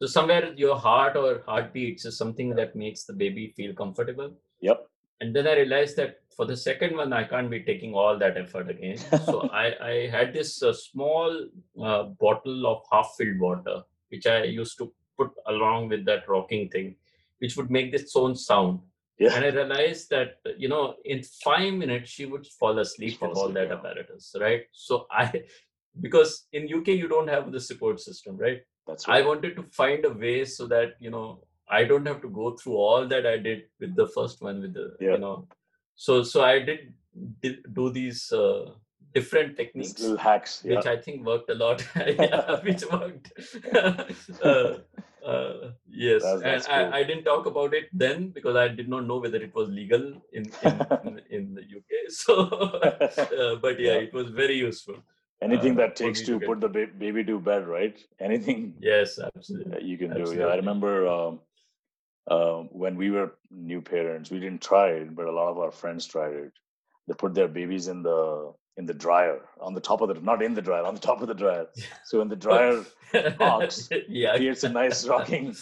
so 0.00 0.06
somewhere 0.06 0.52
your 0.64 0.76
heart 0.76 1.16
or 1.16 1.42
heartbeats 1.46 2.04
is 2.10 2.16
something 2.22 2.54
that 2.60 2.76
makes 2.76 3.04
the 3.04 3.16
baby 3.24 3.52
feel 3.56 3.74
comfortable 3.82 4.30
Yep. 4.60 4.86
And 5.20 5.34
then 5.34 5.46
i 5.46 5.54
realized 5.54 5.96
that 5.96 6.20
for 6.36 6.44
the 6.46 6.56
second 6.56 6.96
one 6.96 7.12
i 7.12 7.24
can't 7.24 7.50
be 7.50 7.60
taking 7.60 7.94
all 7.94 8.18
that 8.18 8.36
effort 8.36 8.70
again. 8.70 8.98
So 9.26 9.48
i 9.52 9.66
i 9.92 9.94
had 10.16 10.32
this 10.32 10.62
uh, 10.62 10.72
small 10.72 11.46
uh, 11.82 12.02
bottle 12.24 12.66
of 12.66 12.82
half 12.92 13.14
filled 13.16 13.40
water 13.40 13.82
which 14.10 14.26
i 14.26 14.44
used 14.44 14.78
to 14.78 14.92
put 15.18 15.30
along 15.46 15.88
with 15.88 16.04
that 16.06 16.28
rocking 16.28 16.68
thing 16.68 16.94
which 17.40 17.56
would 17.56 17.70
make 17.70 17.90
this 17.92 18.14
own 18.16 18.36
sound. 18.36 18.80
Yeah. 19.22 19.34
and 19.34 19.44
i 19.46 19.48
realized 19.48 20.10
that 20.10 20.34
you 20.56 20.68
know 20.72 20.94
in 21.04 21.22
5 21.22 21.74
minutes 21.74 22.10
she 22.16 22.24
would 22.32 22.46
fall 22.58 22.78
asleep 22.78 23.20
with 23.20 23.36
all 23.36 23.48
that 23.56 23.68
yeah. 23.68 23.74
apparatus 23.74 24.34
right? 24.40 24.62
So 24.72 25.06
i 25.10 25.24
because 26.06 26.46
in 26.52 26.72
uk 26.78 26.86
you 26.86 27.08
don't 27.08 27.32
have 27.36 27.50
the 27.56 27.62
support 27.70 28.00
system 28.08 28.36
right? 28.36 28.60
That's 28.88 29.06
I 29.06 29.20
wanted 29.20 29.54
to 29.56 29.64
find 29.64 30.04
a 30.06 30.10
way 30.10 30.44
so 30.46 30.66
that 30.68 30.94
you 30.98 31.10
know 31.10 31.40
I 31.70 31.84
don't 31.84 32.06
have 32.06 32.20
to 32.22 32.28
go 32.28 32.56
through 32.56 32.76
all 32.76 33.06
that 33.08 33.26
I 33.26 33.36
did 33.38 33.62
with 33.80 33.94
the 33.96 34.06
first 34.16 34.42
one 34.42 34.60
with 34.62 34.74
the 34.74 34.86
Yeah. 35.00 35.12
you 35.12 35.18
know 35.18 35.36
so 35.94 36.22
so 36.22 36.42
I 36.42 36.58
did, 36.68 36.80
did 37.42 37.56
do 37.78 37.90
these 37.90 38.32
uh, 38.32 38.70
different 39.14 39.56
These 39.56 39.66
techniques 39.66 40.00
little 40.00 40.16
hacks. 40.16 40.62
which 40.64 40.86
I 40.86 40.96
think 40.96 41.26
worked 41.26 41.50
a 41.50 41.54
lot 41.54 41.84
yeah, 41.96 42.60
which 42.68 42.84
worked 42.92 43.32
uh, 44.42 44.78
uh, 45.26 45.70
yes 45.90 46.22
That's- 46.22 46.42
and 46.44 46.64
cool. 46.66 46.94
I, 46.94 46.98
I 47.00 47.02
didn't 47.04 47.24
talk 47.24 47.46
about 47.46 47.74
it 47.74 47.86
then 47.92 48.28
because 48.30 48.56
I 48.56 48.68
did 48.68 48.88
not 48.88 49.06
know 49.06 49.18
whether 49.18 49.40
it 49.48 49.54
was 49.54 49.68
legal 49.68 50.04
in 50.32 50.44
in, 50.62 50.74
in, 51.08 51.20
in 51.38 51.54
the 51.54 51.64
UK 51.78 51.92
so 52.22 52.34
uh, 52.48 53.56
but 53.66 53.78
yeah, 53.80 53.94
Yeah. 53.94 54.06
it 54.08 54.12
was 54.12 54.28
very 54.42 54.56
useful 54.56 54.98
Anything 55.46 55.74
uh, 55.74 55.80
that 55.82 55.94
takes 55.98 56.20
to 56.28 56.38
to 56.38 56.46
put 56.46 56.60
the 56.62 56.68
ba- 56.76 56.92
baby 57.00 57.22
to 57.26 57.34
bed, 57.48 57.66
right? 57.72 57.96
Anything 58.28 58.62
yes 58.86 59.20
absolutely 59.26 59.84
you 59.90 59.96
can 60.00 60.10
do. 60.20 60.24
Yeah, 60.38 60.46
I 60.54 60.56
remember 60.56 61.06
um, 61.06 61.38
um, 62.30 62.68
when 62.72 62.96
we 62.96 63.10
were 63.10 63.32
new 63.50 63.80
parents, 63.80 64.30
we 64.30 64.40
didn't 64.40 64.62
try 64.62 64.88
it, 64.90 65.14
but 65.14 65.26
a 65.26 65.32
lot 65.32 65.48
of 65.50 65.58
our 65.58 65.70
friends 65.70 66.06
tried 66.06 66.34
it. 66.34 66.52
They 67.06 67.14
put 67.14 67.34
their 67.34 67.48
babies 67.48 67.88
in 67.88 68.02
the 68.02 68.52
in 68.76 68.86
the 68.86 68.94
dryer 68.94 69.40
on 69.60 69.74
the 69.74 69.80
top 69.80 70.00
of 70.02 70.08
the 70.08 70.20
not 70.20 70.42
in 70.42 70.54
the 70.54 70.62
dryer 70.62 70.84
on 70.84 70.94
the 70.94 71.00
top 71.00 71.20
of 71.22 71.28
the 71.28 71.34
dryer. 71.34 71.66
So 72.04 72.18
when 72.18 72.28
the 72.28 72.36
dryer 72.36 72.84
box 73.38 73.88
yeah 74.08 74.36
creates 74.36 74.64
a 74.64 74.68
nice 74.68 75.06
rocking, 75.06 75.56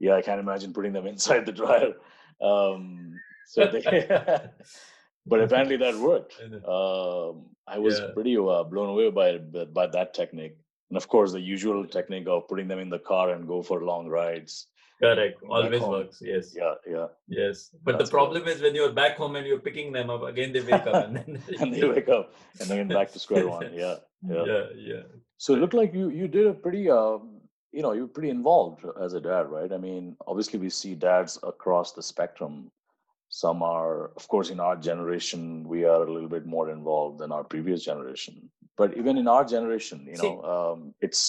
yeah, 0.00 0.14
I 0.14 0.22
can't 0.22 0.40
imagine 0.40 0.72
putting 0.72 0.92
them 0.92 1.06
inside 1.06 1.46
the 1.46 1.52
dryer. 1.52 1.94
Um, 2.40 3.20
so 3.44 3.66
they, 3.66 3.82
but 5.26 5.40
apparently 5.40 5.76
that 5.78 5.98
worked. 5.98 6.34
Um, 6.66 7.50
I 7.66 7.78
was 7.78 8.00
Yeah. 8.00 8.12
pretty 8.14 8.36
uh, 8.36 8.64
blown 8.64 8.88
away 8.90 9.10
by 9.10 9.38
by 9.66 9.86
that 9.88 10.14
technique, 10.14 10.56
and 10.90 10.96
of 10.96 11.08
course 11.08 11.32
the 11.32 11.40
usual 11.40 11.86
technique 11.86 12.28
of 12.28 12.48
putting 12.48 12.68
them 12.68 12.78
in 12.78 12.90
the 12.90 12.98
car 12.98 13.30
and 13.30 13.46
go 13.46 13.62
for 13.62 13.82
long 13.84 14.08
rides. 14.08 14.68
Correct 15.02 15.42
always 15.48 15.82
works 15.82 16.18
yes 16.20 16.54
Yeah, 16.54 16.74
yeah, 16.94 17.06
yes 17.28 17.70
but 17.84 17.98
That's 17.98 18.10
the 18.10 18.14
problem 18.16 18.46
is 18.46 18.62
when 18.62 18.74
you're 18.74 18.92
back 18.92 19.16
home 19.16 19.36
and 19.36 19.46
you're 19.46 19.64
picking 19.68 19.92
them 19.92 20.10
up 20.10 20.22
again 20.22 20.52
they 20.52 20.60
wake 20.60 20.86
up 20.86 21.04
and 21.06 21.16
then 21.16 21.42
and 21.60 21.74
they 21.74 21.88
wake 21.88 22.08
up 22.08 22.34
and 22.60 22.68
then 22.68 22.88
back 22.88 23.12
to 23.12 23.18
square 23.18 23.48
one. 23.48 23.70
Yeah, 23.82 23.96
yeah. 24.28 24.44
yeah 24.46 24.64
yeah 24.90 25.02
So 25.38 25.54
it 25.54 25.58
looked 25.62 25.74
like 25.74 25.92
you 25.92 26.08
you 26.10 26.28
did 26.28 26.46
a 26.46 26.54
pretty 26.54 26.84
um, 26.90 27.40
you 27.72 27.82
know 27.82 27.92
you're 27.92 28.06
pretty 28.16 28.30
involved 28.30 28.84
as 29.00 29.14
a 29.14 29.20
dad, 29.20 29.50
right? 29.56 29.72
I 29.72 29.78
mean, 29.78 30.16
obviously 30.26 30.58
we 30.58 30.70
see 30.70 30.94
dads 30.94 31.38
across 31.42 31.92
the 31.92 32.02
spectrum. 32.02 32.70
Some 33.28 33.62
are, 33.62 34.10
of 34.20 34.28
course, 34.28 34.50
in 34.50 34.60
our 34.60 34.76
generation 34.76 35.66
we 35.66 35.84
are 35.84 36.02
a 36.04 36.12
little 36.12 36.28
bit 36.28 36.46
more 36.46 36.70
involved 36.70 37.18
than 37.20 37.32
our 37.32 37.44
previous 37.44 37.82
generation. 37.82 38.50
But 38.76 38.96
even 38.96 39.16
in 39.16 39.26
our 39.26 39.44
generation, 39.44 40.06
you 40.06 40.18
know, 40.22 40.34
um, 40.54 40.94
it's 41.00 41.22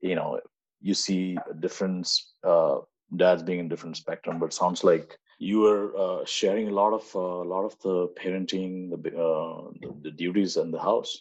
you 0.00 0.14
know 0.14 0.40
you 0.80 0.94
see 0.94 1.36
a 1.50 1.54
difference. 1.54 2.34
Uh, 2.44 2.78
dads 3.14 3.42
being 3.42 3.60
in 3.60 3.68
different 3.68 3.96
spectrum, 3.96 4.38
but 4.38 4.52
sounds 4.52 4.82
like 4.84 5.18
you 5.38 5.60
were 5.60 5.96
uh, 5.96 6.24
sharing 6.24 6.68
a 6.68 6.72
lot 6.72 6.92
of 6.92 7.04
uh, 7.14 7.20
a 7.20 7.48
lot 7.54 7.64
of 7.64 7.78
the 7.82 8.08
parenting, 8.20 8.90
the, 8.90 9.10
uh, 9.16 9.70
the 9.80 9.94
the 10.02 10.10
duties 10.10 10.56
in 10.56 10.70
the 10.70 10.80
house. 10.80 11.12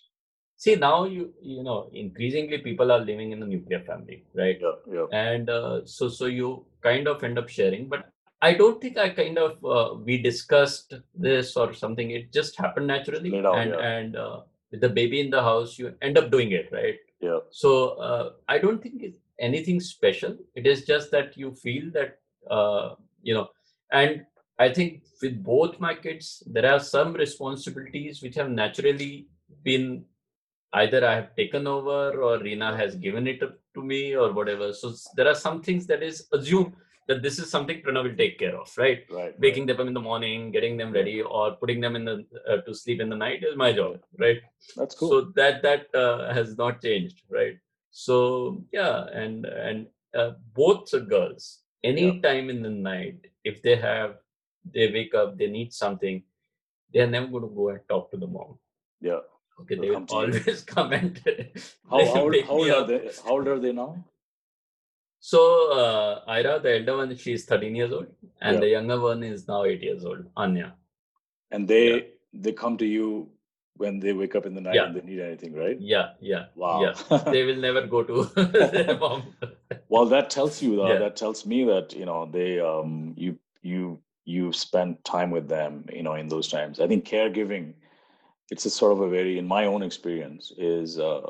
see 0.63 0.73
now 0.81 0.97
you 1.13 1.23
you 1.41 1.63
know 1.67 1.89
increasingly 2.01 2.57
people 2.67 2.91
are 2.95 2.99
living 2.99 3.31
in 3.35 3.43
a 3.43 3.47
nuclear 3.53 3.79
family 3.87 4.23
right 4.41 4.59
Yeah, 4.65 4.75
yeah. 4.97 5.07
and 5.11 5.49
uh, 5.49 5.85
so 5.85 6.07
so 6.17 6.25
you 6.25 6.65
kind 6.81 7.09
of 7.13 7.23
end 7.23 7.37
up 7.41 7.49
sharing 7.49 7.89
but 7.93 8.05
I 8.41 8.53
don't 8.53 8.79
think 8.81 8.97
I 8.97 9.09
kind 9.09 9.37
of 9.37 9.65
uh, 9.65 9.95
we 10.07 10.17
discussed 10.21 10.93
this 11.27 11.55
or 11.55 11.73
something. 11.73 12.11
It 12.11 12.31
just 12.31 12.57
happened 12.57 12.87
naturally, 12.87 13.31
out, 13.43 13.57
and 13.57 13.71
yeah. 13.71 13.91
and 13.91 14.15
uh, 14.15 14.41
with 14.71 14.81
the 14.81 14.89
baby 14.89 15.21
in 15.21 15.29
the 15.29 15.41
house, 15.41 15.79
you 15.79 15.93
end 16.01 16.17
up 16.17 16.29
doing 16.31 16.51
it, 16.51 16.69
right? 16.71 16.97
Yeah. 17.21 17.39
So 17.49 17.71
uh, 18.09 18.25
I 18.47 18.57
don't 18.59 18.83
think 18.83 19.01
it's 19.01 19.17
anything 19.39 19.79
special. 19.79 20.37
It 20.55 20.67
is 20.67 20.85
just 20.85 21.11
that 21.11 21.37
you 21.37 21.53
feel 21.53 21.91
that 21.93 22.19
uh, 22.49 22.95
you 23.21 23.33
know, 23.33 23.47
and 23.91 24.25
I 24.59 24.71
think 24.71 25.03
with 25.21 25.43
both 25.43 25.79
my 25.79 25.95
kids, 25.95 26.43
there 26.47 26.71
are 26.71 26.79
some 26.79 27.13
responsibilities 27.13 28.21
which 28.21 28.35
have 28.35 28.49
naturally 28.49 29.27
been 29.63 30.05
either 30.73 31.05
I 31.07 31.15
have 31.15 31.35
taken 31.35 31.67
over 31.67 32.21
or 32.21 32.37
Reena 32.39 32.77
has 32.77 32.95
given 32.95 33.27
it 33.27 33.39
to 33.39 33.81
me 33.81 34.15
or 34.15 34.33
whatever. 34.33 34.73
So 34.73 34.93
there 35.15 35.27
are 35.27 35.35
some 35.35 35.61
things 35.61 35.87
that 35.87 36.03
is 36.03 36.27
assumed 36.31 36.73
that 37.07 37.21
this 37.21 37.37
is 37.39 37.49
something 37.49 37.81
Pranav 37.81 38.03
will 38.03 38.15
take 38.15 38.39
care 38.39 38.57
of, 38.57 38.71
right? 38.77 39.03
Right. 39.11 39.39
Waking 39.39 39.67
them 39.67 39.79
up 39.79 39.87
in 39.87 39.93
the 39.93 40.01
morning, 40.01 40.51
getting 40.51 40.75
them 40.75 40.91
ready, 40.91 41.21
or 41.21 41.51
putting 41.51 41.79
them 41.79 41.95
in 41.95 42.05
the 42.05 42.25
uh, 42.49 42.57
to 42.61 42.73
sleep 42.73 42.99
in 42.99 43.09
the 43.09 43.15
night 43.15 43.43
is 43.43 43.55
my 43.55 43.71
job, 43.71 43.99
right? 44.17 44.37
That's 44.75 44.95
cool. 44.95 45.09
So 45.09 45.21
that 45.35 45.61
that 45.61 45.93
uh, 45.93 46.33
has 46.33 46.57
not 46.57 46.81
changed, 46.81 47.21
right? 47.29 47.57
So 47.97 48.61
yeah, 48.73 49.05
and 49.21 49.45
and 49.45 49.87
uh, 50.13 50.31
both 50.53 50.89
the 50.91 50.99
girls, 50.99 51.43
any 51.81 52.07
Yeah. 52.07 52.21
time 52.27 52.49
in 52.53 52.61
the 52.61 52.69
night, 52.69 53.19
if 53.51 53.61
they 53.65 53.75
have, 53.77 54.17
they 54.73 54.87
wake 54.95 55.13
up, 55.15 55.37
they 55.37 55.47
need 55.47 55.71
something, 55.73 56.17
they 56.93 56.99
are 57.05 57.11
never 57.13 57.27
going 57.27 57.43
to 57.47 57.55
go 57.59 57.69
and 57.69 57.79
talk 57.93 58.11
to 58.11 58.17
the 58.17 58.27
mom. 58.27 58.57
yeah. 59.09 59.21
Okay, 59.61 59.75
They'll 59.75 59.81
they 59.83 59.87
will 59.89 59.95
come 59.95 60.05
to 60.07 60.15
you. 60.15 60.21
always 60.23 60.61
come 60.73 60.91
and 60.97 61.21
How, 61.89 62.05
how, 62.13 62.21
old, 62.23 62.35
how, 62.47 62.57
old 62.57 62.69
are 62.71 62.81
up. 62.81 62.87
they, 62.89 62.99
how 63.23 63.31
old 63.37 63.47
are 63.47 63.59
they 63.59 63.71
now? 63.71 64.03
So 65.19 65.41
uh, 65.71 66.21
Ira, 66.27 66.59
the 66.59 66.73
elder 66.79 66.97
one, 66.97 67.15
she's 67.15 67.45
13 67.45 67.75
years 67.75 67.93
old, 67.93 68.07
and 68.41 68.55
Yeah. 68.55 68.59
the 68.65 68.69
younger 68.75 68.99
one 68.99 69.23
is 69.23 69.47
now 69.47 69.63
eight 69.63 69.81
years 69.89 70.03
old, 70.03 70.25
Anya. 70.35 70.73
And 71.51 71.65
they 71.75 71.85
Yeah. 71.93 72.01
they 72.47 72.51
come 72.51 72.77
to 72.83 72.85
you 72.97 73.09
when 73.77 73.99
they 73.99 74.13
wake 74.13 74.35
up 74.35 74.45
in 74.45 74.53
the 74.55 74.61
night 74.61 74.75
Yeah. 74.75 74.85
and 74.85 74.95
they 74.95 75.01
need 75.01 75.19
anything, 75.19 75.53
right? 75.53 75.77
Yeah, 75.79 76.09
yeah, 76.19 76.45
Wow. 76.55 76.81
yeah. 76.81 76.93
They 77.31 77.43
will 77.43 77.57
never 77.57 77.85
go 77.87 78.03
to 78.03 78.23
their 78.35 78.97
mom. 78.99 79.23
well, 79.89 80.05
that 80.05 80.29
tells 80.29 80.61
you 80.61 80.81
uh, 80.81 80.89
Yeah. 80.93 80.99
that 80.99 81.15
tells 81.15 81.45
me 81.45 81.63
that 81.65 81.93
you 81.93 82.05
know 82.05 82.25
they 82.31 82.59
um 82.59 83.13
you 83.17 83.37
you 83.61 83.99
you 84.25 84.51
spend 84.53 85.03
time 85.03 85.31
with 85.31 85.47
them 85.47 85.85
you 85.93 86.03
know 86.03 86.13
in 86.15 86.27
those 86.29 86.47
times. 86.47 86.79
I 86.79 86.87
think 86.87 87.05
caregiving 87.05 87.73
it's 88.51 88.65
a 88.65 88.69
sort 88.69 88.91
of 88.93 89.01
a 89.01 89.09
very 89.09 89.37
in 89.37 89.47
my 89.47 89.65
own 89.65 89.81
experience 89.83 90.51
is 90.57 90.99
uh 90.99 91.21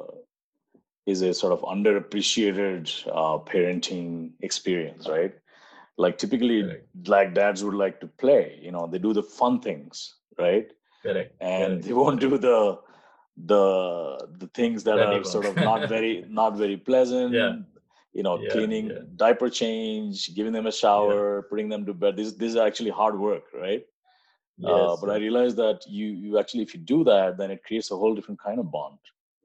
is 1.05 1.21
a 1.21 1.33
sort 1.33 1.53
of 1.53 1.61
underappreciated 1.61 2.89
uh, 3.07 3.37
parenting 3.39 4.31
experience, 4.41 5.07
right? 5.07 5.33
Like 5.97 6.17
typically, 6.17 6.63
Correct. 6.63 6.87
like 7.07 7.33
dads 7.33 7.63
would 7.63 7.75
like 7.75 7.99
to 8.01 8.07
play. 8.07 8.59
You 8.61 8.71
know, 8.71 8.87
they 8.87 8.97
do 8.97 9.13
the 9.13 9.23
fun 9.23 9.59
things, 9.61 10.15
right? 10.37 10.71
Correct. 11.07 11.35
and 11.41 11.67
correct. 11.73 11.85
they 11.85 11.93
won't 11.93 12.19
do 12.19 12.37
the 12.37 12.59
the 13.51 13.63
the 14.41 14.47
things 14.59 14.83
that 14.87 14.99
are 15.05 15.23
sort 15.23 15.45
of 15.45 15.55
not 15.69 15.89
very 15.89 16.13
not 16.41 16.57
very 16.63 16.77
pleasant 16.89 17.33
Yeah. 17.33 17.55
you 18.17 18.23
know 18.27 18.35
Yeah, 18.41 18.51
cleaning 18.53 18.87
yeah. 18.91 19.01
diaper 19.23 19.49
change 19.49 20.33
giving 20.37 20.53
them 20.57 20.67
a 20.67 20.75
shower 20.83 21.41
putting 21.49 21.67
them 21.73 21.85
to 21.89 21.93
bed 22.03 22.15
this 22.19 22.31
this 22.43 22.51
is 22.53 22.61
actually 22.67 22.93
hard 23.01 23.19
work 23.27 23.43
right 23.65 23.83
uh, 24.63 24.77
Yes, 24.77 24.99
but 25.01 25.09
i 25.15 25.17
realized 25.25 25.57
that 25.63 25.79
you 25.97 26.07
you 26.25 26.39
actually 26.41 26.63
if 26.67 26.73
you 26.75 26.81
do 26.93 27.03
that 27.11 27.37
then 27.39 27.51
it 27.55 27.61
creates 27.67 27.91
a 27.91 27.97
whole 28.03 28.15
different 28.19 28.39
kind 28.47 28.59
of 28.63 28.71
bond 28.77 28.99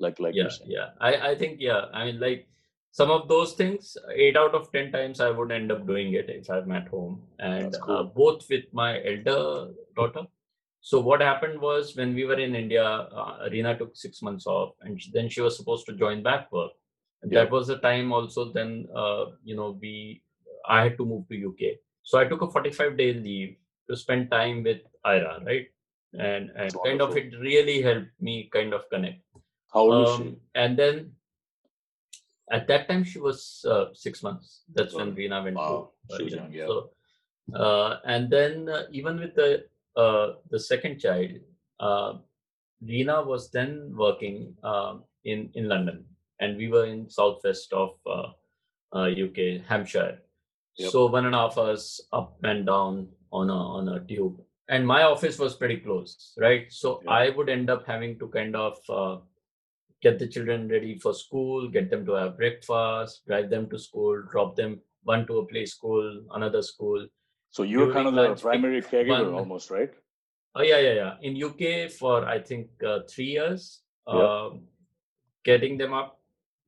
like 0.04 0.18
like 0.24 0.34
yeah, 0.34 0.42
you're 0.42 0.50
saying 0.58 0.70
yeah. 0.70 0.88
I, 1.00 1.30
I 1.30 1.34
think 1.40 1.58
yeah. 1.60 1.82
I 1.92 2.06
mean, 2.06 2.20
like 2.20 2.46
some 2.92 3.10
of 3.10 3.28
those 3.28 3.52
things, 3.52 3.96
eight 4.14 4.36
out 4.36 4.54
of 4.54 4.72
ten 4.72 4.90
times, 4.90 5.20
I 5.20 5.30
would 5.30 5.52
end 5.52 5.70
up 5.70 5.86
doing 5.86 6.14
it 6.14 6.28
if 6.30 6.48
I'm 6.50 6.72
at 6.72 6.88
home, 6.88 7.20
and 7.38 7.66
That's 7.66 7.78
uh, 7.86 8.04
both 8.04 8.48
with 8.48 8.64
my 8.72 9.00
elder 9.04 9.68
daughter. 9.94 10.22
So 10.80 10.98
what 11.00 11.20
happened 11.20 11.60
was 11.60 11.94
when 11.94 12.14
we 12.14 12.24
were 12.24 12.38
in 12.38 12.54
India, 12.54 12.84
uh, 12.84 13.48
Reena 13.50 13.76
took 13.78 13.94
six 13.94 14.22
months 14.22 14.46
off, 14.46 14.74
and 14.80 15.00
she- 15.00 15.10
then 15.12 15.28
she 15.28 15.40
was 15.42 15.56
supposed 15.56 15.86
to 15.86 15.92
join 15.92 16.22
back 16.22 16.50
work. 16.52 16.72
And 17.22 17.30
Yeah. 17.30 17.44
That 17.44 17.50
was 17.52 17.66
the 17.66 17.78
time 17.78 18.12
also. 18.12 18.50
Then 18.52 18.88
uh, 18.94 19.26
you 19.44 19.54
know 19.56 19.78
we, 19.80 20.22
I 20.66 20.82
had 20.84 20.96
to 20.96 21.04
move 21.04 21.28
to 21.28 21.36
UK, 21.48 21.78
so 22.02 22.18
I 22.18 22.24
took 22.24 22.40
a 22.42 22.50
45 22.50 22.96
day 22.96 23.12
leave 23.12 23.56
to 23.90 23.96
spend 23.96 24.30
time 24.30 24.62
with 24.62 24.80
Ira, 25.04 25.42
right? 25.44 25.68
And 26.18 26.50
and 26.56 26.74
kind 26.84 27.02
of 27.02 27.16
it 27.16 27.38
really 27.38 27.82
helped 27.82 28.14
me 28.20 28.48
kind 28.52 28.72
of 28.72 28.88
connect. 28.90 29.20
how 29.72 29.80
old 29.80 30.08
is 30.08 30.14
she 30.16 30.22
Um, 30.22 30.36
and 30.54 30.78
then 30.78 31.12
at 32.50 32.66
that 32.68 32.88
time 32.88 33.04
she 33.04 33.20
was 33.20 33.64
uh, 33.68 33.86
six 33.94 34.22
months. 34.22 34.62
That's 34.74 34.94
when 34.94 35.14
Reena 35.14 35.44
went 35.44 35.56
wow. 35.56 35.92
to. 36.08 36.16
She 36.16 36.24
was 36.24 36.34
young, 36.34 36.52
yeah. 36.52 36.66
So, 36.66 36.90
uh, 37.54 38.00
and 38.04 38.30
then 38.30 38.68
uh, 38.68 38.84
even 38.90 39.20
with 39.20 39.34
the 39.34 39.66
uh, 39.96 40.34
the 40.50 40.58
second 40.58 40.98
child, 40.98 41.30
uh, 41.80 42.14
Reena 42.84 43.26
was 43.26 43.50
then 43.50 43.92
working 43.94 44.54
um, 44.62 45.04
in 45.24 45.50
in 45.54 45.68
London, 45.68 46.04
and 46.40 46.56
we 46.56 46.68
were 46.68 46.86
in 46.86 47.08
southwest 47.08 47.72
of 47.72 47.90
uh, 48.06 48.28
uh, 48.94 49.08
UK, 49.08 49.64
Hampshire. 49.66 50.18
Yep. 50.78 50.90
So 50.90 51.06
one 51.06 51.26
and 51.26 51.34
a 51.34 51.38
half 51.38 51.58
hours 51.58 52.00
up 52.12 52.38
and 52.42 52.66
down 52.66 53.08
on 53.32 53.50
a 53.50 53.60
on 53.78 53.88
a 53.88 54.00
tube, 54.00 54.40
and 54.68 54.86
my 54.86 55.02
office 55.02 55.38
was 55.38 55.56
pretty 55.56 55.78
close, 55.78 56.32
right? 56.38 56.72
So 56.72 57.00
Yeah. 57.04 57.10
I 57.10 57.30
would 57.30 57.48
end 57.48 57.70
up 57.70 57.86
having 57.86 58.18
to 58.18 58.28
kind 58.28 58.56
of 58.56 58.78
uh, 58.88 59.18
get 60.00 60.18
the 60.18 60.26
children 60.26 60.68
ready 60.68 60.98
for 60.98 61.12
school, 61.12 61.68
get 61.68 61.90
them 61.90 62.06
to 62.06 62.12
have 62.12 62.36
breakfast, 62.36 63.26
drive 63.26 63.50
them 63.50 63.68
to 63.70 63.78
school, 63.78 64.22
drop 64.30 64.56
them 64.56 64.80
one 65.02 65.26
to 65.26 65.38
a 65.38 65.46
play 65.46 65.66
school, 65.66 66.22
another 66.32 66.62
school. 66.62 67.06
So 67.50 67.62
you're 67.62 67.92
kind 67.92 68.06
of 68.08 68.14
the 68.14 68.34
primary 68.42 68.80
caregiver 68.82 69.24
one- 69.30 69.34
almost 69.34 69.70
right 69.70 69.92
Oh 70.56 70.62
yeah, 70.62 70.78
yeah, 70.78 70.94
yeah. 70.94 71.12
In 71.22 71.36
UK 71.36 71.88
for 71.88 72.26
I 72.26 72.40
think 72.40 72.70
uh, 72.84 73.00
three 73.08 73.38
years, 73.38 73.82
Yeah. 74.08 74.26
um, 74.26 74.66
getting 75.44 75.78
them 75.78 75.92
up, 75.94 76.18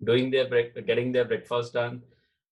doing 0.05 0.31
their 0.31 0.47
break, 0.49 0.75
getting 0.87 1.11
their 1.11 1.25
breakfast 1.25 1.73
done, 1.73 2.03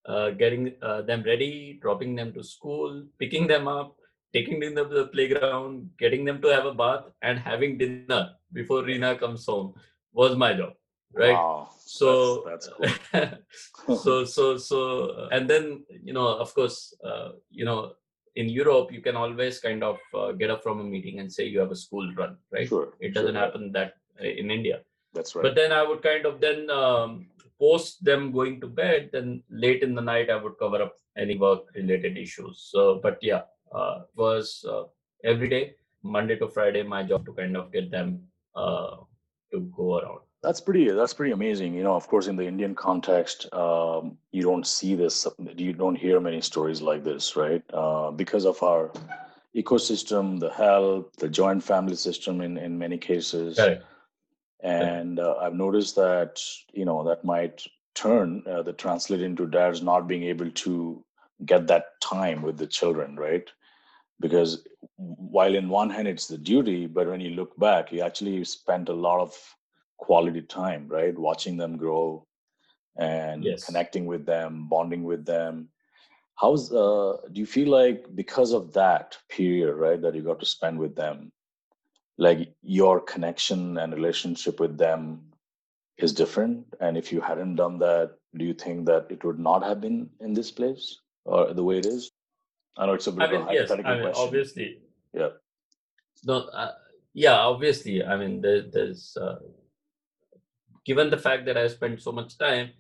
uh, 0.07 0.31
getting 0.31 0.75
uh, 0.83 1.03
them 1.03 1.23
ready, 1.23 1.79
dropping 1.81 2.17
them 2.17 2.33
to 2.33 2.43
school, 2.43 3.07
picking 3.19 3.47
them 3.47 3.69
up, 3.69 3.95
taking 4.33 4.59
them 4.59 4.75
to 4.75 4.85
the 4.85 5.07
playground, 5.15 5.91
getting 5.99 6.25
them 6.25 6.43
to 6.43 6.49
have 6.49 6.67
a 6.67 6.75
bath, 6.75 7.05
and 7.23 7.39
having 7.39 7.79
dinner 7.79 8.31
before 8.53 8.83
Reena 8.83 9.19
comes 9.19 9.47
home 9.47 9.75
was 10.13 10.37
my 10.37 10.53
job, 10.53 10.75
right? 11.15 11.35
wow 11.35 11.69
So 11.87 12.43
that's, 12.45 12.69
that's 13.13 13.71
cool 13.73 13.97
so 14.05 14.25
so 14.25 14.57
so 14.57 15.29
and 15.31 15.49
then 15.49 15.85
you 16.03 16.13
know 16.13 16.27
of 16.27 16.53
course 16.55 16.95
uh, 17.05 17.31
you 17.51 17.65
know 17.65 17.95
in 18.37 18.49
europe 18.49 18.93
you 18.93 19.01
can 19.01 19.17
always 19.17 19.59
kind 19.61 19.83
of 19.83 19.99
uh, 20.15 20.33
get 20.33 20.51
up 20.51 20.63
from 20.63 20.81
a 20.81 20.85
meeting 20.85 21.19
and 21.21 21.33
say 21.33 21.45
you 21.45 21.59
have 21.59 21.71
a 21.71 21.77
school 21.77 22.13
run 22.15 22.37
right? 22.53 22.69
Sure 22.69 22.95
it 23.01 23.15
doesn't 23.15 23.35
yeah, 23.35 23.41
happen 23.41 23.73
that 23.73 23.95
uh, 24.21 24.25
in 24.25 24.51
india. 24.51 24.81
That's 25.13 25.35
right. 25.35 25.43
but 25.43 25.55
then 25.55 25.73
i 25.73 25.83
would 25.83 26.03
kind 26.03 26.25
of 26.27 26.41
then 26.41 26.71
um, 26.71 27.27
post 27.59 28.05
them 28.05 28.31
going 28.33 28.61
to 28.61 28.69
bed 28.69 29.11
then 29.13 29.43
late 29.51 29.83
in 29.83 29.95
the 29.95 30.07
night 30.13 30.31
i 30.31 30.37
would 30.37 30.59
cover 30.59 30.81
up 30.83 30.95
any 31.17 31.37
work 31.37 31.63
related 31.75 32.17
issues. 32.17 32.69
So 32.71 33.01
but 33.03 33.19
yeah 33.21 33.43
uh, 33.75 34.03
it 34.03 34.17
was 34.17 34.65
uh, 34.69 34.85
every 35.25 35.49
day 35.49 35.75
monday 36.03 36.37
to 36.37 36.49
friday 36.49 36.83
my 36.83 37.03
job 37.03 37.27
to 37.27 37.33
kind 37.33 37.57
of 37.57 37.73
get 37.73 37.91
them 37.91 38.21
uh, 38.55 38.97
to 39.53 39.61
go 39.77 39.99
around 39.99 40.21
That's 40.43 40.61
pretty. 40.61 40.91
That's 40.91 41.13
pretty 41.13 41.33
amazing. 41.33 41.75
You 41.75 41.83
know, 41.83 41.95
of 41.95 42.09
course, 42.09 42.27
in 42.27 42.37
the 42.37 42.47
Indian 42.47 42.75
context, 42.75 43.53
um, 43.53 44.17
you 44.33 44.43
don't 44.43 44.67
see 44.67 44.95
this. 44.95 45.27
You 45.57 45.75
don't 45.75 45.97
hear 45.97 46.19
many 46.19 46.41
stories 46.41 46.81
like 46.81 47.05
this, 47.05 47.37
right? 47.37 47.63
Uh, 47.75 48.11
because 48.11 48.47
of 48.47 48.63
our 48.63 48.91
ecosystem, 49.55 50.41
the 50.41 50.51
help, 50.51 51.15
the 51.17 51.29
joint 51.29 51.63
family 51.63 51.97
system, 51.97 52.41
in 52.41 52.57
in 52.57 52.79
many 52.79 52.97
cases, 52.97 53.57
Correct. 53.57 53.85
and 54.61 55.19
uh, 55.21 55.35
I've 55.43 55.55
noticed 55.55 55.95
that 55.97 56.41
you 56.73 56.87
know 56.87 57.05
that 57.05 57.23
might 57.23 57.63
turn 57.95 58.43
uh, 58.47 58.63
the 58.63 58.73
translate 58.73 59.21
into 59.21 59.47
dads 59.47 59.83
not 59.83 60.09
being 60.09 60.23
able 60.23 60.51
to 60.51 61.05
get 61.45 61.67
that 61.67 62.01
time 62.01 62.41
with 62.41 62.57
the 62.57 62.67
children, 62.67 63.17
right? 63.17 63.45
Because 64.21 64.67
while 64.97 65.55
in 65.55 65.69
one 65.69 65.91
hand 65.91 66.09
it's 66.09 66.29
the 66.29 66.39
duty, 66.39 66.87
but 66.87 67.09
when 67.09 67.21
you 67.21 67.31
look 67.31 67.59
back, 67.59 67.93
you 67.93 68.01
actually 68.01 68.43
spent 68.45 68.89
a 68.89 68.95
lot 68.95 69.21
of 69.21 69.35
quality 70.07 70.43
time, 70.43 70.89
right? 70.89 71.17
Watching 71.29 71.57
them 71.57 71.77
grow 71.77 72.27
and 72.97 73.45
Yes. 73.45 73.65
connecting 73.67 74.07
with 74.13 74.25
them, 74.27 74.69
bonding 74.69 75.05
with 75.05 75.25
them. 75.25 75.69
How's 76.43 76.73
uh 76.73 77.13
do 77.33 77.39
you 77.41 77.47
feel 77.57 77.69
like 77.81 77.99
because 78.23 78.53
of 78.59 78.73
that 78.73 79.19
period, 79.29 79.75
right, 79.85 80.01
that 80.03 80.15
you 80.17 80.23
got 80.31 80.41
to 80.41 80.47
spend 80.57 80.79
with 80.85 80.95
them, 81.03 81.31
like 82.27 82.41
your 82.79 83.01
connection 83.13 83.61
and 83.79 83.93
relationship 84.01 84.59
with 84.65 84.77
them 84.85 85.01
is 85.99 86.13
different? 86.23 86.65
And 86.81 86.97
if 87.03 87.13
you 87.13 87.21
hadn't 87.21 87.57
done 87.57 87.79
that, 87.87 88.09
do 88.39 88.45
you 88.51 88.55
think 88.55 88.87
that 88.87 89.07
it 89.11 89.23
would 89.25 89.39
not 89.51 89.63
have 89.69 89.81
been 89.87 90.09
in 90.21 90.33
this 90.35 90.51
place 90.51 90.85
or 91.25 91.53
the 91.53 91.65
way 91.69 91.79
it 91.79 91.87
is? 91.87 92.11
I 92.79 92.87
know 92.87 92.95
it's 92.95 93.07
a 93.07 93.13
bit 93.13 93.23
I 93.23 93.25
of 93.27 93.33
a 93.33 93.39
mean, 93.39 93.47
yes. 93.53 93.69
hypothetical 93.69 93.93
I 93.93 93.95
mean, 93.95 94.05
question. 94.05 94.25
obviously. 94.27 94.69
Yeah. 95.13 95.33
No. 96.25 96.37
Uh, 96.63 96.73
yeah. 97.13 97.37
Obviously. 97.53 97.97
I 98.13 98.17
mean, 98.17 98.41
there, 98.41 98.63
there's. 98.75 99.17
Uh, 99.21 99.39
given 100.85 101.11
the 101.11 101.19
fact 101.19 101.45
that 101.47 101.57
I 101.57 101.67
spent 101.69 102.01
so 102.03 102.13
much 102.13 102.39
time, 102.39 102.71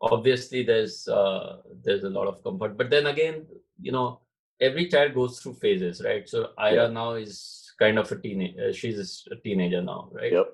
obviously 0.00 0.62
there's 0.62 1.08
uh, 1.08 1.58
there's 1.82 2.04
a 2.04 2.10
lot 2.10 2.26
of 2.28 2.42
comfort. 2.44 2.76
But 2.76 2.90
then 2.90 3.06
again, 3.06 3.46
you 3.80 3.92
know, 3.92 4.20
every 4.60 4.88
child 4.88 5.14
goes 5.14 5.40
through 5.40 5.54
phases, 5.54 6.02
right? 6.04 6.28
So 6.28 6.50
Ira 6.58 6.84
Yeah. 6.86 6.88
now 6.88 7.12
is 7.14 7.72
kind 7.78 7.98
of 7.98 8.10
a 8.12 8.16
teenager. 8.16 8.72
She's 8.72 9.26
a 9.30 9.36
teenager 9.36 9.82
now, 9.82 10.08
right? 10.12 10.32
Yep. 10.32 10.48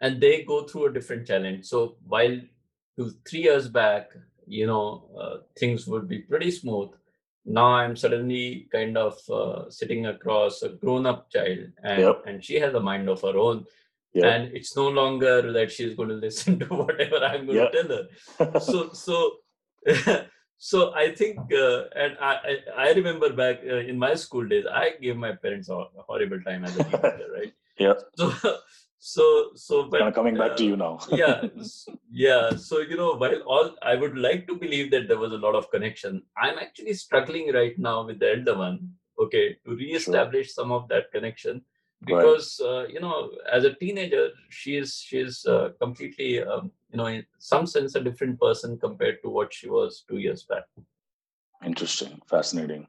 And 0.00 0.20
they 0.20 0.42
go 0.44 0.62
through 0.64 0.86
a 0.86 0.92
different 0.92 1.26
challenge. 1.26 1.66
So 1.66 1.96
while 2.06 2.38
two, 2.96 3.10
three 3.28 3.40
years 3.42 3.68
back, 3.68 4.10
you 4.46 4.66
know, 4.66 5.10
uh, 5.20 5.36
things 5.58 5.86
would 5.86 6.08
be 6.08 6.20
pretty 6.20 6.50
smooth. 6.50 6.90
Now 7.44 7.66
I'm 7.80 7.96
suddenly 7.96 8.68
kind 8.70 8.96
of 8.96 9.18
uh, 9.30 9.70
sitting 9.70 10.06
across 10.06 10.62
a 10.62 10.68
grown-up 10.70 11.30
child, 11.30 11.72
and 11.82 12.00
Yep. 12.02 12.22
and 12.26 12.44
she 12.44 12.56
has 12.60 12.74
a 12.74 12.80
mind 12.80 13.08
of 13.08 13.20
her 13.22 13.36
own, 13.36 13.64
Yep. 14.14 14.24
and 14.24 14.56
it's 14.56 14.74
no 14.76 14.88
longer 14.88 15.52
that 15.52 15.70
she's 15.70 15.94
going 15.94 16.08
to 16.08 16.14
listen 16.26 16.58
to 16.60 16.66
whatever 16.66 17.18
I'm 17.24 17.46
going 17.46 17.58
Yep. 17.58 17.72
to 17.72 17.82
tell 17.82 17.90
her 17.96 18.60
so 18.60 18.78
so 19.04 19.16
so 20.70 20.92
i 20.94 21.14
think 21.14 21.38
uh, 21.64 21.82
and 22.04 22.16
I, 22.20 22.32
I 22.50 22.54
i 22.86 22.92
remember 22.92 23.28
back 23.32 23.60
uh, 23.74 23.76
in 23.90 23.96
my 23.98 24.14
school 24.22 24.46
days 24.52 24.64
i 24.72 24.86
gave 25.00 25.16
my 25.16 25.32
parents 25.44 25.68
a 25.68 25.76
a 26.00 26.02
horrible 26.08 26.40
time 26.48 26.64
as 26.64 26.76
a 26.76 26.84
teenager 26.84 27.28
right 27.36 27.52
yeah. 27.84 27.94
so 28.16 28.32
so 28.98 29.24
so 29.54 29.84
but 29.90 29.98
Kind 30.00 30.08
of 30.08 30.14
coming 30.20 30.36
back 30.36 30.56
to 30.56 30.64
uh, 30.64 30.66
you 30.70 30.76
now. 30.76 30.98
yeah 31.22 31.42
yeah 32.10 32.50
so 32.68 32.80
you 32.80 32.96
know 32.96 33.12
while 33.22 33.38
all 33.54 33.68
i 33.82 33.94
would 33.94 34.16
like 34.26 34.42
to 34.48 34.56
believe 34.64 34.90
that 34.94 35.06
there 35.10 35.18
was 35.24 35.32
a 35.38 35.42
lot 35.46 35.54
of 35.60 35.70
connection 35.70 36.22
i'm 36.36 36.58
actually 36.58 36.94
struggling 37.04 37.52
right 37.60 37.78
now 37.78 37.96
with 38.08 38.18
the 38.18 38.30
elder 38.36 38.56
one 38.66 38.78
okay 39.26 39.46
to 39.64 39.76
re-establish 39.82 40.52
some 40.58 40.72
of 40.78 40.88
that 40.88 41.10
connection 41.12 41.62
Right. 42.00 42.22
because 42.22 42.60
uh, 42.64 42.86
you 42.86 43.00
know 43.00 43.30
as 43.52 43.64
a 43.64 43.74
teenager 43.74 44.28
she 44.50 44.76
is 44.76 44.94
she's 44.94 45.44
uh, 45.46 45.70
completely 45.80 46.40
um, 46.40 46.70
you 46.92 46.96
know 46.96 47.06
in 47.06 47.26
some 47.38 47.66
sense 47.66 47.96
a 47.96 48.00
different 48.00 48.40
person 48.40 48.78
compared 48.78 49.20
to 49.22 49.28
what 49.30 49.52
she 49.52 49.68
was 49.68 50.04
two 50.08 50.18
years 50.18 50.44
back 50.44 50.64
Interesting, 51.64 52.20
fascinating. 52.30 52.86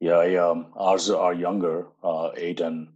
Yeah, 0.00 0.14
I, 0.14 0.36
um, 0.36 0.72
ours 0.74 1.10
are 1.10 1.34
younger, 1.34 1.86
uh, 2.02 2.30
eight 2.34 2.60
and 2.60 2.88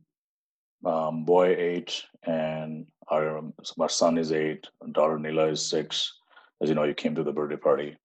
um, 0.86 1.24
boy 1.24 1.54
eight, 1.58 2.02
and 2.22 2.86
our 3.08 3.36
um, 3.36 3.52
our 3.78 3.90
son 3.90 4.16
is 4.16 4.32
eight. 4.32 4.66
Daughter 4.92 5.18
Nila 5.18 5.48
is 5.48 5.64
six. 5.64 6.10
As 6.62 6.70
you 6.70 6.74
know, 6.74 6.84
you 6.84 6.94
came 6.94 7.14
to 7.16 7.22
the 7.22 7.32
birthday 7.32 7.56
party. 7.56 7.96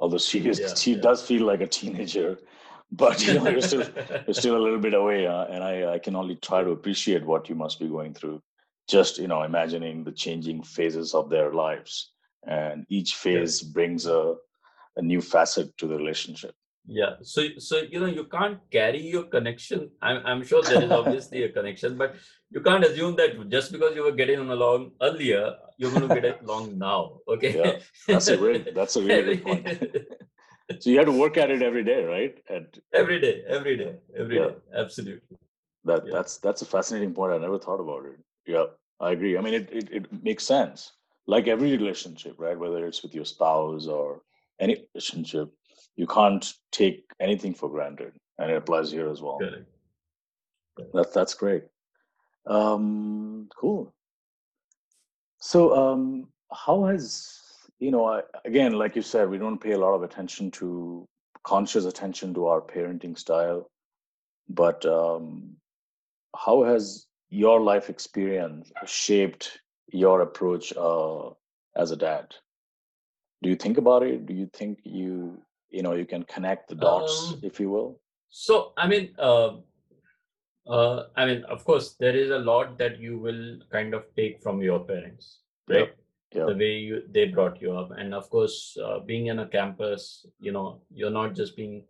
Although 0.00 0.18
she 0.18 0.40
is, 0.48 0.58
Yeah, 0.58 0.74
she 0.74 0.94
yeah. 0.94 1.00
does 1.00 1.24
feel 1.24 1.46
like 1.46 1.60
a 1.60 1.66
teenager, 1.68 2.38
but 2.92 3.26
you 3.26 3.34
know, 3.34 3.48
you're 3.48 3.62
still 3.62 3.84
you're 4.26 4.34
still 4.34 4.56
a 4.56 4.62
little 4.62 4.78
bit 4.78 4.94
away, 4.94 5.26
uh, 5.26 5.46
and 5.46 5.64
I 5.64 5.94
I 5.94 5.98
can 5.98 6.14
only 6.14 6.36
try 6.36 6.62
to 6.62 6.70
appreciate 6.70 7.24
what 7.24 7.48
you 7.48 7.54
must 7.54 7.80
be 7.80 7.88
going 7.88 8.14
through. 8.14 8.40
Just 8.88 9.18
you 9.18 9.28
know, 9.28 9.42
imagining 9.42 10.04
the 10.04 10.12
changing 10.12 10.62
phases 10.62 11.14
of 11.14 11.30
their 11.30 11.52
lives, 11.52 12.12
and 12.46 12.84
each 12.88 13.14
phase 13.14 13.62
brings 13.62 14.06
a 14.06 14.34
a 14.96 15.02
new 15.02 15.22
facet 15.22 15.76
to 15.78 15.86
the 15.86 15.96
relationship. 15.96 16.54
yeah 16.86 17.12
so 17.22 17.42
so 17.58 17.76
you 17.92 17.98
know 18.02 18.06
you 18.06 18.24
can't 18.24 18.58
carry 18.76 19.00
your 19.00 19.22
connection 19.34 19.88
i'm, 20.02 20.18
I'm 20.26 20.40
sure 20.44 20.62
there 20.62 20.82
is 20.82 20.90
obviously 21.00 21.44
a 21.44 21.50
connection 21.56 21.96
but 21.96 22.16
you 22.50 22.60
can't 22.60 22.84
assume 22.84 23.14
that 23.16 23.48
just 23.48 23.70
because 23.70 23.94
you 23.94 24.02
were 24.02 24.16
getting 24.20 24.40
along 24.56 24.90
earlier 25.00 25.54
you're 25.78 25.92
going 25.92 26.08
to 26.08 26.20
get 26.20 26.42
along 26.42 26.78
now 26.78 27.18
okay 27.28 27.52
Yeah, 27.56 27.72
that's 28.08 28.28
a 28.28 28.36
great. 28.36 28.74
That's 28.78 28.96
a 28.96 29.02
really 29.02 29.36
good 29.36 29.44
point. 29.44 29.68
So 30.80 30.90
you 30.90 30.98
have 30.98 31.06
to 31.06 31.12
work 31.12 31.36
at 31.36 31.50
it 31.50 31.62
every 31.62 31.84
day, 31.84 32.04
right? 32.04 32.38
At 32.48 32.78
every 32.92 33.20
day 33.20 33.42
every 33.46 33.76
day 33.76 33.96
every 34.16 34.36
day. 34.36 34.54
Yeah. 34.54 34.80
absolutely 34.80 35.38
that. 35.84 36.06
Yeah. 36.06 36.12
That's 36.12 36.38
that's 36.38 36.62
a 36.62 36.66
fascinating 36.66 37.14
point. 37.14 37.32
I 37.32 37.38
never 37.38 37.58
thought 37.58 37.80
about 37.80 38.06
it. 38.06 38.18
Yeah, 38.46 38.64
I 39.00 39.12
agree. 39.12 39.36
I 39.36 39.40
mean, 39.40 39.54
it, 39.54 39.68
it 39.72 39.88
it 39.90 40.24
makes 40.24 40.44
sense. 40.44 40.92
Like 41.26 41.46
every 41.46 41.72
relationship, 41.72 42.34
right? 42.38 42.58
Whether 42.58 42.86
it's 42.86 43.02
with 43.02 43.14
your 43.14 43.24
spouse 43.24 43.86
or 43.86 44.22
any 44.60 44.84
relationship, 44.94 45.52
you 45.96 46.06
can't 46.06 46.52
take 46.72 47.04
anything 47.20 47.54
for 47.54 47.68
granted, 47.68 48.12
and 48.38 48.50
it 48.50 48.56
applies 48.56 48.90
here 48.90 49.08
as 49.08 49.22
well. 49.22 49.38
correct 49.38 49.66
That's 50.92 51.12
that's 51.12 51.34
great. 51.34 51.64
Um, 52.46 53.48
cool. 53.56 53.94
So, 55.38 55.74
um, 55.76 56.28
how 56.52 56.84
has 56.84 57.41
you 57.82 57.90
know? 57.90 58.04
I, 58.06 58.22
again, 58.44 58.72
like 58.72 58.96
you 58.96 59.02
said, 59.02 59.28
we 59.28 59.38
don't 59.38 59.60
pay 59.60 59.72
a 59.72 59.78
lot 59.78 59.94
of 59.94 60.02
attention 60.02 60.50
to 60.52 61.06
conscious 61.42 61.84
attention 61.84 62.32
to 62.34 62.46
our 62.46 62.60
parenting 62.60 63.18
style, 63.18 63.70
but 64.48 64.86
um, 64.86 65.56
how 66.36 66.62
has 66.62 67.06
your 67.30 67.60
life 67.60 67.90
experience 67.90 68.70
shaped 68.86 69.58
your 69.92 70.20
approach 70.20 70.72
uh, 70.76 71.30
as 71.74 71.90
a 71.90 71.96
dad? 71.96 72.26
Do 73.42 73.50
you 73.50 73.56
think 73.56 73.78
about 73.78 74.04
it? 74.04 74.26
Do 74.26 74.34
you 74.34 74.48
think 74.52 74.78
you 74.84 75.42
you 75.70 75.82
know 75.82 75.94
you 75.94 76.06
can 76.06 76.22
connect 76.22 76.68
the 76.68 76.76
dots, 76.76 77.32
Um, 77.32 77.40
if 77.42 77.58
you 77.58 77.70
will? 77.70 78.00
So, 78.28 78.72
I 78.76 78.86
mean, 78.86 79.14
uh, 79.18 79.56
uh, 80.68 81.06
I 81.16 81.26
mean, 81.26 81.42
of 81.44 81.64
course, 81.64 81.96
there 81.98 82.16
is 82.16 82.30
a 82.30 82.38
lot 82.38 82.78
that 82.78 83.00
you 83.00 83.18
will 83.18 83.58
kind 83.72 83.94
of 83.94 84.04
take 84.16 84.40
from 84.42 84.62
your 84.62 84.80
parents, 84.84 85.40
right? 85.68 85.88
yeah. 85.88 86.01
The 86.34 86.54
way 86.56 86.78
you 86.78 87.02
they 87.10 87.26
brought 87.26 87.60
you 87.60 87.76
up, 87.76 87.90
and 87.96 88.14
of 88.14 88.28
course, 88.30 88.76
uh, 88.82 89.00
being 89.00 89.26
in 89.26 89.38
a 89.40 89.46
campus, 89.46 90.26
you 90.40 90.52
know, 90.52 90.80
you're 90.90 91.10
not 91.10 91.34
just 91.34 91.56
being 91.56 91.84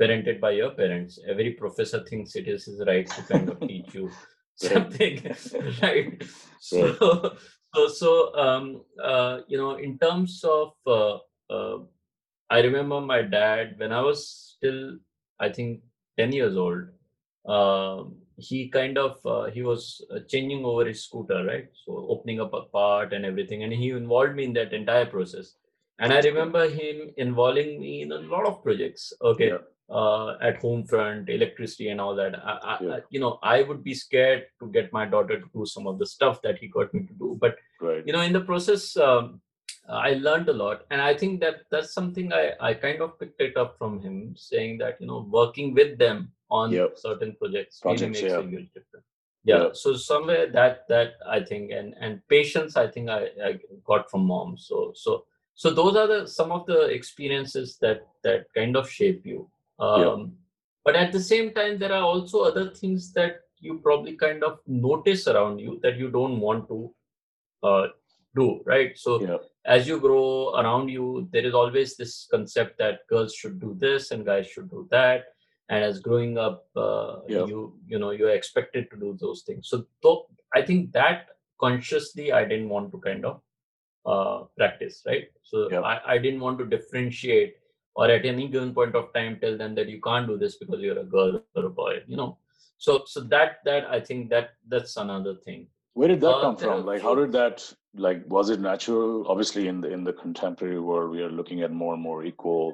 parented 0.00 0.40
by 0.40 0.50
your 0.50 0.70
parents. 0.70 1.18
Every 1.26 1.52
professor 1.52 2.04
thinks 2.04 2.36
it 2.36 2.48
is 2.48 2.66
his 2.66 2.82
right 2.86 3.06
to 3.06 3.22
kind 3.22 3.48
of 3.48 3.60
teach 3.60 3.94
you 3.94 4.10
something, 4.56 5.36
right? 5.82 6.22
So, 6.60 7.36
so, 7.74 7.88
so, 7.88 8.34
um, 8.34 8.82
uh, 9.02 9.40
you 9.48 9.58
know, 9.58 9.76
in 9.76 9.98
terms 9.98 10.42
of, 10.44 10.72
uh, 10.86 11.18
uh, 11.50 11.78
I 12.48 12.60
remember 12.60 13.00
my 13.00 13.22
dad 13.22 13.74
when 13.76 13.92
I 13.92 14.00
was 14.00 14.56
still, 14.56 14.96
I 15.38 15.50
think, 15.50 15.80
ten 16.18 16.32
years 16.32 16.56
old. 16.56 16.88
Um, 17.46 18.16
he 18.38 18.68
kind 18.68 18.98
of 18.98 19.18
uh, 19.24 19.44
he 19.50 19.62
was 19.62 20.04
uh, 20.14 20.20
changing 20.28 20.64
over 20.64 20.84
his 20.84 21.04
scooter, 21.04 21.44
right? 21.44 21.68
So 21.84 22.06
opening 22.08 22.40
up 22.40 22.52
a 22.54 22.62
part 22.62 23.12
and 23.12 23.24
everything, 23.24 23.62
and 23.64 23.72
he 23.72 23.90
involved 23.90 24.34
me 24.34 24.44
in 24.44 24.52
that 24.54 24.72
entire 24.72 25.06
process. 25.06 25.54
And 25.98 26.12
I 26.12 26.20
remember 26.20 26.68
him 26.68 27.10
involving 27.16 27.80
me 27.80 28.02
in 28.02 28.12
a 28.12 28.18
lot 28.18 28.46
of 28.46 28.62
projects. 28.62 29.12
Okay, 29.22 29.48
Yeah. 29.48 29.58
uh, 29.88 30.36
at 30.42 30.56
home 30.60 30.84
front, 30.84 31.28
electricity, 31.30 31.88
and 31.90 32.00
all 32.00 32.14
that. 32.16 32.34
I, 32.44 32.52
I, 32.72 32.78
Yeah. 32.84 32.94
I, 32.96 33.00
you 33.10 33.20
know, 33.20 33.38
I 33.42 33.62
would 33.62 33.82
be 33.84 33.94
scared 33.94 34.46
to 34.60 34.68
get 34.76 34.92
my 34.92 35.06
daughter 35.06 35.40
to 35.40 35.48
do 35.54 35.64
some 35.64 35.86
of 35.86 35.98
the 35.98 36.06
stuff 36.06 36.42
that 36.42 36.58
he 36.58 36.68
got 36.68 36.92
me 36.92 37.06
to 37.06 37.14
do, 37.14 37.38
but 37.40 37.56
Right. 37.80 38.02
you 38.06 38.12
know 38.12 38.20
in 38.20 38.32
the 38.32 38.40
process 38.40 38.96
um, 38.96 39.40
i 39.88 40.10
learned 40.26 40.48
a 40.48 40.52
lot 40.60 40.84
and 40.90 41.00
i 41.00 41.12
think 41.22 41.40
that 41.40 41.56
that's 41.70 41.92
something 41.98 42.32
i 42.32 42.44
i 42.68 42.70
kind 42.84 43.00
of 43.06 43.10
picked 43.20 43.40
it 43.46 43.56
up 43.62 43.76
from 43.80 44.00
him 44.04 44.14
saying 44.36 44.78
that 44.78 44.96
you 45.00 45.06
know 45.10 45.18
working 45.38 45.74
with 45.74 45.92
them 45.98 46.32
on 46.50 46.72
Yep. 46.72 46.96
certain 46.96 47.34
projects 47.36 47.80
really 47.84 48.06
makes 48.06 48.22
yeah. 48.22 48.38
a 48.38 48.42
huge 48.42 48.68
difference 48.72 49.06
yeah 49.44 49.62
Yeah. 49.62 49.68
so 49.72 49.94
somewhere 49.94 50.46
that 50.58 50.86
that 50.88 51.14
i 51.36 51.40
think 51.48 51.70
and 51.70 51.94
and 52.00 52.20
patience 52.28 52.76
i 52.76 52.86
think 52.86 53.08
i, 53.10 53.22
I 53.48 53.58
got 53.84 54.10
from 54.10 54.26
mom 54.26 54.56
so 54.58 54.92
so 54.94 55.24
so 55.54 55.70
those 55.70 55.96
are 55.96 56.06
the 56.06 56.20
some 56.26 56.52
of 56.52 56.66
the 56.66 56.80
experiences 56.98 57.78
that 57.80 58.06
that 58.24 58.46
kind 58.54 58.76
of 58.76 58.90
shape 58.98 59.22
you 59.32 59.40
um 59.78 60.00
Yeah. 60.02 60.16
but 60.84 60.94
at 61.02 61.12
the 61.12 61.20
same 61.32 61.52
time 61.58 61.78
there 61.78 61.92
are 61.98 62.02
also 62.12 62.42
other 62.50 62.66
things 62.80 63.12
that 63.18 63.40
you 63.60 63.78
probably 63.86 64.14
kind 64.16 64.44
of 64.44 64.58
notice 64.66 65.26
around 65.32 65.58
you 65.66 65.78
that 65.82 65.96
you 65.96 66.10
don't 66.10 66.40
want 66.40 66.68
to 66.72 66.78
uh, 67.62 67.86
do 68.34 68.48
right 68.72 68.98
so 69.04 69.20
Yeah. 69.22 69.38
as 69.76 69.88
you 69.88 69.98
grow 70.00 70.54
around 70.60 70.88
you 70.96 71.06
there 71.32 71.46
is 71.50 71.54
always 71.54 71.96
this 71.96 72.28
concept 72.34 72.78
that 72.82 73.06
girls 73.12 73.34
should 73.34 73.58
do 73.60 73.70
this 73.86 74.10
and 74.10 74.24
guys 74.32 74.46
should 74.46 74.70
do 74.70 74.86
that 74.90 75.24
and 75.68 75.84
as 75.84 75.98
growing 76.06 76.38
up 76.46 76.58
uh, 76.76 77.12
Yeah. 77.34 77.46
you 77.52 77.60
you 77.92 77.98
know 78.02 78.10
you're 78.18 78.34
expected 78.40 78.84
to 78.90 78.96
do 79.04 79.16
those 79.20 79.42
things 79.46 79.68
so 79.72 79.76
though 80.02 80.18
i 80.58 80.62
think 80.68 80.92
that 80.98 81.18
consciously 81.64 82.26
i 82.32 82.44
didn't 82.50 82.68
want 82.74 82.92
to 82.92 82.98
kind 83.08 83.24
of 83.30 83.36
uh, 84.12 84.38
practice 84.58 85.02
right 85.10 85.28
so 85.42 85.68
Yeah. 85.70 85.80
I, 85.92 86.14
I 86.14 86.18
didn't 86.18 86.40
want 86.46 86.58
to 86.60 86.66
differentiate 86.74 87.54
or 87.96 88.06
at 88.16 88.24
any 88.32 88.46
given 88.48 88.72
point 88.78 88.94
of 88.94 89.12
time 89.14 89.38
tell 89.40 89.56
them 89.62 89.74
that 89.78 89.88
you 89.88 90.00
can't 90.08 90.26
do 90.32 90.36
this 90.42 90.56
because 90.62 90.80
you're 90.80 91.00
a 91.06 91.10
girl 91.16 91.42
or 91.56 91.64
a 91.64 91.70
boy 91.82 91.94
you 92.06 92.16
know 92.20 92.30
so 92.86 93.02
so 93.06 93.20
that 93.34 93.58
that 93.68 93.84
i 93.96 93.98
think 94.08 94.30
that 94.34 94.50
that's 94.74 94.96
another 95.06 95.34
thing 95.48 95.66
Where 95.98 96.08
did 96.12 96.20
that 96.22 96.36
Uh, 96.36 96.40
come 96.44 96.56
from? 96.62 96.80
Like, 96.86 97.02
how 97.04 97.12
did 97.18 97.30
that? 97.34 97.62
Like, 98.06 98.18
was 98.32 98.48
it 98.54 98.60
natural? 98.64 99.12
Obviously, 99.34 99.62
in 99.70 99.76
the 99.84 99.90
in 99.96 100.02
the 100.08 100.12
contemporary 100.22 100.80
world, 100.88 101.08
we 101.14 101.22
are 101.26 101.30
looking 101.38 101.62
at 101.66 101.72
more 101.82 101.92
and 101.96 102.02
more 102.08 102.18
equal, 102.30 102.64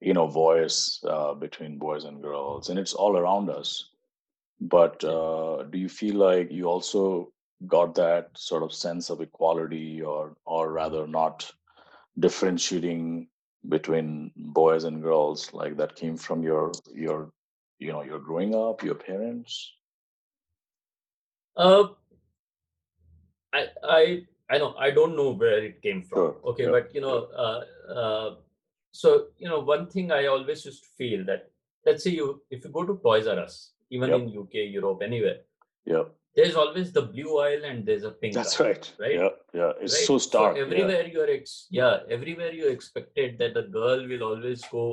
you 0.00 0.12
know, 0.14 0.26
voice 0.26 1.00
uh, 1.08 1.34
between 1.34 1.78
boys 1.78 2.04
and 2.04 2.22
girls, 2.22 2.68
and 2.68 2.78
it's 2.78 2.94
all 2.94 3.16
around 3.16 3.50
us. 3.50 3.90
But 4.60 5.02
uh, 5.04 5.64
do 5.64 5.78
you 5.78 5.88
feel 5.88 6.16
like 6.16 6.50
you 6.50 6.66
also 6.66 7.32
got 7.66 7.94
that 7.94 8.30
sort 8.36 8.62
of 8.62 8.72
sense 8.72 9.10
of 9.10 9.20
equality, 9.20 10.02
or 10.02 10.36
or 10.44 10.72
rather, 10.72 11.06
not 11.06 11.50
differentiating 12.18 13.28
between 13.68 14.30
boys 14.36 14.84
and 14.84 15.02
girls, 15.02 15.52
like 15.52 15.76
that 15.76 15.96
came 15.96 16.16
from 16.16 16.42
your 16.42 16.72
your 16.94 17.32
you 17.78 17.92
know 17.92 18.02
your 18.02 18.18
growing 18.18 18.54
up, 18.54 18.82
your 18.82 18.94
parents? 18.94 19.72
Uh, 21.56 21.88
I 23.52 23.66
I 23.82 24.22
I 24.50 24.58
know 24.58 24.74
I 24.78 24.90
don't 24.90 25.16
know 25.16 25.32
where 25.32 25.64
it 25.64 25.82
came 25.82 26.02
from. 26.02 26.18
Sure, 26.18 26.36
Okay, 26.44 26.64
yeah, 26.64 26.70
but 26.70 26.94
you 26.94 27.00
know, 27.00 27.28
uh, 27.36 27.64
uh, 27.92 28.34
so 29.02 29.08
you 29.38 29.48
know, 29.48 29.60
one 29.60 29.86
thing 29.94 30.12
I 30.18 30.26
always 30.34 30.64
used 30.64 30.82
to 30.84 30.90
feel 30.98 31.24
that 31.30 31.50
let's 31.88 32.04
say 32.04 32.10
you 32.18 32.26
if 32.50 32.64
you 32.64 32.70
go 32.78 32.84
to 32.90 32.94
Toys 33.08 33.26
R 33.26 33.38
Us, 33.46 33.56
even 33.90 34.10
Yep. 34.10 34.20
in 34.20 34.38
UK, 34.42 34.54
Europe, 34.76 35.02
anywhere, 35.08 35.38
Yeah, 35.94 36.04
there's 36.36 36.56
always 36.62 36.92
the 36.98 37.02
blue 37.02 37.38
aisle 37.48 37.64
and 37.70 37.84
there's 37.88 38.04
a 38.04 38.12
pink. 38.22 38.34
that's 38.38 38.54
aisle, 38.60 38.66
right. 38.68 38.92
Right. 39.04 39.14
Yeah, 39.20 39.28
yeah. 39.60 39.72
It's 39.80 39.94
right? 39.98 40.06
so 40.10 40.18
stark. 40.28 40.56
yeah. 40.56 40.62
everywhere 40.64 41.04
you're 41.16 41.30
ex- 41.38 41.66
yeah, 41.80 41.94
everywhere 42.18 42.52
you 42.60 42.68
expected 42.76 43.38
that 43.42 43.54
the 43.58 43.66
girl 43.78 44.06
will 44.12 44.24
always 44.30 44.64
go 44.76 44.86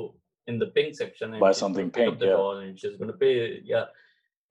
in 0.46 0.58
the 0.58 0.66
pink 0.76 0.94
section 0.94 1.32
and 1.32 1.40
Buy 1.40 1.52
something 1.52 1.90
pink, 1.90 2.18
the 2.18 2.26
yeah. 2.26 2.60
and 2.62 2.78
she's 2.78 2.96
gonna 2.96 3.18
pay. 3.24 3.60
Yeah. 3.74 3.86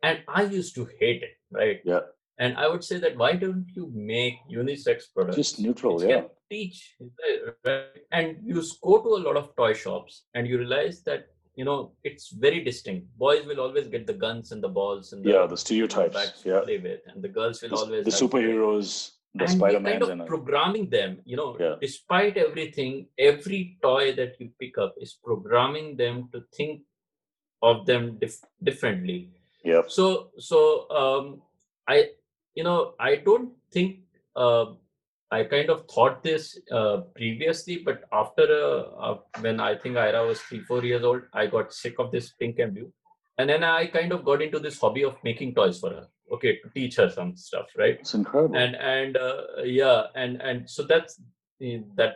And 0.01 0.23
I 0.27 0.43
used 0.43 0.75
to 0.75 0.85
hate 0.99 1.23
it, 1.23 1.35
right? 1.61 1.79
Yeah. 1.85 2.01
And 2.39 2.58
I 2.58 2.67
would 2.67 2.84
say 2.84 2.98
that 3.00 3.15
why 3.15 3.34
don't 3.34 3.65
you 3.76 3.91
make 3.93 4.36
unisex 4.52 5.04
products? 5.13 5.38
Just 5.38 5.60
neutral. 5.60 5.96
which 5.98 6.10
Yeah, 6.10 6.24
teach 6.50 6.96
right? 7.65 7.86
and 8.12 8.38
you 8.43 8.62
go 8.84 9.02
to 9.02 9.10
a 9.10 9.22
lot 9.28 9.38
of 9.38 9.56
toy 9.56 9.74
shops 9.74 10.26
and 10.34 10.48
you 10.48 10.58
realize 10.58 11.04
that 11.04 11.28
you 11.56 11.65
know 11.65 11.91
it's 12.04 12.30
very 12.46 12.63
distinct 12.63 13.06
boys 13.17 13.46
will 13.46 13.60
always 13.60 13.88
get 13.88 14.08
the 14.08 14.13
guns 14.26 14.52
and 14.52 14.62
the 14.63 14.69
balls 14.80 15.13
and 15.13 15.24
the, 15.24 15.30
yeah. 15.30 15.46
The 15.46 15.58
stereotypes. 15.58 16.41
Yeah, 16.43 16.62
play 16.63 16.80
with 16.80 17.02
and 17.08 17.24
the 17.24 17.30
girls 17.30 17.62
will 17.62 17.69
the, 17.69 17.76
always 17.76 18.06
the 18.06 18.12
superheroes, 18.12 19.12
the 19.36 19.43
and 19.46 19.54
Spider 19.58 19.80
kind 19.82 20.02
of 20.04 20.28
programming 20.28 20.89
them 20.89 21.19
you 21.26 21.38
know 21.38 21.56
Yeah. 21.60 21.76
despite 21.80 22.38
everything 22.38 23.08
every 23.17 23.78
toy 23.84 24.13
that 24.19 24.32
you 24.39 24.50
pick 24.60 24.78
up 24.78 24.96
is 25.00 25.12
programming 25.24 25.96
them 25.98 26.30
to 26.34 26.41
think 26.58 26.82
of 27.62 27.86
them 27.86 28.17
dif- 28.19 28.50
differently 28.69 29.19
yeah, 29.63 29.82
so 29.88 30.06
so 30.38 30.89
um 31.02 31.41
i 31.88 32.10
you 32.55 32.63
know 32.63 32.93
i 32.99 33.15
don't 33.15 33.51
think 33.71 33.99
uh, 34.35 34.65
i 35.31 35.43
kind 35.43 35.69
of 35.69 35.85
thought 35.93 36.23
this 36.23 36.57
uh, 36.71 36.97
previously 37.19 37.77
but 37.85 38.03
after 38.11 38.45
uh, 38.63 38.81
uh, 39.07 39.17
when 39.41 39.59
i 39.59 39.75
think 39.75 39.97
ira 39.97 40.25
was 40.25 40.41
three 40.41 40.61
four 40.71 40.83
years 40.83 41.03
old 41.03 41.21
i 41.33 41.45
got 41.45 41.73
sick 41.73 41.95
of 41.99 42.11
this 42.11 42.33
pink 42.39 42.59
and 42.59 42.75
blue. 42.75 42.91
And 43.39 43.49
then 43.49 43.63
i 43.63 43.87
kind 43.87 44.11
of 44.11 44.23
got 44.25 44.43
into 44.43 44.59
this 44.59 44.79
hobby 44.79 45.03
of 45.05 45.15
making 45.27 45.55
toys 45.55 45.79
for 45.79 45.89
her 45.89 46.07
okay 46.31 46.51
to 46.63 46.69
teach 46.75 46.97
her 46.97 47.09
some 47.09 47.35
stuff 47.35 47.65
right? 47.77 47.97
It's 47.99 48.13
incredible. 48.13 48.55
and 48.55 48.75
and 48.75 49.17
uh, 49.17 49.63
yeah 49.63 50.03
and 50.15 50.39
and 50.49 50.69
so 50.69 50.83
that's 50.83 51.19
that 51.95 52.13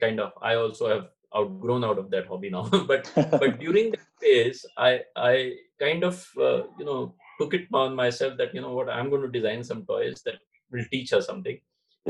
kind 0.00 0.20
of 0.20 0.32
i 0.42 0.54
also 0.56 0.88
have 0.88 1.06
outgrown 1.36 1.84
out 1.84 1.98
of 1.98 2.10
that 2.10 2.26
hobby 2.26 2.50
now. 2.50 2.68
But 2.90 3.10
but 3.14 3.58
during 3.58 3.92
that 3.92 4.06
phase 4.20 4.66
i 4.76 5.00
i 5.16 5.54
kind 5.78 6.04
of 6.04 6.16
uh, 6.38 6.62
you 6.78 6.84
know 6.84 7.14
took 7.40 7.54
it 7.58 7.66
on 7.82 7.94
myself 8.02 8.36
that 8.40 8.54
you 8.54 8.60
know 8.64 8.74
what 8.78 8.88
i'm 8.96 9.10
going 9.12 9.22
to 9.26 9.34
design 9.38 9.62
some 9.70 9.82
toys 9.92 10.22
that 10.26 10.38
will 10.72 10.84
teach 10.94 11.10
her 11.16 11.22
something 11.30 11.58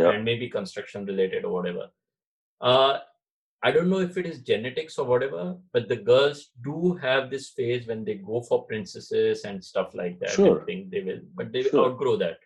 Yeah. 0.00 0.10
and 0.10 0.24
maybe 0.28 0.46
construction 0.58 1.06
related 1.10 1.44
or 1.46 1.52
whatever 1.56 1.84
uh 2.70 2.92
i 3.68 3.70
don't 3.74 3.90
know 3.92 4.02
if 4.08 4.14
it 4.20 4.26
is 4.30 4.38
genetics 4.50 4.94
or 5.02 5.06
whatever 5.12 5.42
but 5.74 5.88
the 5.92 5.98
girls 6.10 6.38
do 6.68 6.94
have 7.06 7.24
this 7.32 7.46
phase 7.56 7.86
when 7.90 8.04
they 8.08 8.16
go 8.30 8.40
for 8.48 8.58
princesses 8.70 9.44
and 9.50 9.64
stuff 9.70 9.94
like 10.00 10.16
that 10.22 10.34
Sure. 10.36 10.52
and 10.58 10.66
think 10.68 10.90
they 10.94 11.02
will 11.08 11.22
but 11.40 11.52
they 11.52 11.62
will 11.64 11.76
Sure. 11.76 11.86
outgrow 11.90 12.16
that 12.24 12.38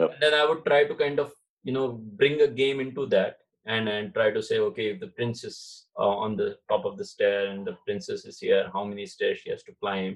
Yep. 0.00 0.10
and 0.12 0.20
then 0.24 0.34
i 0.40 0.44
would 0.48 0.62
try 0.70 0.80
to 0.90 0.94
kind 1.04 1.18
of 1.24 1.30
you 1.68 1.74
know 1.76 1.86
bring 2.22 2.36
a 2.42 2.50
game 2.62 2.80
into 2.86 3.04
that 3.16 3.38
and 3.74 3.88
and 3.94 4.14
try 4.18 4.28
to 4.36 4.42
say 4.50 4.58
okay 4.68 4.86
if 4.92 4.98
the 5.04 5.12
princess 5.18 5.56
uh, 6.02 6.14
on 6.26 6.36
the 6.40 6.48
top 6.70 6.84
of 6.90 6.94
the 7.00 7.04
stair 7.14 7.40
and 7.52 7.66
the 7.70 7.76
princess 7.88 8.24
is 8.30 8.38
here 8.46 8.62
how 8.76 8.84
many 8.92 9.04
stairs 9.16 9.38
she 9.42 9.50
has 9.54 9.62
to 9.68 9.74
climb 9.82 10.14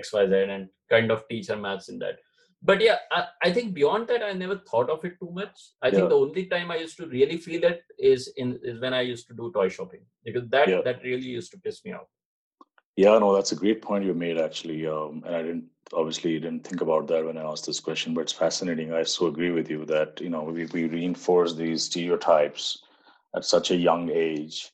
xyz 0.00 0.48
and 0.56 0.68
kind 0.90 1.10
of 1.10 1.26
teach 1.28 1.48
her 1.48 1.56
maths 1.56 1.88
in 1.88 1.98
that 1.98 2.18
but 2.62 2.80
yeah 2.80 2.96
I, 3.12 3.26
I 3.42 3.52
think 3.52 3.74
beyond 3.74 4.08
that 4.08 4.22
i 4.22 4.32
never 4.32 4.58
thought 4.70 4.90
of 4.90 5.04
it 5.04 5.14
too 5.20 5.30
much 5.32 5.56
i 5.82 5.90
think 5.90 6.08
the 6.08 6.16
only 6.16 6.46
time 6.46 6.70
i 6.70 6.76
used 6.76 6.96
to 6.98 7.06
really 7.06 7.36
feel 7.36 7.64
it 7.64 7.82
is 7.98 8.32
in 8.36 8.58
is 8.62 8.80
when 8.80 8.94
i 8.94 9.00
used 9.02 9.28
to 9.28 9.34
do 9.34 9.50
toy 9.54 9.68
shopping 9.68 10.04
because 10.24 10.48
that 10.48 10.68
Yeah. 10.68 10.80
that 10.82 11.02
really 11.02 11.30
used 11.38 11.52
to 11.52 11.58
piss 11.58 11.84
me 11.84 11.92
off 11.92 12.08
Yeah, 12.96 13.18
no, 13.18 13.34
that's 13.34 13.52
a 13.52 13.56
great 13.56 13.82
point 13.82 14.04
you 14.04 14.14
made 14.14 14.38
actually. 14.38 14.86
Um, 14.86 15.22
and 15.26 15.34
I 15.36 15.42
didn't 15.42 15.64
obviously 15.92 16.38
didn't 16.38 16.64
think 16.66 16.80
about 16.80 17.08
that 17.08 17.24
when 17.26 17.36
I 17.38 17.42
asked 17.42 17.66
this 17.66 17.80
question, 17.80 18.14
but 18.14 18.20
it's 18.22 18.32
fascinating. 18.32 18.92
I 18.92 19.02
so 19.02 19.26
agree 19.26 19.50
with 19.50 19.68
you 19.68 19.84
that 19.86 20.20
you 20.20 20.30
know 20.34 20.42
we, 20.44 20.66
we 20.66 20.84
reinforce 20.86 21.54
these 21.54 21.82
stereotypes 21.88 22.84
at 23.36 23.44
such 23.44 23.72
a 23.72 23.76
young 23.76 24.10
age, 24.10 24.70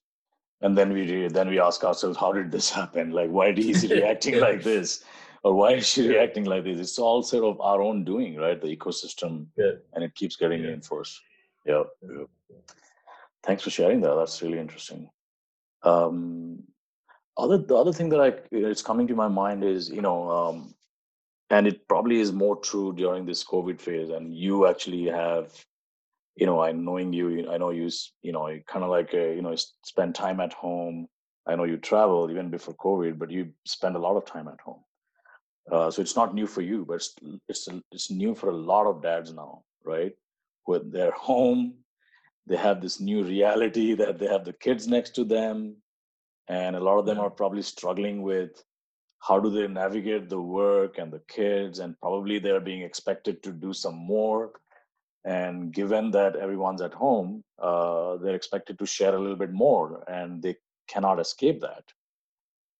and 0.62 0.76
then 0.76 0.92
we 0.92 1.02
re- 1.10 1.28
then 1.28 1.48
we 1.48 1.58
ask 1.60 1.82
ourselves, 1.84 2.18
how 2.18 2.32
did 2.32 2.50
this 2.50 2.70
happen? 2.70 3.10
Like, 3.12 3.30
why 3.30 3.48
is 3.50 3.82
he 3.82 3.94
reacting 4.00 4.34
Yeah. 4.34 4.40
like 4.40 4.62
this, 4.62 5.04
or 5.42 5.54
why 5.54 5.72
is 5.72 5.86
she 5.86 6.08
reacting 6.08 6.44
like 6.44 6.64
this? 6.64 6.78
It's 6.78 6.98
all 6.98 7.22
sort 7.22 7.44
of 7.44 7.60
our 7.60 7.80
own 7.80 8.04
doing, 8.04 8.36
right? 8.36 8.60
The 8.60 8.74
ecosystem, 8.76 9.46
Yeah. 9.56 9.72
and 9.94 10.04
it 10.04 10.14
keeps 10.14 10.36
getting 10.36 10.60
Yeah. 10.62 10.68
reinforced. 10.68 11.20
Yeah. 11.66 11.84
yeah. 12.02 12.24
Thanks 13.42 13.62
for 13.62 13.70
sharing 13.70 14.00
that. 14.02 14.14
That's 14.14 14.42
really 14.42 14.58
interesting. 14.58 15.10
Um, 15.82 16.62
other 17.38 17.56
the 17.56 17.74
other 17.76 17.92
thing 17.92 18.10
that 18.10 18.20
I 18.20 18.32
it's 18.52 18.82
coming 18.82 19.06
to 19.08 19.14
my 19.14 19.28
mind 19.28 19.64
is 19.64 19.88
you 19.88 20.02
know, 20.02 20.30
um, 20.30 20.74
and 21.48 21.66
it 21.66 21.88
probably 21.88 22.20
is 22.20 22.32
more 22.32 22.56
true 22.56 22.92
during 22.92 23.24
this 23.24 23.42
COVID 23.42 23.80
phase. 23.80 24.10
And 24.10 24.34
you 24.34 24.66
actually 24.66 25.04
have, 25.06 25.52
you 26.36 26.46
know, 26.46 26.60
I 26.60 26.72
knowing 26.72 27.12
you, 27.12 27.28
you- 27.28 27.50
I 27.50 27.58
know 27.58 27.70
you, 27.70 27.90
you 28.22 28.32
know, 28.32 28.48
kind 28.66 28.84
of 28.84 28.90
like 28.90 29.12
uh, 29.14 29.18
you 29.36 29.42
know, 29.42 29.54
spend 29.84 30.14
time 30.14 30.40
at 30.40 30.52
home. 30.52 31.08
I 31.46 31.56
know 31.56 31.64
you 31.64 31.78
travel 31.78 32.30
even 32.30 32.50
before 32.50 32.74
COVID, 32.74 33.18
but 33.18 33.30
you 33.30 33.52
spend 33.66 33.96
a 33.96 33.98
lot 33.98 34.16
of 34.16 34.24
time 34.24 34.48
at 34.48 34.60
home. 34.60 34.82
Uh, 35.70 35.90
so 35.90 36.02
it's 36.02 36.16
not 36.16 36.34
new 36.34 36.46
for 36.46 36.62
you, 36.62 36.84
but 36.86 36.94
it's 36.96 37.14
it's 37.48 37.68
it's 37.92 38.10
new 38.10 38.34
for 38.34 38.50
a 38.50 38.56
lot 38.56 38.86
of 38.86 39.02
dads 39.02 39.32
now, 39.32 39.62
right? 39.84 40.12
With 40.66 40.92
their 40.92 41.12
home, 41.12 41.74
they 42.46 42.56
have 42.56 42.80
this 42.80 43.00
new 43.00 43.22
reality 43.24 43.94
that 44.00 44.18
they 44.18 44.26
have 44.26 44.44
the 44.44 44.52
kids 44.52 44.86
next 44.88 45.14
to 45.16 45.24
them, 45.24 45.76
and 46.48 46.76
a 46.76 46.80
lot 46.80 46.98
of 46.98 47.06
them 47.06 47.18
are 47.20 47.30
probably 47.30 47.62
struggling 47.62 48.22
with 48.22 48.62
how 49.20 49.38
do 49.38 49.50
they 49.50 49.68
navigate 49.68 50.28
the 50.30 50.40
work 50.40 50.98
and 50.98 51.12
the 51.12 51.22
kids, 51.28 51.78
and 51.78 51.98
probably 52.00 52.38
they're 52.38 52.60
being 52.60 52.82
expected 52.82 53.42
to 53.42 53.52
do 53.52 53.72
some 53.72 53.94
more. 53.96 54.52
And 55.24 55.72
given 55.72 56.10
that 56.12 56.36
everyone's 56.36 56.80
at 56.80 56.94
home, 56.94 57.44
uh, 57.58 58.16
they're 58.16 58.34
expected 58.34 58.78
to 58.78 58.86
share 58.86 59.14
a 59.14 59.18
little 59.18 59.36
bit 59.36 59.52
more, 59.52 60.02
and 60.08 60.42
they 60.42 60.56
cannot 60.88 61.20
escape 61.20 61.60
that. 61.60 61.84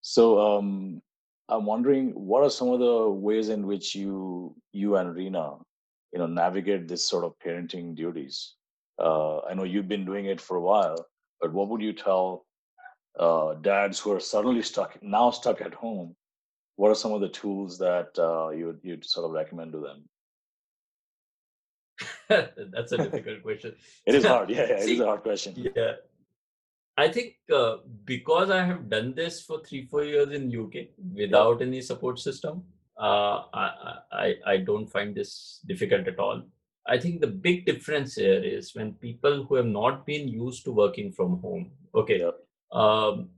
So 0.00 0.40
um, 0.40 1.02
I'm 1.48 1.66
wondering, 1.66 2.12
what 2.12 2.42
are 2.42 2.50
some 2.50 2.70
of 2.70 2.80
the 2.80 3.10
ways 3.10 3.48
in 3.50 3.66
which 3.66 3.94
you 3.94 4.54
you 4.72 4.96
and 4.96 5.14
Rena, 5.14 5.56
you 6.12 6.18
know, 6.18 6.26
navigate 6.26 6.88
this 6.88 7.06
sort 7.06 7.24
of 7.24 7.38
parenting 7.44 7.94
duties? 7.94 8.54
Uh, 8.98 9.40
I 9.40 9.54
know 9.54 9.64
you've 9.64 9.88
been 9.88 10.04
doing 10.04 10.26
it 10.26 10.40
for 10.40 10.56
a 10.56 10.62
while, 10.62 11.06
but 11.40 11.52
what 11.52 11.68
would 11.68 11.82
you 11.82 11.92
tell 11.92 12.46
uh, 13.18 13.54
dads 13.54 13.98
who 13.98 14.12
are 14.12 14.20
suddenly 14.20 14.62
stuck 14.62 15.02
now 15.02 15.30
stuck 15.30 15.60
at 15.60 15.74
home? 15.74 16.16
What 16.76 16.90
are 16.90 16.94
some 16.94 17.12
of 17.12 17.20
the 17.20 17.28
tools 17.28 17.78
that 17.78 18.18
uh, 18.18 18.48
you 18.50 18.78
you'd 18.82 19.04
sort 19.04 19.26
of 19.26 19.32
recommend 19.32 19.72
to 19.72 19.80
them? 19.80 20.08
that's 22.72 22.92
a 22.92 22.98
difficult 23.06 23.42
question 23.42 23.74
It 24.06 24.14
is 24.14 24.24
hard, 24.24 24.50
yeah, 24.56 24.66
yeah 24.68 24.82
it 24.82 24.88
is 24.88 25.00
a 25.00 25.06
hard 25.06 25.22
question. 25.22 25.54
Yeah. 25.56 25.94
I 26.96 27.08
think 27.08 27.34
uh, 27.52 27.76
because 28.04 28.50
I 28.50 28.64
have 28.64 28.90
done 28.90 29.14
this 29.14 29.42
for 29.42 29.60
three, 29.60 29.86
four 29.86 30.04
years 30.04 30.30
in 30.32 30.54
UK 30.64 30.88
without 31.14 31.62
any 31.62 31.80
support 31.80 32.18
system, 32.18 32.64
uh, 32.98 33.44
I, 33.54 33.96
I, 34.12 34.34
I 34.46 34.56
don't 34.58 34.86
find 34.86 35.14
this 35.14 35.60
difficult 35.66 36.06
at 36.06 36.18
all. 36.18 36.42
I 36.86 36.98
think 36.98 37.20
the 37.20 37.26
big 37.26 37.64
difference 37.64 38.16
here 38.16 38.42
is 38.42 38.74
when 38.74 38.94
people 38.94 39.44
who 39.44 39.54
have 39.54 39.66
not 39.66 40.04
been 40.04 40.28
used 40.28 40.64
to 40.64 40.72
working 40.72 41.12
from 41.12 41.40
home, 41.40 41.70
okay, 41.94 42.22
um, 42.72 43.30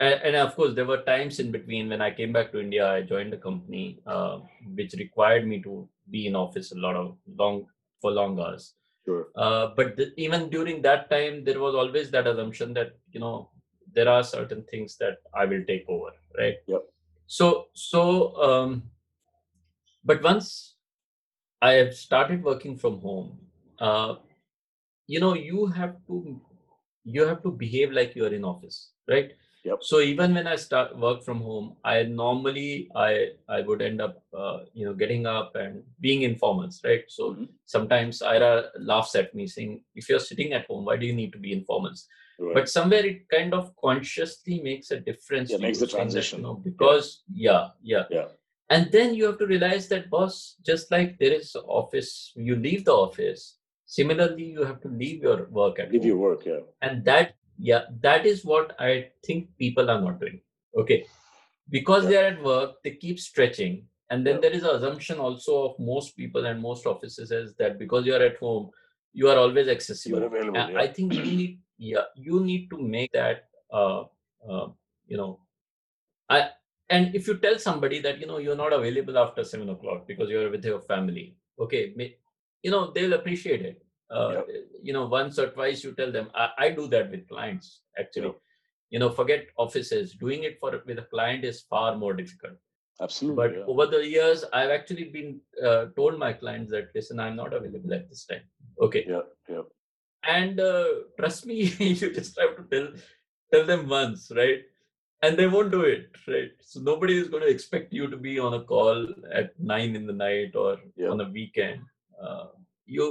and, 0.00 0.20
and 0.22 0.36
of 0.36 0.54
course 0.56 0.74
there 0.74 0.84
were 0.84 1.02
times 1.02 1.38
in 1.38 1.50
between 1.52 1.88
when 1.88 2.02
I 2.02 2.10
came 2.10 2.32
back 2.32 2.52
to 2.52 2.60
India, 2.60 2.90
I 2.90 3.02
joined 3.02 3.32
a 3.32 3.38
company 3.38 4.00
uh, 4.06 4.40
which 4.74 4.94
required 4.98 5.46
me 5.46 5.62
to 5.62 5.88
be 6.10 6.26
in 6.26 6.34
office 6.34 6.72
a 6.72 6.78
lot 6.78 6.96
of 6.96 7.16
long 7.36 7.66
for 8.02 8.10
long 8.10 8.38
hours. 8.40 8.74
Sure. 9.06 9.28
Uh, 9.36 9.68
but 9.76 9.96
the, 9.96 10.12
even 10.16 10.50
during 10.50 10.82
that 10.82 11.10
time, 11.10 11.44
there 11.44 11.60
was 11.60 11.74
always 11.74 12.10
that 12.10 12.26
assumption 12.26 12.74
that 12.74 12.92
you 13.12 13.20
know 13.20 13.50
there 13.94 14.08
are 14.08 14.22
certain 14.24 14.64
things 14.70 14.96
that 14.98 15.18
I 15.34 15.46
will 15.46 15.64
take 15.66 15.86
over, 15.88 16.12
right? 16.38 16.56
Yep. 16.66 16.82
So 17.26 17.68
so, 17.74 18.02
um, 18.48 18.82
but 20.04 20.22
once 20.22 20.76
I 21.62 21.72
have 21.74 21.94
started 21.94 22.42
working 22.42 22.76
from 22.76 23.00
home, 23.00 23.38
uh, 23.78 24.16
you 25.06 25.20
know, 25.20 25.34
you 25.34 25.66
have 25.66 25.96
to 26.08 26.40
you 27.04 27.26
have 27.26 27.42
to 27.42 27.50
behave 27.50 27.92
like 27.92 28.14
you 28.16 28.24
are 28.24 28.34
in 28.34 28.44
office, 28.44 28.92
right? 29.08 29.32
Yep. 29.64 29.78
So 29.82 30.00
even 30.00 30.34
when 30.34 30.46
I 30.48 30.56
start 30.56 30.98
work 30.98 31.22
from 31.22 31.40
home, 31.40 31.76
I 31.84 32.02
normally 32.02 32.90
I 32.96 33.10
I 33.48 33.60
would 33.62 33.80
end 33.80 34.00
up 34.00 34.22
uh, 34.36 34.58
you 34.74 34.84
know 34.86 34.94
getting 34.94 35.24
up 35.26 35.54
and 35.54 35.84
being 36.00 36.22
informals, 36.22 36.82
right? 36.84 37.04
So 37.08 37.34
Mhm. 37.34 37.48
sometimes 37.64 38.22
Ira 38.22 38.70
laughs 38.78 39.14
at 39.14 39.34
me 39.34 39.46
saying, 39.46 39.84
if 39.94 40.08
you're 40.08 40.26
sitting 40.30 40.52
at 40.52 40.66
home, 40.66 40.84
why 40.84 40.96
do 40.96 41.06
you 41.06 41.14
need 41.14 41.32
to 41.32 41.38
be 41.38 41.52
informals? 41.52 42.06
Right. 42.38 42.54
But 42.54 42.68
somewhere 42.68 43.06
it 43.06 43.28
kind 43.28 43.54
of 43.54 43.70
consciously 43.76 44.60
makes 44.60 44.90
a 44.90 44.98
difference. 44.98 45.50
Yeah, 45.50 45.58
to 45.58 45.62
makes 45.62 45.78
the 45.78 45.86
saying 45.86 45.90
that, 45.92 45.96
transition. 45.98 46.38
you 46.40 46.44
know, 46.46 46.54
because 46.54 47.22
yeah, 47.32 47.68
yeah. 47.82 48.06
Yeah. 48.10 48.28
And 48.70 48.90
then 48.90 49.14
you 49.14 49.26
have 49.26 49.38
to 49.38 49.46
realize 49.46 49.86
that 49.88 50.08
boss, 50.10 50.56
just 50.66 50.90
like 50.90 51.18
there 51.18 51.34
is 51.40 51.54
office, 51.54 52.32
you 52.34 52.56
leave 52.56 52.84
the 52.86 52.94
office. 53.06 53.58
Similarly, 53.84 54.44
you 54.56 54.64
have 54.64 54.80
to 54.80 54.88
leave 54.88 55.22
your 55.22 55.46
work 55.50 55.78
at 55.78 55.92
Leave 55.92 56.00
home 56.00 56.08
your 56.08 56.16
work, 56.16 56.46
yeah. 56.46 56.60
and 56.80 57.04
that 57.04 57.34
yeah 57.58 57.82
that 58.00 58.26
is 58.26 58.44
what 58.44 58.74
i 58.78 59.08
think 59.26 59.48
people 59.58 59.90
are 59.90 60.00
not 60.00 60.20
doing 60.20 60.40
okay 60.76 61.04
because 61.70 62.04
Yeah. 62.04 62.10
they're 62.10 62.26
at 62.34 62.42
work, 62.42 62.82
they 62.82 62.92
keep 62.92 63.18
stretching. 63.18 63.88
And 64.10 64.26
then 64.26 64.34
Yeah. 64.36 64.40
there 64.42 64.52
is 64.52 64.62
an 64.64 64.76
assumption 64.76 65.18
also 65.18 65.68
of 65.68 65.78
most 65.78 66.16
people 66.16 66.44
and 66.46 66.60
most 66.60 66.86
offices 66.86 67.30
is 67.30 67.54
that 67.56 67.78
because 67.78 68.04
you're 68.04 68.22
at 68.22 68.36
home, 68.36 68.70
you 69.14 69.28
are 69.28 69.38
always 69.38 69.68
accessible. 69.68 70.18
You're 70.18 70.26
available. 70.28 70.72
Yeah. 70.72 70.78
I 70.80 70.86
think 70.88 71.14
you 71.14 71.22
need, 71.22 71.60
yeah, 71.78 72.04
you 72.14 72.40
need 72.40 72.68
to 72.70 72.78
make 72.78 73.12
that, 73.12 73.48
uh, 73.72 74.04
uh, 74.48 74.68
you 75.06 75.16
know, 75.16 75.40
I 76.28 76.50
and 76.90 77.14
if 77.14 77.26
you 77.26 77.38
tell 77.38 77.58
somebody 77.58 78.00
that 78.00 78.20
you 78.20 78.26
know 78.26 78.38
you're 78.38 78.56
not 78.56 78.72
available 78.72 79.16
after 79.16 79.44
seven 79.44 79.70
o'clock 79.70 80.06
because 80.06 80.28
you're 80.28 80.50
with 80.50 80.64
your 80.64 80.80
family, 80.80 81.36
okay, 81.58 81.94
you 82.62 82.70
know 82.70 82.90
they'll 82.92 83.14
appreciate 83.14 83.62
it. 83.62 83.82
Uh, 84.12 84.42
You 84.86 84.92
know, 84.92 85.06
once 85.06 85.38
or 85.42 85.48
twice 85.56 85.82
you 85.84 85.92
tell 86.00 86.12
them. 86.16 86.26
I, 86.34 86.46
I 86.64 86.70
do 86.70 86.84
that 86.94 87.10
with 87.12 87.28
clients 87.28 87.80
actually. 87.98 88.26
Yeah. 88.26 88.40
You 88.90 88.98
know, 89.02 89.10
forget 89.20 89.46
offices. 89.56 90.12
Doing 90.24 90.42
it 90.48 90.58
for 90.60 90.70
with 90.86 90.98
a 90.98 91.08
client 91.14 91.44
is 91.50 91.62
far 91.74 91.96
more 91.96 92.12
difficult 92.22 92.58
Absolutely. 93.00 93.36
but 93.40 93.56
yeah. 93.58 93.64
over 93.72 93.84
the 93.86 94.00
years 94.06 94.44
i've 94.52 94.70
actually 94.78 95.04
been 95.16 95.30
uh, 95.68 95.86
told 95.98 96.18
my 96.24 96.32
clients 96.32 96.70
that 96.74 96.90
listen 96.96 97.18
i'm 97.24 97.36
not 97.36 97.52
available 97.58 97.92
at 97.98 98.08
this 98.10 98.24
time 98.30 98.42
okay 98.86 99.04
Yeah, 99.08 99.22
yeah. 99.48 99.62
and 100.38 100.60
uh, 100.60 100.84
trust 101.18 101.46
me 101.46 101.54
you 101.78 102.10
just 102.18 102.38
have 102.42 102.52
to 102.58 102.64
tell 102.72 102.88
tell 103.52 103.64
them 103.70 103.88
once 103.88 104.30
right 104.40 104.60
and 105.22 105.36
they 105.38 105.46
won't 105.54 105.72
do 105.78 105.82
it 105.94 106.06
right 106.34 106.52
so 106.60 106.80
nobody 106.90 107.16
is 107.22 107.28
going 107.32 107.42
to 107.46 107.54
expect 107.56 107.92
you 107.98 108.06
to 108.14 108.16
be 108.28 108.34
on 108.38 108.54
a 108.60 108.64
call 108.72 109.08
at 109.40 109.58
nine 109.74 109.96
in 110.00 110.06
the 110.06 110.18
night 110.26 110.54
or 110.64 110.72
on 111.12 111.20
a 111.26 111.30
weekend 111.38 111.80
uh, 112.22 112.46
you 112.86 113.06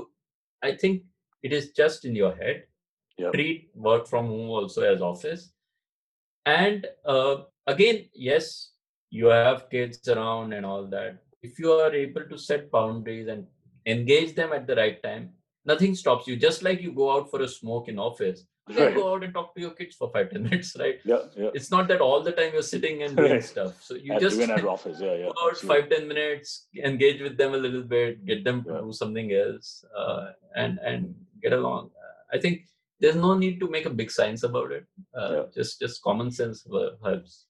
i 0.63 0.71
think 0.75 1.03
it 1.43 1.53
is 1.53 1.71
just 1.71 2.05
in 2.05 2.15
your 2.15 2.35
head. 2.35 2.63
Yeah. 3.17 3.31
treat 3.31 3.69
work 3.75 4.07
from 4.07 4.27
home 4.27 4.49
also 4.49 4.81
as 4.81 5.01
office. 5.01 5.51
And 6.45 6.87
uh, 7.05 7.37
again 7.67 8.05
yes 8.13 8.71
you 9.09 9.27
have 9.27 9.69
kids 9.69 10.07
around 10.07 10.53
and 10.53 10.65
all 10.65 10.87
that. 10.87 11.17
If 11.43 11.59
you 11.59 11.71
are 11.71 11.93
able 11.93 12.23
to 12.29 12.37
set 12.37 12.71
boundaries 12.71 13.27
and 13.27 13.45
engage 13.85 14.35
them 14.35 14.53
at 14.53 14.65
the 14.67 14.75
right 14.75 15.01
time 15.03 15.31
nothing 15.65 15.93
stops 15.95 16.27
you. 16.27 16.35
Just 16.35 16.63
like 16.63 16.81
you 16.81 16.91
go 16.91 17.11
out 17.15 17.29
for 17.29 17.41
a 17.41 17.47
smoke 17.47 17.87
in 17.87 17.99
office 17.99 18.45
you 18.69 18.75
can 18.75 18.83
Right. 18.85 18.95
go 18.95 19.13
out 19.13 19.23
and 19.23 19.33
talk 19.33 19.53
to 19.55 19.61
your 19.61 19.71
kids 19.71 19.95
for 19.95 20.09
five 20.13 20.29
ten 20.29 20.43
minutes 20.47 20.75
right 20.79 20.99
Yeah, 21.03 21.21
yeah. 21.35 21.49
it's 21.53 21.71
not 21.71 21.87
that 21.87 22.01
all 22.01 22.21
the 22.23 22.31
time 22.31 22.51
you're 22.53 22.61
sitting 22.71 23.03
and 23.03 23.17
doing 23.17 23.31
Right. 23.33 23.43
stuff 23.43 23.81
so 23.81 23.95
you 23.95 24.13
At, 24.13 24.21
just 24.21 24.37
even 24.37 24.51
at 24.51 24.65
office. 24.65 24.99
Yeah, 25.01 25.15
yeah. 25.15 25.29
go 25.35 25.47
out 25.49 25.57
five 25.57 25.89
ten 25.89 26.07
minutes 26.07 26.67
engage 26.91 27.21
with 27.21 27.37
them 27.37 27.53
a 27.53 27.57
little 27.57 27.83
bit 27.83 28.25
get 28.25 28.43
them 28.43 28.63
to 28.65 28.71
Yeah. 28.73 28.81
do 28.81 28.93
something 28.93 29.31
else 29.33 29.83
uh, 29.97 30.31
and 30.55 30.79
and 30.79 31.15
get 31.41 31.53
along 31.53 31.89
i 32.33 32.37
think 32.37 32.67
there's 32.99 33.15
no 33.15 33.35
need 33.43 33.59
to 33.59 33.67
make 33.75 33.87
a 33.87 33.95
big 34.01 34.11
science 34.11 34.43
about 34.43 34.71
it 34.71 34.85
uh, 35.19 35.31
Yeah. 35.35 35.45
just 35.55 35.79
just 35.79 36.01
common 36.03 36.29
sense 36.31 36.65
uh, 36.67 36.91
helps 37.03 37.45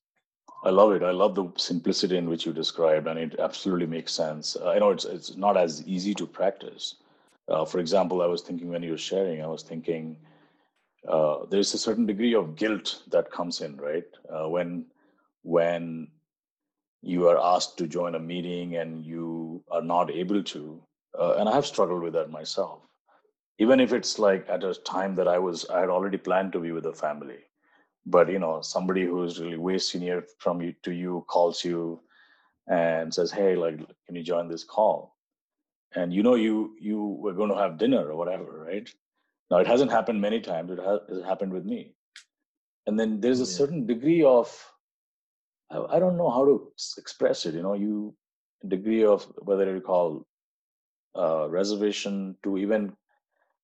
I 0.63 0.69
love 0.69 0.91
it. 0.91 1.01
I 1.01 1.09
love 1.09 1.33
the 1.33 1.45
simplicity 1.57 2.17
in 2.17 2.29
which 2.29 2.45
you 2.45 2.53
described, 2.53 3.07
and 3.07 3.17
it 3.17 3.39
absolutely 3.39 3.87
makes 3.87 4.11
sense. 4.13 4.55
Uh, 4.55 4.69
I 4.69 4.77
know 4.77 4.91
it's 4.91 5.05
it's 5.05 5.35
not 5.35 5.57
as 5.57 5.81
easy 5.87 6.13
to 6.19 6.27
practice. 6.27 6.83
Uh, 7.47 7.65
for 7.65 7.79
example, 7.79 8.21
I 8.21 8.27
was 8.27 8.43
thinking 8.43 8.69
when 8.69 8.83
you 8.83 8.91
were 8.91 9.05
sharing, 9.11 9.41
I 9.41 9.47
was 9.47 9.63
thinking 9.63 10.17
uh, 11.07 11.45
there's 11.49 11.73
a 11.73 11.77
certain 11.77 12.05
degree 12.05 12.35
of 12.35 12.55
guilt 12.55 13.03
that 13.09 13.31
comes 13.31 13.61
in, 13.61 13.77
right? 13.77 14.05
Uh, 14.33 14.47
when 14.49 14.85
when 15.43 16.07
you 17.01 17.27
are 17.27 17.39
asked 17.39 17.77
to 17.77 17.87
join 17.87 18.15
a 18.15 18.19
meeting 18.19 18.75
and 18.77 19.03
you 19.03 19.63
are 19.71 19.81
not 19.81 20.11
able 20.11 20.43
to, 20.43 20.81
uh, 21.19 21.33
and 21.39 21.49
I 21.49 21.55
have 21.55 21.65
struggled 21.65 22.03
with 22.03 22.13
that 22.13 22.29
myself. 22.29 22.81
Even 23.57 23.79
if 23.79 23.93
it's 23.93 24.19
like 24.19 24.47
at 24.49 24.63
a 24.63 24.73
time 24.75 25.15
that 25.15 25.27
I 25.27 25.39
was, 25.39 25.67
I 25.69 25.79
had 25.81 25.89
already 25.89 26.17
planned 26.17 26.53
to 26.53 26.59
be 26.59 26.71
with 26.71 26.85
a 26.85 26.93
family 26.93 27.39
but 28.05 28.29
you 28.29 28.39
know 28.39 28.61
somebody 28.61 29.05
who's 29.05 29.39
really 29.39 29.57
way 29.57 29.77
senior 29.77 30.23
from 30.39 30.61
you 30.61 30.73
to 30.83 30.91
you 30.91 31.23
calls 31.27 31.63
you 31.63 31.99
and 32.67 33.13
says 33.13 33.31
hey 33.31 33.55
like 33.55 33.77
can 34.05 34.15
you 34.15 34.23
join 34.23 34.47
this 34.47 34.63
call 34.63 35.15
and 35.95 36.13
you 36.13 36.23
know 36.23 36.35
you 36.35 36.75
you 36.79 37.17
were 37.19 37.33
going 37.33 37.49
to 37.49 37.55
have 37.55 37.77
dinner 37.77 38.09
or 38.09 38.15
whatever 38.15 38.65
right 38.67 38.89
now 39.51 39.59
it 39.59 39.67
hasn't 39.67 39.91
happened 39.91 40.21
many 40.21 40.41
times. 40.41 40.71
It 40.71 40.79
has 40.79 41.23
happened 41.25 41.53
with 41.53 41.65
me. 41.65 41.95
And 42.87 42.99
then 42.99 43.21
there's 43.21 43.41
a 43.41 43.45
Yeah. 43.45 43.57
certain 43.59 43.87
degree 43.87 44.23
of 44.23 44.73
I, 45.71 45.79
I 45.97 45.99
don't 45.99 46.17
know 46.17 46.29
how 46.29 46.45
to 46.45 46.71
express 46.97 47.45
it 47.45 47.55
you 47.55 47.63
know 47.63 47.73
you 47.73 48.15
degree 48.67 49.03
of 49.05 49.23
whether 49.49 49.73
you 49.73 49.81
call 49.81 50.27
uh, 51.17 51.49
reservation 51.49 52.37
to 52.43 52.57
even 52.57 52.95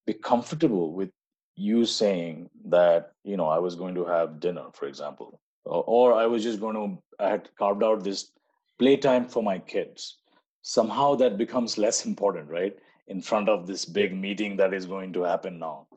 be 0.05 0.13
comfortable 0.13 0.93
with 0.93 1.11
you 1.55 1.85
saying 1.85 2.49
that 2.65 3.13
you 3.23 3.37
know 3.37 3.47
i 3.47 3.59
was 3.59 3.75
going 3.75 3.95
to 3.95 4.05
have 4.05 4.39
dinner 4.39 4.65
for 4.73 4.87
example. 4.87 5.41
Or, 5.65 5.83
or 5.87 6.13
i 6.13 6.25
was 6.27 6.43
just 6.43 6.59
going 6.61 6.75
to 6.75 7.03
i 7.23 7.29
had 7.29 7.49
carved 7.57 7.83
out 7.83 8.03
this 8.03 8.31
playtime 8.79 9.27
for 9.27 9.43
my 9.43 9.59
kids. 9.59 10.17
Somehow 10.61 11.15
that 11.15 11.37
becomes 11.37 11.77
less 11.77 12.05
important 12.11 12.49
right 12.49 12.75
in 13.07 13.21
front 13.21 13.49
of 13.49 13.67
this 13.67 13.85
big 13.85 14.13
meeting 14.15 14.57
that 14.57 14.73
is 14.73 14.85
going 14.85 15.13
to 15.13 15.23
happen 15.23 15.59
now 15.59 15.87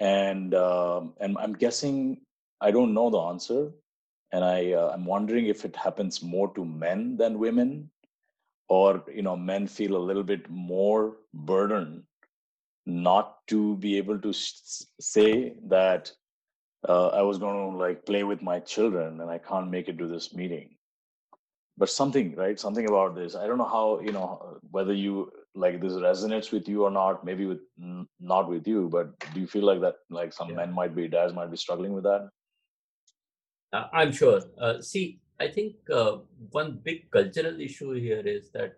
and 0.00 0.54
um, 0.54 1.14
and 1.20 1.36
i'm 1.38 1.52
guessing 1.52 2.18
i 2.60 2.70
don't 2.70 2.94
know 2.94 3.10
the 3.10 3.18
answer 3.18 3.70
and 4.32 4.44
i 4.44 4.72
uh, 4.72 4.90
i'm 4.94 5.04
wondering 5.04 5.46
if 5.46 5.64
it 5.64 5.76
happens 5.76 6.22
more 6.22 6.52
to 6.54 6.64
men 6.64 7.16
than 7.16 7.38
women 7.38 7.90
or 8.68 9.02
you 9.12 9.22
know 9.22 9.36
men 9.36 9.66
feel 9.66 9.96
a 9.96 10.06
little 10.08 10.22
bit 10.24 10.48
more 10.50 11.16
burdened 11.34 12.02
not 12.86 13.46
to 13.46 13.76
be 13.76 13.96
able 13.98 14.18
to 14.18 14.30
s- 14.30 14.86
say 15.00 15.54
that 15.68 16.12
uh, 16.88 17.08
I 17.08 17.22
was 17.22 17.38
going 17.38 17.72
to 17.72 17.76
like 17.78 18.06
play 18.06 18.24
with 18.24 18.42
my 18.42 18.60
children 18.60 19.20
and 19.20 19.30
I 19.30 19.38
can't 19.38 19.70
make 19.70 19.88
it 19.88 19.98
to 19.98 20.06
this 20.08 20.34
meeting. 20.34 20.76
But 21.76 21.90
something, 21.90 22.34
right? 22.36 22.58
Something 22.58 22.86
about 22.88 23.14
this. 23.14 23.34
I 23.34 23.46
don't 23.46 23.58
know 23.58 23.64
how 23.76 24.00
you 24.00 24.12
know 24.12 24.58
whether 24.70 24.92
you 24.92 25.30
like 25.54 25.80
this 25.80 25.92
resonates 25.92 26.52
with 26.52 26.68
you 26.68 26.84
or 26.84 26.90
not. 26.90 27.24
Maybe 27.24 27.46
with 27.46 27.60
not 28.20 28.48
with 28.48 28.66
you, 28.66 28.88
but 28.88 29.18
do 29.32 29.40
you 29.40 29.46
feel 29.46 29.64
like 29.64 29.80
that? 29.80 29.96
Like 30.10 30.32
some 30.32 30.50
Yeah. 30.50 30.56
men 30.56 30.72
might 30.72 30.94
be, 30.94 31.08
dads 31.08 31.32
might 31.32 31.50
be 31.50 31.56
struggling 31.56 31.92
with 31.92 32.04
that. 32.04 32.28
Uh, 33.72 33.88
I'm 33.92 34.12
sure. 34.12 34.40
Uh, 34.58 34.80
see, 34.80 35.20
I 35.40 35.48
think 35.48 35.74
uh, 35.90 36.18
one 36.50 36.80
big 36.82 37.10
cultural 37.10 37.60
issue 37.60 37.92
here 37.92 38.20
is 38.20 38.50
that 38.52 38.76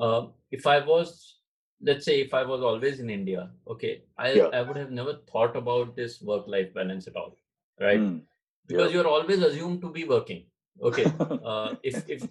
uh, 0.00 0.26
if 0.50 0.66
I 0.66 0.84
was, 0.84 1.38
let's 1.80 2.04
say, 2.04 2.20
if 2.20 2.34
I 2.34 2.42
was 2.44 2.60
always 2.62 3.00
in 3.00 3.10
India, 3.10 3.50
okay, 3.68 4.02
I, 4.18 4.32
Yeah. 4.32 4.48
I 4.52 4.62
would 4.62 4.76
have 4.76 4.90
never 4.90 5.14
thought 5.30 5.56
about 5.56 5.96
this 5.96 6.20
work 6.20 6.46
life 6.46 6.72
balance 6.74 7.06
at 7.06 7.16
all, 7.16 7.36
right? 7.80 8.00
Mm, 8.00 8.22
Because 8.66 8.92
yeah. 8.92 8.98
you're 8.98 9.08
always 9.08 9.42
assumed 9.42 9.80
to 9.82 9.90
be 9.90 10.04
working. 10.04 10.44
Okay. 10.82 11.04
Uh, 11.52 11.74
if, 11.82 12.08
if, 12.08 12.22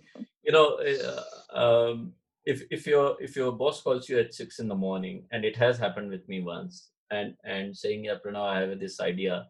you 0.44 0.52
know, 0.52 0.80
uh, 0.80 1.24
um, 1.64 2.14
if, 2.46 2.64
if 2.72 2.88
your 2.88 3.18
if 3.22 3.36
your 3.36 3.52
boss 3.52 3.82
calls 3.82 4.10
you 4.10 4.20
at 4.20 4.34
six 4.34 4.60
in 4.60 4.68
the 4.68 4.76
morning, 4.76 5.26
and 5.32 5.46
it 5.46 5.56
has 5.58 5.78
happened 5.78 6.10
with 6.10 6.28
me 6.28 6.42
once, 6.42 6.90
and 7.12 7.36
and 7.44 7.76
saying, 7.78 8.06
"Yeah, 8.06 8.16
Pranav, 8.26 8.48
I 8.48 8.60
have 8.62 8.80
this 8.80 9.00
idea," 9.00 9.48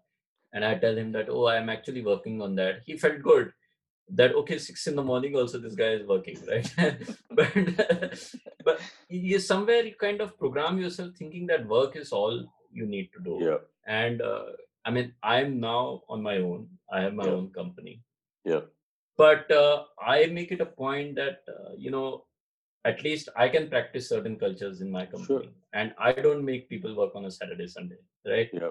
and 0.54 0.66
I 0.66 0.76
tell 0.78 0.96
him 0.98 1.12
that, 1.14 1.30
"Oh, 1.30 1.48
I'm 1.48 1.70
actually 1.70 2.04
working 2.04 2.42
on 2.42 2.56
that," 2.56 2.82
he 2.86 2.98
felt 2.98 3.22
good 3.22 3.54
that 4.14 4.36
okay 4.36 4.58
six 4.58 4.88
in 4.88 4.96
the 4.96 5.04
morning 5.04 5.36
also 5.36 5.58
this 5.58 5.76
guy 5.76 5.92
is 5.98 6.06
working 6.06 6.38
right? 6.52 6.70
But 7.30 7.54
but 8.66 8.82
you 9.10 9.40
somewhere 9.40 9.84
you 9.84 9.96
kind 9.96 10.22
of 10.22 10.38
program 10.38 10.80
yourself 10.80 11.16
thinking 11.18 11.48
that 11.48 11.68
work 11.68 11.96
is 11.96 12.12
all 12.12 12.46
you 12.72 12.86
need 12.86 13.10
to 13.14 13.24
do. 13.24 13.38
Yeah, 13.42 13.58
and 13.88 14.22
uh, 14.22 14.44
i 14.86 14.92
mean 14.92 15.14
i'm 15.24 15.60
now 15.60 16.02
on 16.10 16.22
my 16.22 16.38
own. 16.38 16.68
I 16.92 17.02
have 17.02 17.14
my 17.14 17.26
Yeah. 17.26 17.32
own 17.38 17.50
company. 17.52 18.02
Yeah, 18.44 18.62
but 19.18 19.50
uh, 19.52 19.84
i 20.02 20.26
make 20.28 20.52
it 20.52 20.62
a 20.62 20.66
point 20.84 21.16
that 21.16 21.44
uh, 21.56 21.72
you 21.78 21.92
know 21.92 22.26
at 22.86 23.04
least 23.04 23.30
i 23.36 23.48
can 23.48 23.70
practice 23.70 24.08
certain 24.10 24.38
cultures 24.38 24.82
in 24.82 24.92
my 24.92 25.06
company 25.06 25.50
and 25.74 25.94
i 26.00 26.12
don't 26.12 26.44
make 26.44 26.70
people 26.70 26.96
work 26.96 27.16
on 27.16 27.26
a 27.26 27.32
saturday 27.32 27.68
sunday 27.68 27.98
right? 28.26 28.50
Yeah, 28.54 28.70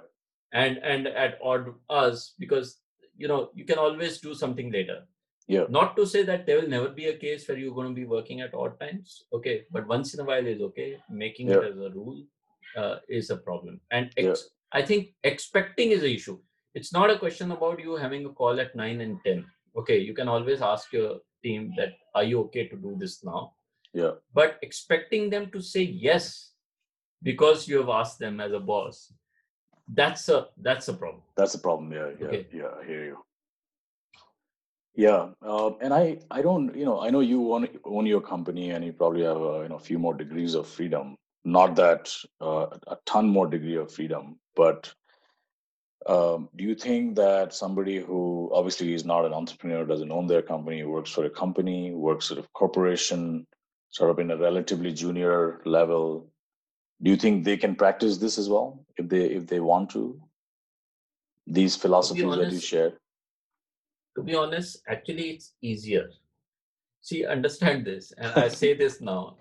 and 0.52 0.78
and 0.78 1.06
at 1.06 1.38
odd 1.42 1.74
hours 1.90 2.34
because 2.38 2.80
you 3.16 3.28
know 3.28 3.50
you 3.54 3.64
can 3.64 3.78
always 3.78 4.20
do 4.20 4.34
something 4.34 4.70
later. 4.70 5.02
Yeah, 5.48 5.64
not 5.68 5.96
to 5.96 6.06
say 6.06 6.22
that 6.22 6.46
there 6.46 6.60
will 6.60 6.68
never 6.68 6.88
be 6.88 7.06
a 7.06 7.16
case 7.16 7.48
where 7.48 7.58
you're 7.58 7.74
going 7.74 7.88
to 7.88 7.94
be 7.94 8.04
working 8.04 8.40
at 8.40 8.54
odd 8.54 8.78
times 8.78 9.24
okay 9.32 9.64
but 9.72 9.86
once 9.86 10.14
in 10.14 10.20
a 10.20 10.24
while 10.24 10.46
is 10.46 10.60
okay. 10.60 10.98
Making 11.10 11.48
it 11.50 11.64
as 11.64 11.78
a 11.78 11.90
rule 11.90 12.22
uh, 12.76 12.96
is 13.08 13.30
a 13.30 13.36
problem. 13.36 13.80
And 13.90 14.10
ex- 14.16 14.50
i 14.72 14.82
think 14.82 15.08
expecting 15.24 15.90
is 15.90 16.02
an 16.02 16.10
issue. 16.10 16.38
It's 16.74 16.92
not 16.92 17.10
a 17.10 17.18
question 17.18 17.50
about 17.50 17.80
you 17.80 17.96
having 17.96 18.26
a 18.26 18.28
call 18.28 18.60
at 18.60 18.76
9 18.76 19.00
and 19.00 19.18
10 19.24 19.44
okay? 19.76 19.98
You 19.98 20.14
can 20.14 20.28
always 20.28 20.62
ask 20.62 20.92
your 20.92 21.16
team 21.42 21.72
that 21.76 21.94
are 22.14 22.22
you 22.22 22.40
okay 22.42 22.68
to 22.68 22.76
do 22.76 22.94
this 23.00 23.24
now 23.24 23.54
yeah. 23.92 24.12
but 24.34 24.58
expecting 24.62 25.30
them 25.30 25.50
to 25.50 25.60
say 25.60 25.82
yes 25.82 26.52
because 27.22 27.68
you 27.68 27.78
have 27.78 27.88
asked 27.88 28.18
them 28.18 28.40
as 28.40 28.52
a 28.52 28.60
boss 28.60 29.12
that's 29.92 30.28
a 30.28 30.46
that's 30.62 30.88
a 30.88 30.94
problem 30.94 31.22
That's 31.36 31.54
a 31.54 31.58
problem. 31.58 31.92
Yeah, 31.92 32.10
yeah, 32.20 32.26
Okay. 32.26 32.46
yeah. 32.52 32.70
I 32.80 32.86
hear 32.86 33.04
you. 33.04 33.16
Yeah, 34.94 35.30
uh, 35.42 35.70
and 35.80 35.92
I, 35.94 36.18
I 36.30 36.42
don't, 36.42 36.76
you 36.76 36.84
know, 36.84 37.00
I 37.00 37.10
know 37.10 37.20
you 37.20 37.52
own, 37.54 37.66
own 37.84 38.06
your 38.06 38.20
company, 38.20 38.70
and 38.70 38.84
you 38.84 38.92
probably 38.92 39.24
have, 39.24 39.40
a, 39.40 39.62
you 39.62 39.68
know, 39.68 39.76
a 39.76 39.86
few 39.88 39.98
more 39.98 40.14
degrees 40.14 40.54
of 40.54 40.68
freedom. 40.68 41.16
Not 41.44 41.74
that 41.76 42.12
uh, 42.40 42.66
a 42.86 42.98
ton 43.06 43.28
more 43.28 43.46
degree 43.46 43.76
of 43.76 43.92
freedom, 43.92 44.38
but 44.54 44.92
Um, 46.06 46.48
do 46.56 46.64
you 46.64 46.74
think 46.74 47.16
that 47.16 47.52
somebody 47.52 47.96
who 48.00 48.50
obviously 48.58 48.94
is 48.94 49.04
not 49.04 49.26
an 49.26 49.34
entrepreneur, 49.34 49.84
doesn't 49.84 50.10
own 50.10 50.26
their 50.26 50.42
company, 50.42 50.82
works 50.82 51.10
for 51.10 51.24
a 51.26 51.30
company, 51.30 51.92
works 51.92 52.30
at 52.30 52.38
a 52.38 52.48
corporation, 52.54 53.46
sort 53.90 54.10
of 54.10 54.18
in 54.18 54.30
a 54.30 54.36
relatively 54.36 54.92
junior 54.92 55.60
level, 55.64 56.30
do 57.02 57.10
you 57.10 57.16
think 57.16 57.44
they 57.44 57.56
can 57.56 57.74
practice 57.74 58.18
this 58.18 58.38
as 58.38 58.48
well 58.48 58.84
if 58.96 59.08
they 59.08 59.24
if 59.24 59.46
they 59.46 59.60
want 59.60 59.90
to? 59.90 60.20
These 61.46 61.76
philosophies 61.76 62.24
honest, 62.24 62.40
that 62.40 62.52
you 62.52 62.60
shared. 62.60 62.96
To 64.16 64.22
be 64.22 64.34
honest, 64.34 64.82
actually, 64.86 65.30
it's 65.30 65.54
easier. 65.60 66.10
See, 67.00 67.24
understand 67.26 67.84
this, 67.84 68.12
and 68.18 68.32
I 68.32 68.48
say 68.48 68.74
this 68.74 69.00
now. 69.12 69.36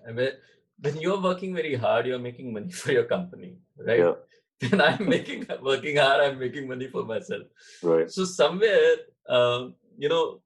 When 0.82 0.96
you're 0.98 1.20
working 1.20 1.54
very 1.54 1.74
hard, 1.74 2.06
you're 2.06 2.18
making 2.18 2.52
money 2.52 2.72
for 2.82 2.92
your 2.92 3.04
company, 3.04 3.56
right? 3.76 3.98
Yeah 3.98 4.14
then 4.60 4.80
I'm 4.80 5.08
making 5.16 5.46
working 5.62 5.96
hard. 5.96 6.20
I'm 6.20 6.38
making 6.38 6.68
money 6.68 6.88
for 6.88 7.04
myself. 7.04 7.42
Right. 7.82 8.10
So 8.10 8.24
somewhere, 8.24 8.96
uh, 9.28 9.68
you 9.96 10.08
know, 10.08 10.40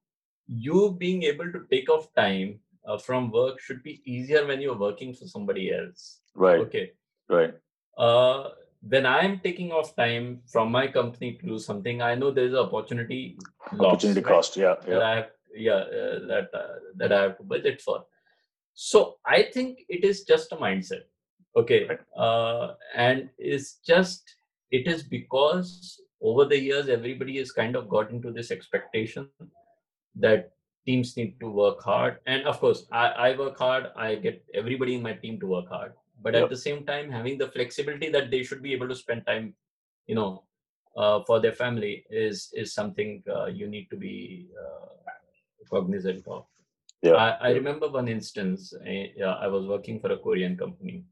you 0.47 0.95
being 0.97 1.23
able 1.23 1.51
to 1.51 1.65
take 1.71 1.89
off 1.89 2.13
time 2.15 2.59
uh, 2.87 2.97
from 2.97 3.31
work 3.31 3.59
should 3.59 3.81
be 3.83 4.01
easier 4.05 4.45
when 4.45 4.61
you're 4.61 4.77
working 4.77 5.13
for 5.13 5.25
somebody 5.27 5.73
else. 5.73 6.19
Right. 6.35 6.59
Okay. 6.59 6.91
Right. 7.29 7.53
Uh, 7.97 8.49
when 8.87 9.05
I'm 9.05 9.39
taking 9.39 9.71
off 9.71 9.95
time 9.95 10.41
from 10.47 10.71
my 10.71 10.87
company 10.87 11.33
to 11.41 11.45
do 11.45 11.57
something, 11.57 12.01
I 12.01 12.13
know 12.15 12.31
there's 12.31 12.53
an 12.53 12.59
opportunity. 12.59 13.37
Opportunity 13.79 14.21
loss, 14.21 14.29
cost, 14.29 14.57
yeah, 14.57 14.75
yeah. 14.87 14.93
That 14.93 15.01
I 15.01 15.15
have, 15.15 15.29
yeah, 15.55 15.73
uh, 15.73 16.19
that 16.27 16.49
uh, 16.53 16.75
that 16.97 17.11
I 17.11 17.21
have 17.23 17.37
to 17.37 17.43
budget 17.43 17.81
for. 17.81 18.05
So 18.73 19.15
I 19.25 19.43
think 19.53 19.79
it 19.89 20.03
is 20.03 20.23
just 20.23 20.51
a 20.51 20.57
mindset 20.57 21.05
okay 21.55 21.87
uh, 22.17 22.73
and 22.95 23.29
it's 23.37 23.79
just 23.85 24.35
it 24.71 24.87
is 24.87 25.03
because 25.03 26.01
over 26.21 26.45
the 26.45 26.59
years 26.59 26.89
everybody 26.89 27.37
has 27.37 27.51
kind 27.51 27.75
of 27.75 27.87
got 27.89 28.11
into 28.11 28.31
this 28.31 28.51
expectation 28.51 29.29
that 30.15 30.51
teams 30.85 31.17
need 31.17 31.39
to 31.39 31.49
work 31.49 31.81
hard. 31.81 32.19
And 32.25 32.43
of 32.43 32.59
course 32.59 32.85
i, 32.91 33.07
I 33.07 33.37
work 33.37 33.57
hard. 33.57 33.91
I 33.95 34.15
get 34.15 34.43
everybody 34.53 34.95
in 34.95 35.01
my 35.01 35.13
team 35.13 35.39
to 35.39 35.47
work 35.47 35.69
hard. 35.69 35.93
But 36.21 36.33
yep. 36.33 36.43
at 36.43 36.49
the 36.49 36.57
same 36.57 36.85
time 36.85 37.11
having 37.11 37.37
the 37.37 37.47
flexibility 37.47 38.09
that 38.11 38.31
they 38.31 38.43
should 38.43 38.61
be 38.61 38.73
able 38.73 38.87
to 38.87 38.95
spend 38.95 39.25
time 39.25 39.53
you 40.07 40.15
know 40.15 40.43
uh, 40.95 41.21
for 41.27 41.39
their 41.39 41.51
family 41.51 42.05
is 42.09 42.49
is 42.53 42.73
something 42.73 43.23
uh, 43.35 43.45
you 43.45 43.67
need 43.67 43.89
to 43.89 43.97
be 43.97 44.47
uh, 44.63 44.85
cognizant 45.69 46.27
of. 46.27 46.45
Yeah. 47.01 47.15
I, 47.15 47.29
I 47.47 47.49
remember 47.51 47.89
one 47.89 48.07
instance 48.07 48.73
I, 48.85 49.11
I 49.21 49.47
was 49.47 49.65
working 49.65 49.99
for 49.99 50.11
a 50.11 50.17
korean 50.17 50.57
company. 50.57 51.05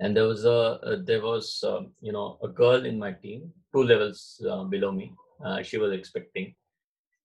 And 0.00 0.16
there 0.16 0.28
was 0.28 0.44
a 0.44 0.58
uh, 0.88 0.96
there 1.04 1.22
was 1.22 1.64
um, 1.66 1.92
you 2.00 2.12
know 2.12 2.38
a 2.42 2.48
girl 2.48 2.86
in 2.86 2.98
my 2.98 3.12
team 3.12 3.52
two 3.74 3.82
levels 3.82 4.40
uh, 4.48 4.64
below 4.64 4.92
me 4.92 5.12
uh, 5.44 5.62
she 5.62 5.76
was 5.76 5.92
expecting 5.92 6.54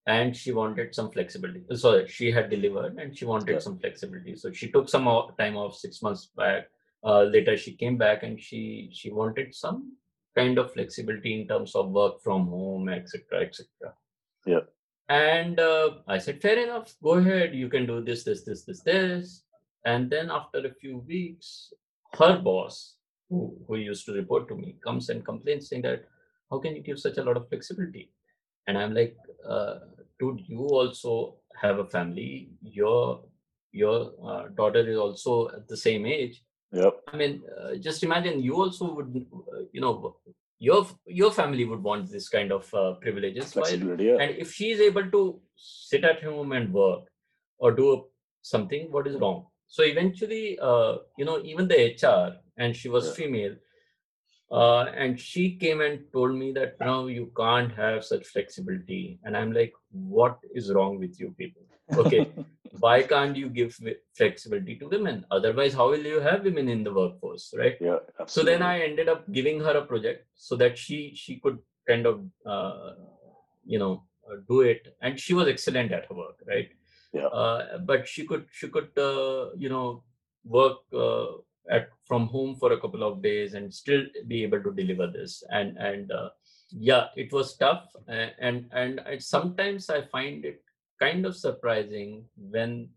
and 0.06 0.36
she 0.36 0.52
wanted 0.52 0.94
some 0.94 1.10
flexibility. 1.10 1.62
So 1.74 2.06
she 2.06 2.30
had 2.30 2.50
delivered 2.50 2.98
and 2.98 3.16
she 3.16 3.24
wanted 3.24 3.54
yeah. 3.54 3.58
some 3.58 3.78
flexibility. 3.78 4.36
So 4.36 4.52
she 4.52 4.70
took 4.70 4.88
some 4.88 5.04
time 5.38 5.56
off 5.56 5.76
six 5.76 6.02
months 6.02 6.30
back. 6.36 6.68
Uh, 7.02 7.22
later 7.24 7.56
she 7.56 7.74
came 7.76 7.98
back 7.98 8.22
and 8.22 8.40
she 8.40 8.88
she 8.90 9.10
wanted 9.10 9.54
some 9.54 9.92
kind 10.34 10.58
of 10.58 10.72
flexibility 10.72 11.38
in 11.38 11.46
terms 11.46 11.74
of 11.74 11.90
work 11.90 12.22
from 12.22 12.46
home 12.46 12.88
etc 12.88 13.42
etc 13.42 13.92
yeah. 14.46 14.60
And 15.10 15.60
uh, 15.60 15.90
i 16.08 16.16
said 16.18 16.40
fair 16.40 16.58
enough. 16.58 16.94
Go 17.02 17.14
ahead. 17.14 17.54
You 17.54 17.68
can 17.68 17.86
do 17.86 18.02
this 18.02 18.24
this 18.24 18.42
this 18.44 18.64
this 18.64 18.80
this. 18.82 19.42
And 19.84 20.10
then 20.10 20.30
after 20.30 20.66
a 20.66 20.74
few 20.80 20.98
weeks 21.06 21.72
her 22.18 22.38
boss, 22.38 22.96
who, 23.28 23.56
who 23.66 23.76
used 23.76 24.06
to 24.06 24.12
report 24.12 24.48
to 24.48 24.54
me, 24.54 24.76
comes 24.84 25.08
and 25.08 25.24
complains 25.24 25.68
saying 25.68 25.82
that, 25.82 26.04
how 26.50 26.58
can 26.58 26.76
you 26.76 26.82
give 26.82 26.98
such 26.98 27.18
a 27.18 27.22
lot 27.22 27.36
of 27.36 27.48
flexibility? 27.48 28.12
And 28.66 28.78
I'm 28.78 28.94
like, 28.94 29.16
uh, 29.48 29.78
dude, 30.18 30.40
you 30.46 30.60
also 30.60 31.36
have 31.60 31.78
a 31.78 31.86
family. 31.86 32.50
Your 32.62 33.24
your 33.72 34.12
uh, 34.24 34.48
daughter 34.56 34.88
is 34.88 34.96
also 34.96 35.48
at 35.48 35.68
the 35.68 35.76
same 35.76 36.06
age. 36.06 36.42
Yep. 36.72 36.94
I 37.12 37.16
mean, 37.16 37.42
uh, 37.60 37.76
just 37.76 38.02
imagine 38.02 38.42
you 38.42 38.56
also 38.56 38.92
would, 38.94 39.26
uh, 39.32 39.62
you 39.72 39.80
know, 39.80 40.16
your 40.58 40.86
your 41.06 41.30
family 41.30 41.64
would 41.64 41.82
want 41.82 42.10
this 42.10 42.28
kind 42.28 42.52
of 42.52 42.72
uh, 42.74 42.94
privileges. 42.94 43.52
Flexibility, 43.52 44.04
yeah. 44.04 44.16
And 44.20 44.36
if 44.36 44.52
she 44.52 44.70
is 44.70 44.80
able 44.80 45.10
to 45.10 45.40
sit 45.56 46.04
at 46.04 46.22
home 46.22 46.52
and 46.52 46.72
work 46.72 47.04
or 47.58 47.72
do 47.72 48.06
something, 48.42 48.90
what 48.90 49.06
is 49.06 49.16
wrong? 49.16 49.46
so 49.74 49.82
eventually 49.82 50.58
uh, 50.60 50.96
you 51.18 51.24
know 51.24 51.42
even 51.42 51.68
the 51.68 51.78
hr 52.02 52.36
and 52.62 52.76
she 52.76 52.88
was 52.88 53.06
yeah. 53.06 53.14
female 53.14 53.54
uh, 54.50 54.84
and 54.96 55.18
she 55.18 55.56
came 55.56 55.80
and 55.80 56.00
told 56.12 56.34
me 56.34 56.52
that 56.52 56.78
no 56.80 57.06
you 57.06 57.30
can't 57.36 57.72
have 57.72 58.04
such 58.04 58.26
flexibility. 58.26 59.18
And 59.24 59.36
i'm 59.36 59.52
like 59.52 59.72
what 59.92 60.38
is 60.54 60.72
wrong 60.72 60.98
with 60.98 61.18
you 61.20 61.34
people? 61.38 61.62
Okay 61.98 62.30
why 62.80 63.02
can't 63.02 63.36
you 63.36 63.48
give 63.48 63.78
flexibility 64.16 64.76
to 64.78 64.88
women? 64.88 65.24
Otherwise 65.30 65.74
how 65.74 65.90
will 65.90 66.06
you 66.14 66.20
have 66.20 66.44
women 66.44 66.68
in 66.68 66.84
the 66.84 66.92
workforce 66.92 67.54
right? 67.56 67.76
Yeah 67.80 67.98
absolutely. 68.20 68.32
so 68.32 68.44
then 68.44 68.62
i 68.62 68.80
ended 68.80 69.08
up 69.08 69.30
giving 69.32 69.60
her 69.60 69.76
a 69.78 69.84
project 69.84 70.26
so 70.34 70.56
that 70.56 70.76
she 70.78 71.12
she 71.14 71.36
could 71.36 71.58
kind 71.88 72.06
of 72.06 72.24
uh, 72.46 72.92
you 73.64 73.78
know 73.78 74.04
uh, 74.30 74.36
do 74.48 74.60
it. 74.62 74.96
And 75.00 75.18
she 75.18 75.34
was 75.34 75.48
excellent 75.48 75.92
at 75.92 76.06
her 76.06 76.14
work 76.14 76.36
right? 76.46 76.68
Yeah. 77.12 77.26
Uh, 77.26 77.78
but 77.78 78.08
she 78.08 78.26
could 78.26 78.46
she 78.50 78.68
could 78.68 78.96
uh, 78.98 79.50
you 79.56 79.68
know 79.68 80.02
work 80.44 80.78
uh, 80.92 81.26
at 81.70 81.88
from 82.04 82.26
home 82.26 82.56
for 82.56 82.72
a 82.72 82.80
couple 82.80 83.02
of 83.02 83.22
days 83.22 83.54
and 83.54 83.72
still 83.72 84.04
be 84.26 84.42
able 84.42 84.62
to 84.62 84.72
deliver 84.72 85.06
this. 85.06 85.42
And 85.50 85.76
and 85.78 86.12
uh, 86.12 86.30
yeah 86.70 87.06
it 87.16 87.32
was 87.32 87.56
tough. 87.56 87.88
And 88.08 88.66
and 88.72 89.00
I, 89.00 89.18
sometimes 89.18 89.90
i 89.90 90.02
find 90.02 90.44
it 90.44 90.62
kind 91.00 91.26
of 91.26 91.36
surprising 91.36 92.24
when 92.36 92.88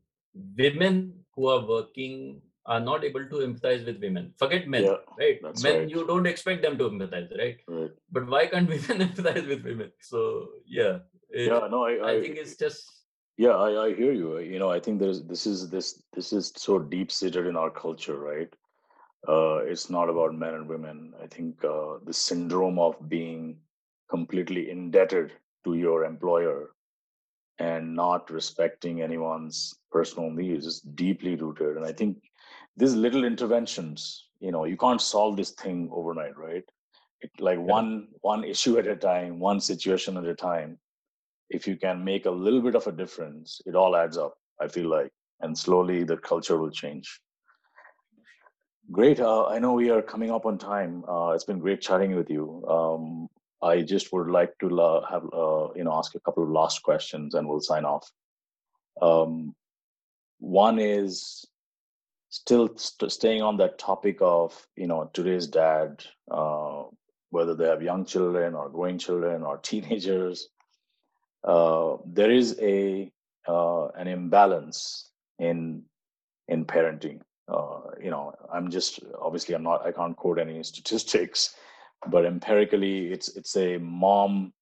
women 0.57 1.13
who 1.35 1.47
are 1.47 1.65
working 1.65 2.41
are 2.65 2.79
not 2.81 3.03
able 3.03 3.25
to 3.25 3.37
empathize 3.47 3.85
with 3.85 4.01
women. 4.01 4.33
Forget 4.37 4.67
men 4.67 4.83
yeah, 4.83 4.97
right? 5.17 5.41
men 5.63 5.79
right. 5.79 5.89
you 5.89 6.05
don't 6.05 6.27
expect 6.27 6.61
them 6.61 6.77
to 6.77 6.89
empathize 6.89 7.29
right? 7.37 7.57
right. 7.67 7.91
But 8.11 8.27
why 8.27 8.47
can't 8.47 8.69
women 8.75 9.07
empathize 9.07 9.47
with 9.47 9.63
women? 9.63 9.91
So 10.01 10.49
yeah 10.65 10.99
it, 11.29 11.47
yeah 11.47 11.67
no 11.71 11.85
I, 11.85 11.93
I, 11.93 12.11
I 12.11 12.21
think 12.21 12.37
it's 12.37 12.57
just 12.57 12.96
yeah, 13.37 13.51
I, 13.51 13.85
I 13.85 13.93
hear 13.93 14.13
you. 14.13 14.39
You 14.39 14.57
know, 14.57 14.71
I 14.71 14.79
think 14.79 14.99
there's 14.99 15.23
this 15.23 15.45
is 15.45 15.69
this 15.69 16.01
this 16.13 16.33
is 16.33 16.51
so 16.55 16.79
deep 16.79 17.11
seated 17.11 17.45
in 17.45 17.55
our 17.55 17.69
culture, 17.69 18.17
right? 18.17 18.51
Uh, 19.27 19.57
it's 19.57 19.89
not 19.89 20.09
about 20.09 20.33
men 20.33 20.55
and 20.55 20.67
women. 20.67 21.13
I 21.21 21.27
think 21.27 21.63
uh, 21.63 21.97
the 22.03 22.13
syndrome 22.13 22.79
of 22.79 22.95
being 23.07 23.57
completely 24.09 24.71
indebted 24.71 25.33
to 25.65 25.75
your 25.75 26.05
employer 26.05 26.71
and 27.59 27.95
not 27.95 28.29
respecting 28.31 29.01
anyone's 29.01 29.75
personal 29.91 30.29
needs 30.31 30.65
is 30.65 30.79
deeply 30.79 31.35
rooted. 31.35 31.75
And 31.75 31.85
I 31.85 31.91
think 31.91 32.17
these 32.77 32.93
little 32.93 33.23
interventions, 33.23 34.29
you 34.39 34.51
know, 34.51 34.65
you 34.65 34.77
can't 34.77 35.01
solve 35.01 35.35
this 35.37 35.51
thing 35.51 35.89
overnight, 35.91 36.37
right? 36.37 36.63
It, 37.21 37.31
like 37.39 37.57
yeah. 37.57 37.63
one 37.63 38.07
one 38.21 38.43
issue 38.43 38.79
at 38.79 38.87
a 38.87 38.95
time, 38.95 39.39
one 39.39 39.59
situation 39.59 40.17
at 40.17 40.25
a 40.25 40.35
time 40.35 40.79
if 41.49 41.67
you 41.67 41.77
can 41.77 42.03
make 42.03 42.25
a 42.25 42.31
little 42.31 42.61
bit 42.61 42.75
of 42.75 42.87
a 42.87 42.91
difference, 42.91 43.61
it 43.65 43.75
all 43.75 43.95
adds 43.95 44.17
up, 44.17 44.35
I 44.61 44.67
feel 44.67 44.89
like. 44.89 45.11
And 45.41 45.57
slowly 45.57 46.03
the 46.03 46.17
culture 46.17 46.57
will 46.57 46.71
change. 46.71 47.21
Great. 48.91 49.19
Uh, 49.19 49.45
I 49.47 49.59
know 49.59 49.73
we 49.73 49.89
are 49.89 50.01
coming 50.01 50.31
up 50.31 50.45
on 50.45 50.57
time. 50.57 51.03
Uh, 51.07 51.31
it's 51.31 51.43
been 51.43 51.59
great 51.59 51.81
chatting 51.81 52.15
with 52.15 52.29
you. 52.29 52.65
Um, 52.67 53.27
I 53.61 53.81
just 53.81 54.13
would 54.13 54.29
like 54.29 54.57
to 54.59 54.81
uh, 54.81 55.05
have 55.09 55.23
uh, 55.33 55.73
you 55.75 55.83
know 55.83 55.93
ask 55.93 56.15
a 56.15 56.19
couple 56.21 56.43
of 56.43 56.49
last 56.49 56.83
questions, 56.83 57.33
and 57.33 57.47
we'll 57.47 57.59
sign 57.59 57.83
off. 57.83 58.09
Um, 59.01 59.55
one 60.39 60.79
is 60.79 61.45
still 62.29 62.69
st- 62.77 63.11
staying 63.11 63.41
on 63.41 63.57
that 63.57 63.77
topic 63.77 64.17
of 64.21 64.55
you 64.77 64.87
know 64.87 65.09
today's 65.13 65.47
dad, 65.47 66.03
uh, 66.31 66.83
whether 67.29 67.55
they 67.55 67.67
have 67.67 67.81
young 67.81 68.05
children 68.05 68.55
or 68.55 68.69
growing 68.69 68.97
children 68.97 69.43
or 69.43 69.57
teenagers 69.63 70.47
uh, 71.43 71.97
there 72.05 72.31
is 72.31 72.57
a 72.61 73.11
uh, 73.47 73.87
an 73.89 74.07
imbalance 74.07 75.09
in 75.39 75.83
in 76.47 76.65
parenting. 76.65 77.21
Uh, 77.47 77.81
you 78.01 78.09
know, 78.09 78.33
I'm 78.51 78.69
just 78.69 78.99
obviously 79.19 79.55
I'm 79.55 79.63
not 79.63 79.85
I 79.85 79.91
can't 79.91 80.15
quote 80.15 80.39
any 80.39 80.61
statistics, 80.63 81.55
but 82.07 82.25
empirically 82.25 83.07
it's 83.07 83.29
it's 83.35 83.55
a 83.55 83.77
mom 83.77 84.53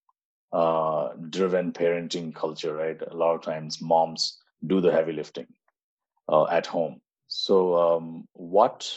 uh, 0.52 1.10
driven 1.30 1.72
parenting 1.72 2.34
culture, 2.34 2.74
right? 2.74 3.00
A 3.10 3.16
lot 3.16 3.34
of 3.34 3.42
times 3.42 3.82
moms 3.82 4.38
do 4.66 4.80
the 4.80 4.92
heavy 4.92 5.12
lifting 5.12 5.46
at 6.50 6.66
home. 6.66 7.00
So 7.28 7.76
um, 7.76 8.28
what 8.34 8.92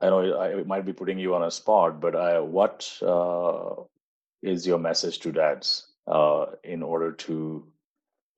I 0.00 0.10
know 0.10 0.38
I 0.40 0.62
might 0.64 0.84
be 0.84 0.92
putting 0.92 1.18
you 1.18 1.34
on 1.34 1.44
a 1.44 1.50
spot, 1.50 2.00
but 2.00 2.16
I, 2.16 2.40
what 2.40 2.90
uh, 3.02 3.82
is 4.42 4.66
your 4.66 4.78
message 4.78 5.20
to 5.20 5.32
dads 5.32 5.91
uh, 6.06 6.46
in 6.64 6.82
order 6.82 7.12
to 7.12 7.66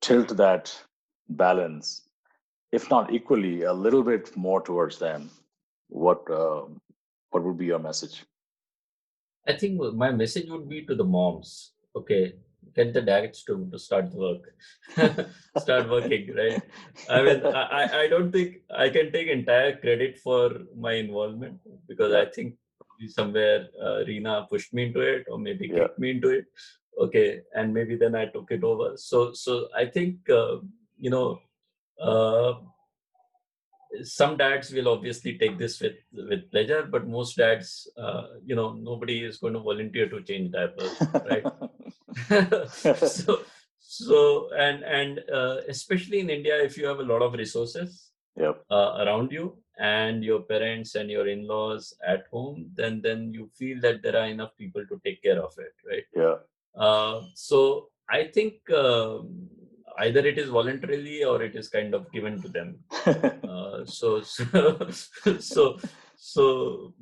tilt 0.01 0.35
that 0.37 0.75
balance, 1.29 2.09
if 2.71 2.89
not 2.89 3.13
equally, 3.13 3.63
a 3.63 3.73
little 3.73 4.03
bit 4.03 4.35
more 4.35 4.61
towards 4.61 4.99
them, 4.99 5.29
what 5.89 6.29
uh, 6.29 6.63
what 7.31 7.43
would 7.43 7.57
be 7.57 7.65
your 7.65 7.79
message? 7.79 8.23
I 9.47 9.53
think 9.53 9.79
my 9.93 10.11
message 10.11 10.49
would 10.49 10.67
be 10.67 10.85
to 10.85 10.95
the 10.95 11.03
moms. 11.03 11.73
Okay, 11.95 12.33
get 12.75 12.93
the 12.93 13.01
dads 13.01 13.43
to, 13.43 13.67
to 13.71 13.79
start 13.79 14.11
work, 14.13 14.53
start 15.57 15.89
working, 15.89 16.33
right? 16.35 16.61
I 17.09 17.21
mean, 17.21 17.45
I, 17.45 18.01
I 18.01 18.07
don't 18.07 18.31
think 18.31 18.57
I 18.75 18.89
can 18.89 19.11
take 19.11 19.27
entire 19.27 19.77
credit 19.77 20.17
for 20.17 20.51
my 20.77 20.93
involvement 20.93 21.59
because 21.87 22.13
I 22.13 22.25
think 22.25 22.55
somewhere 23.07 23.67
uh, 23.81 24.03
Reena 24.07 24.49
pushed 24.49 24.73
me 24.73 24.85
into 24.87 25.01
it 25.01 25.25
or 25.29 25.37
maybe 25.37 25.67
Yeah. 25.67 25.83
kicked 25.83 25.99
me 25.99 26.11
into 26.11 26.29
it. 26.29 26.45
Okay, 26.99 27.41
and 27.53 27.73
maybe 27.73 27.95
then 27.95 28.15
I 28.15 28.25
took 28.27 28.51
it 28.51 28.63
over. 28.63 28.95
So, 28.95 29.33
so 29.33 29.67
I 29.75 29.85
think 29.85 30.29
uh, 30.29 30.57
you 30.99 31.09
know. 31.09 31.39
Uh, 31.99 32.55
some 34.03 34.35
dads 34.35 34.71
will 34.71 34.89
obviously 34.89 35.37
take 35.37 35.57
this 35.57 35.79
with 35.79 35.95
with 36.29 36.49
pleasure 36.51 36.83
but 36.83 37.07
most 37.07 37.37
dads 37.37 37.87
uh, 37.97 38.23
you 38.45 38.55
know 38.55 38.73
nobody 38.73 39.23
is 39.23 39.37
going 39.37 39.53
to 39.53 39.59
volunteer 39.59 40.09
to 40.09 40.21
change 40.21 40.51
diapers 40.51 41.01
right 41.29 41.45
so 43.07 43.39
so 43.79 44.49
and 44.57 44.83
and 44.83 45.21
uh, 45.31 45.57
especially 45.69 46.19
in 46.19 46.29
india 46.29 46.61
if 46.61 46.77
you 46.77 46.85
have 46.85 46.99
a 46.99 47.09
lot 47.13 47.21
of 47.21 47.33
resources 47.33 48.11
Yep. 48.37 48.65
uh, 48.69 48.97
around 48.99 49.31
you 49.31 49.57
and 49.79 50.21
your 50.21 50.41
parents 50.41 50.95
and 50.95 51.09
your 51.09 51.25
in-laws 51.25 51.93
at 52.05 52.25
home 52.27 52.69
then 52.73 53.01
then 53.01 53.33
you 53.33 53.49
feel 53.57 53.79
that 53.79 54.01
there 54.01 54.17
are 54.17 54.27
enough 54.27 54.51
people 54.57 54.85
to 54.87 54.99
take 55.05 55.23
care 55.23 55.41
of 55.41 55.53
it 55.57 55.73
right 55.89 56.03
yeah. 56.13 56.35
Uh, 56.77 57.21
so 57.33 57.89
i 58.09 58.23
think 58.35 58.55
um, 58.71 59.47
either 59.99 60.19
it 60.31 60.37
is 60.37 60.49
voluntarily 60.49 61.23
or 61.23 61.41
it 61.41 61.55
is 61.55 61.67
kind 61.69 61.93
of 61.93 62.11
given 62.11 62.41
to 62.41 62.49
them 62.49 62.69
uh, 63.53 63.85
so 63.85 64.21
so 64.21 64.45
so 65.39 65.77
so 66.17 66.93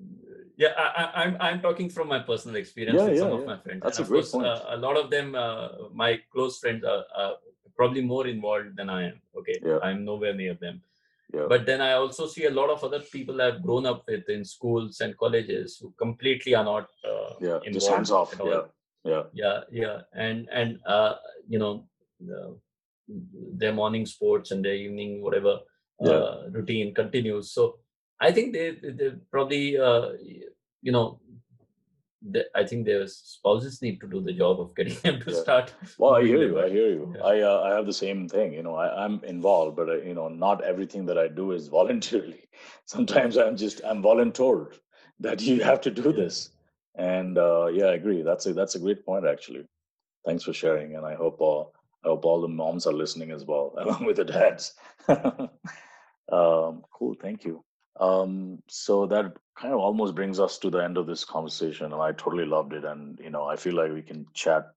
yeah 0.57 0.73
I, 0.77 0.85
I, 1.01 1.23
i'm 1.23 1.37
i'm 1.39 1.59
talking 1.61 1.89
from 1.89 2.07
my 2.07 2.19
personal 2.19 2.55
experience 2.57 2.99
Yeah, 3.01 3.07
with 3.09 3.19
some 3.19 3.29
yeah, 3.29 3.39
of 3.39 3.45
my 3.51 3.57
friends 3.57 3.81
That's 3.83 3.97
And 3.99 4.03
a 4.03 4.07
of 4.07 4.09
great 4.13 4.19
course, 4.19 4.31
point. 4.31 4.45
Uh, 4.47 4.61
a 4.69 4.77
lot 4.77 4.97
of 4.97 5.09
them 5.15 5.35
uh, 5.35 5.67
my 5.93 6.19
close 6.31 6.59
friends 6.59 6.83
are, 6.83 7.03
are 7.15 7.33
probably 7.75 8.01
more 8.01 8.25
involved 8.27 8.75
than 8.79 8.89
i 8.89 9.01
am 9.09 9.17
okay 9.39 9.57
Yeah. 9.69 9.79
i'm 9.87 10.05
nowhere 10.05 10.35
near 10.41 10.53
them 10.65 10.81
yeah. 11.33 11.47
but 11.53 11.65
then 11.65 11.81
i 11.81 11.93
also 11.93 12.27
see 12.27 12.45
a 12.45 12.51
lot 12.59 12.69
of 12.75 12.83
other 12.83 12.99
people 13.15 13.41
i've 13.41 13.61
grown 13.63 13.85
up 13.91 14.03
with 14.07 14.29
in 14.29 14.45
schools 14.45 15.01
and 15.01 15.17
colleges 15.17 15.77
who 15.81 15.91
completely 16.05 16.53
are 16.59 16.63
not 16.73 16.87
uh, 17.11 17.31
yeah. 17.47 17.59
involved 17.65 17.73
Just 17.73 17.89
hands 17.95 18.11
off. 18.11 18.35
Yeah. 18.51 18.61
Yeah. 19.05 19.23
yeah 19.33 19.61
yeah 19.71 20.01
and 20.13 20.47
and 20.51 20.79
uh 20.87 21.15
you 21.47 21.59
know 21.59 21.85
uh, 22.35 22.51
their 23.61 23.73
morning 23.73 24.05
sports 24.05 24.51
and 24.51 24.63
their 24.63 24.75
evening 24.85 25.21
whatever 25.21 25.59
Yeah. 25.99 26.21
uh, 26.27 26.37
routine 26.51 26.93
continues 26.99 27.51
so 27.51 27.63
i 28.27 28.31
think 28.31 28.53
they 28.53 28.67
they 28.99 29.09
probably 29.33 29.77
uh 29.77 30.13
you 30.81 30.91
know 30.95 31.19
they, 32.35 32.43
i 32.55 32.63
think 32.69 32.85
their 32.85 33.05
spouses 33.07 33.81
need 33.81 33.99
to 34.01 34.07
do 34.07 34.21
the 34.21 34.33
job 34.41 34.61
of 34.63 34.73
getting 34.77 34.97
them 35.03 35.19
to 35.25 35.31
Yeah. 35.31 35.41
start 35.41 35.73
Well, 35.97 36.15
I 36.15 36.23
hear 36.23 36.41
you. 36.47 36.59
I 36.65 36.69
hear 36.69 36.89
you. 36.95 37.13
Yeah. 37.15 37.23
I 37.31 37.35
uh, 37.51 37.59
I 37.67 37.69
have 37.75 37.85
the 37.91 37.99
same 37.99 38.21
thing. 38.29 38.53
You 38.53 38.63
know, 38.63 38.75
I, 38.83 38.87
I'm 39.03 39.15
involved, 39.35 39.75
but 39.79 39.89
I, 39.89 39.97
you 40.09 40.15
know, 40.19 40.27
not 40.29 40.63
everything 40.71 41.05
that 41.09 41.17
I 41.17 41.27
do 41.41 41.51
is 41.57 41.67
voluntarily. 41.79 42.43
Sometimes 42.95 43.37
I'm 43.37 43.57
just 43.65 43.81
I'm 43.89 44.01
voluntold 44.09 44.79
that 45.27 45.41
you 45.49 45.61
have 45.69 45.81
to 45.87 45.91
do 46.01 46.09
Yeah. 46.09 46.19
this. 46.23 46.37
And 46.95 47.37
uh, 47.37 47.67
yeah, 47.67 47.85
I 47.85 47.93
agree. 47.93 48.21
That's 48.21 48.45
a 48.45 48.53
that's 48.53 48.75
a 48.75 48.79
great 48.79 49.05
point 49.05 49.25
actually. 49.25 49.65
Thanks 50.25 50.43
for 50.43 50.53
sharing, 50.53 50.95
and 50.95 51.05
I 51.05 51.15
hope 51.15 51.41
uh, 51.41 51.61
I 52.05 52.09
hope 52.09 52.25
all 52.25 52.41
the 52.41 52.47
moms 52.47 52.85
are 52.85 52.93
listening 52.93 53.31
as 53.31 53.45
well, 53.45 53.73
along 53.77 54.05
with 54.05 54.17
the 54.17 54.25
dads. 54.25 54.73
um, 55.07 56.83
cool. 56.93 57.15
Thank 57.21 57.43
you. 57.45 57.63
Um, 57.99 58.61
so 58.67 59.05
that 59.07 59.33
kind 59.55 59.73
of 59.73 59.79
almost 59.79 60.15
brings 60.15 60.39
us 60.39 60.57
to 60.59 60.69
the 60.69 60.79
end 60.79 60.97
of 60.97 61.07
this 61.07 61.25
conversation, 61.25 61.91
and 61.93 62.01
I 62.01 62.11
totally 62.13 62.45
loved 62.45 62.73
it. 62.73 62.85
And 62.85 63.19
you 63.19 63.29
know, 63.29 63.45
I 63.45 63.55
feel 63.55 63.75
like 63.75 63.91
we 63.91 64.01
can 64.01 64.25
chat 64.33 64.71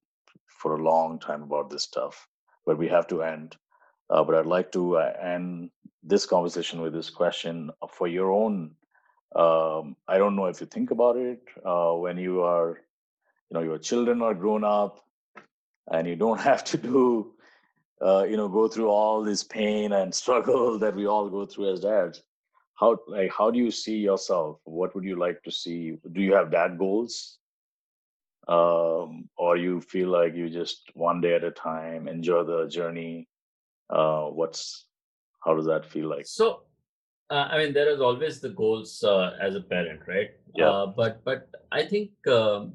for 0.47 0.77
a 0.77 0.83
long 0.83 1.19
time 1.19 1.43
about 1.43 1.71
this 1.71 1.83
stuff, 1.83 2.29
but 2.65 2.79
we 2.79 2.89
have 2.89 3.07
to 3.09 3.23
end. 3.23 3.57
Uh, 4.09 4.23
but 4.23 4.37
I'd 4.37 4.47
like 4.47 4.71
to 4.73 4.99
uh, 4.99 5.13
end 5.21 5.71
this 6.03 6.27
conversation 6.27 6.81
with 6.81 6.93
this 6.93 7.11
question 7.11 7.71
for 7.91 8.07
your 8.07 8.31
own. 8.31 8.71
Um, 9.35 9.97
I 10.09 10.19
don't 10.19 10.37
know 10.37 10.47
if 10.47 10.61
you 10.61 10.67
think 10.67 10.91
about 10.91 11.17
it 11.17 11.41
uh, 11.65 11.93
when 11.93 12.17
you 12.17 12.43
are, 12.43 12.81
you 13.51 13.55
know, 13.55 13.63
your 13.63 13.79
children 13.79 14.23
are 14.23 14.35
grown 14.35 14.65
up, 14.65 15.05
and 15.91 16.07
you 16.07 16.17
don't 16.17 16.41
have 16.51 16.65
to 16.65 16.77
do, 16.77 17.35
uh, 18.01 18.25
you 18.25 18.37
know, 18.37 18.49
go 18.49 18.69
through 18.69 18.89
all 18.89 19.23
this 19.23 19.43
pain 19.43 19.93
and 19.93 20.15
struggle 20.23 20.79
that 20.79 20.95
we 20.95 21.07
all 21.07 21.29
go 21.29 21.47
through 21.47 21.73
as 21.73 21.81
dads. 21.81 22.23
How 22.75 22.99
like 23.09 23.33
how 23.33 23.51
do 23.51 23.59
you 23.59 23.71
see 23.71 23.97
yourself? 23.97 24.61
What 24.65 24.95
would 24.95 25.05
you 25.05 25.17
like 25.17 25.43
to 25.45 25.51
see? 25.51 25.99
Do 26.13 26.21
you 26.21 26.35
have 26.35 26.51
dad 26.51 26.79
goals? 26.79 27.39
um, 28.49 29.29
or 29.37 29.57
you 29.57 29.81
feel 29.81 30.09
like 30.09 30.35
you 30.35 30.49
just 30.49 30.91
one 30.95 31.21
day 31.21 31.35
at 31.35 31.45
a 31.45 31.51
time 31.51 32.09
enjoy 32.09 32.45
the 32.45 32.67
journey 32.69 33.29
uh, 33.91 34.25
what's 34.25 34.87
how 35.45 35.55
does 35.55 35.67
that 35.67 35.85
feel 35.85 36.09
like 36.09 36.27
so 36.27 36.63
uh, 37.31 37.47
i 37.53 37.59
mean 37.59 37.73
there 37.73 37.89
is 37.93 38.01
always 38.01 38.41
the 38.41 38.49
goals 38.63 39.03
uh, 39.05 39.37
as 39.41 39.55
a 39.55 39.61
parent 39.73 40.01
right 40.07 40.31
Yeah. 40.55 40.69
uh, 40.71 40.87
but 40.87 41.25
but 41.25 41.49
i 41.73 41.83
think 41.93 42.11
um, 42.29 42.75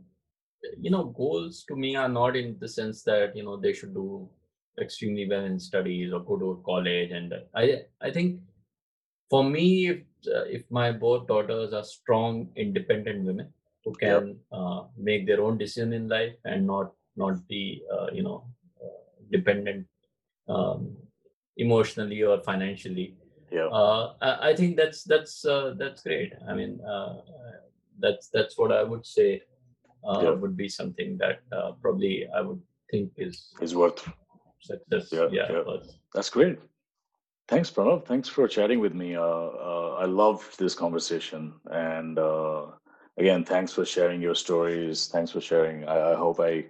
you 0.85 0.91
know 0.91 1.05
goals 1.21 1.63
to 1.69 1.75
me 1.75 1.95
are 1.95 2.09
not 2.09 2.35
in 2.35 2.57
the 2.59 2.67
sense 2.67 3.03
that 3.03 3.35
you 3.35 3.43
know 3.43 3.57
they 3.57 3.73
should 3.73 3.93
do 3.93 4.29
extremely 4.81 5.27
well 5.29 5.45
in 5.45 5.59
studies 5.59 6.13
or 6.13 6.19
go 6.29 6.37
to 6.43 6.49
college 6.65 7.11
and 7.11 7.33
i 7.55 7.65
i 8.01 8.11
think 8.11 8.39
for 9.29 9.43
me 9.43 9.65
if 9.93 9.99
uh, 10.35 10.45
if 10.57 10.63
my 10.69 10.91
both 10.91 11.27
daughters 11.27 11.73
are 11.73 11.83
strong 11.83 12.49
independent 12.55 13.23
women 13.25 13.53
who 13.85 13.93
Yep. 14.01 14.23
can 14.23 14.37
uh, 14.51 14.83
make 14.97 15.25
their 15.27 15.41
own 15.41 15.57
decision 15.57 15.93
in 15.93 16.07
life 16.07 16.35
and 16.45 16.67
not 16.67 16.93
not 17.15 17.47
be 17.47 17.83
uh, 17.95 18.07
you 18.13 18.23
know 18.23 18.39
uh, 18.83 18.99
dependent 19.31 19.87
um, 20.47 20.95
emotionally 21.57 22.21
or 22.23 22.39
financially 22.41 23.07
yeah 23.51 23.67
uh, 23.67 24.13
I, 24.21 24.49
I 24.49 24.55
think 24.55 24.77
that's 24.77 25.03
that's 25.03 25.45
uh, 25.45 25.75
that's 25.77 26.03
great. 26.03 26.33
I 26.49 26.53
mean, 26.53 26.79
uh, 26.81 27.21
that's 27.99 28.29
that's 28.29 28.57
what 28.57 28.71
I 28.71 28.83
would 28.83 29.05
say 29.05 29.41
uh, 30.03 30.19
Yeah. 30.23 30.31
would 30.31 30.57
be 30.57 30.67
something 30.69 31.17
that 31.17 31.39
uh, 31.51 31.71
probably 31.81 32.27
I 32.35 32.41
would 32.41 32.61
think 32.89 33.11
is 33.17 33.53
it's 33.61 33.73
worth 33.75 34.07
success. 34.59 35.09
Yeah, 35.11 35.27
Yeah, 35.31 35.51
yeah. 35.51 35.63
that's 36.13 36.29
great 36.29 36.59
thanks 37.47 37.69
pranav 37.69 38.05
thanks 38.05 38.29
for 38.29 38.47
chatting 38.47 38.79
with 38.79 38.93
me 38.93 39.15
uh, 39.15 39.21
uh, 39.69 39.97
i 39.99 40.05
love 40.05 40.55
this 40.57 40.75
conversation 40.75 41.53
and 41.71 42.19
uh, 42.19 42.65
again 43.17 43.43
thanks 43.43 43.73
for 43.73 43.85
sharing 43.85 44.21
your 44.21 44.35
stories 44.35 45.07
thanks 45.07 45.31
for 45.31 45.41
sharing 45.41 45.87
i, 45.87 46.11
I 46.11 46.15
hope 46.15 46.39
i 46.39 46.65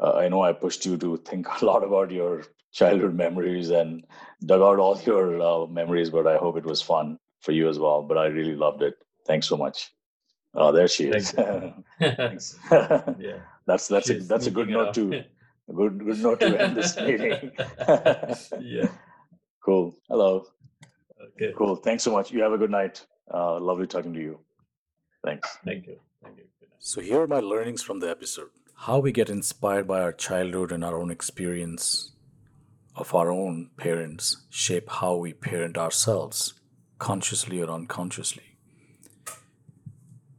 uh, 0.00 0.14
i 0.22 0.28
know 0.28 0.42
i 0.42 0.52
pushed 0.52 0.86
you 0.86 0.96
to 0.96 1.16
think 1.18 1.46
a 1.60 1.64
lot 1.64 1.84
about 1.84 2.10
your 2.10 2.42
childhood 2.80 3.14
memories 3.14 3.70
and 3.70 4.04
dug 4.50 4.62
out 4.68 4.78
all 4.84 5.00
your 5.10 5.24
uh, 5.50 5.66
memories 5.66 6.10
but 6.16 6.26
i 6.32 6.36
hope 6.36 6.56
it 6.62 6.70
was 6.72 6.80
fun 6.90 7.18
for 7.40 7.52
you 7.58 7.68
as 7.68 7.78
well 7.84 8.02
but 8.02 8.18
i 8.18 8.26
really 8.26 8.56
loved 8.64 8.82
it. 8.82 8.94
Thanks 9.28 9.46
so 9.46 9.56
much. 9.58 9.92
Uh, 10.54 10.72
there 10.72 10.88
she 10.88 11.08
is. 11.08 11.30
Thanks. 12.00 12.58
yeah, 12.70 13.40
that's 13.66 13.86
that's 13.86 14.08
a, 14.08 14.14
that's 14.20 14.46
a 14.46 14.50
good 14.50 14.68
sneaking 14.68 14.84
note 14.84 14.94
to 14.94 15.24
a 15.68 15.72
good 15.74 15.98
good 16.04 16.18
note 16.20 16.40
to 16.40 16.60
end 16.60 16.76
this 16.76 16.96
meeting. 16.96 17.52
Yeah. 18.60 18.88
cool. 19.64 19.94
Hello. 20.08 20.46
Okay. 21.34 21.52
cool. 21.56 21.76
Thanks 21.76 22.02
so 22.02 22.10
much. 22.10 22.32
You 22.32 22.42
have 22.42 22.52
a 22.52 22.58
good 22.58 22.70
night. 22.70 23.04
Uh, 23.32 23.60
lovely 23.60 23.86
talking 23.86 24.14
to 24.14 24.20
you. 24.20 24.38
Thanks. 25.24 25.58
Thank 25.64 25.86
you. 25.86 25.98
Thank 26.24 26.38
you. 26.38 26.44
Good 26.58 26.70
night. 26.70 26.78
So, 26.78 27.02
here 27.02 27.20
are 27.20 27.26
my 27.26 27.40
learnings 27.40 27.82
from 27.82 28.00
the 28.00 28.08
episode. 28.08 28.48
How 28.86 28.98
we 28.98 29.12
get 29.12 29.28
inspired 29.28 29.86
by 29.86 30.00
our 30.00 30.12
childhood 30.12 30.72
and 30.72 30.82
our 30.82 30.98
own 30.98 31.10
experience 31.10 32.12
of 32.98 33.14
our 33.14 33.30
own 33.30 33.70
parents 33.76 34.44
shape 34.50 34.88
how 34.90 35.16
we 35.16 35.32
parent 35.32 35.78
ourselves, 35.78 36.54
consciously 36.98 37.60
or 37.62 37.70
unconsciously. 37.70 38.56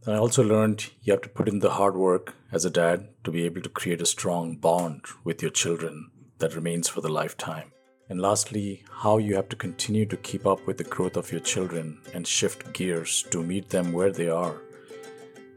And 0.06 0.16
I 0.16 0.18
also 0.18 0.44
learned 0.44 0.90
you 1.02 1.14
have 1.14 1.22
to 1.22 1.30
put 1.30 1.48
in 1.48 1.60
the 1.60 1.72
hard 1.72 1.96
work 1.96 2.36
as 2.52 2.66
a 2.66 2.70
dad 2.70 3.10
to 3.24 3.32
be 3.32 3.46
able 3.46 3.62
to 3.62 3.70
create 3.70 4.02
a 4.02 4.06
strong 4.06 4.56
bond 4.58 5.02
with 5.24 5.42
your 5.42 5.52
children 5.52 6.10
that 6.40 6.56
remains 6.56 6.88
for 6.88 7.02
the 7.02 7.10
lifetime. 7.10 7.72
And 8.10 8.20
lastly, 8.20 8.84
how 8.90 9.18
you 9.18 9.36
have 9.36 9.50
to 9.50 9.56
continue 9.56 10.06
to 10.08 10.18
keep 10.18 10.48
up 10.48 10.66
with 10.66 10.78
the 10.78 10.84
growth 10.84 11.16
of 11.16 11.32
your 11.32 11.42
children 11.42 12.02
and 12.14 12.26
shift 12.26 12.74
gears 12.74 13.24
to 13.30 13.44
meet 13.44 13.70
them 13.70 13.92
where 13.92 14.12
they 14.12 14.30
are 14.30 14.62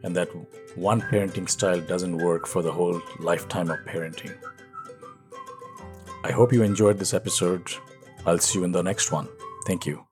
and 0.02 0.16
that 0.16 0.28
one 0.76 1.00
parenting 1.00 1.48
style 1.48 1.80
doesn't 1.80 2.16
work 2.16 2.46
for 2.46 2.62
the 2.62 2.72
whole 2.72 3.00
lifetime 3.18 3.70
of 3.70 3.78
parenting. 3.80 4.34
I 6.24 6.30
hope 6.32 6.52
you 6.52 6.62
enjoyed 6.62 6.98
this 6.98 7.14
episode. 7.14 7.72
I'll 8.26 8.38
see 8.38 8.58
you 8.58 8.64
in 8.64 8.72
the 8.72 8.82
next 8.82 9.10
one. 9.12 9.28
Thank 9.66 9.86
you. 9.86 10.11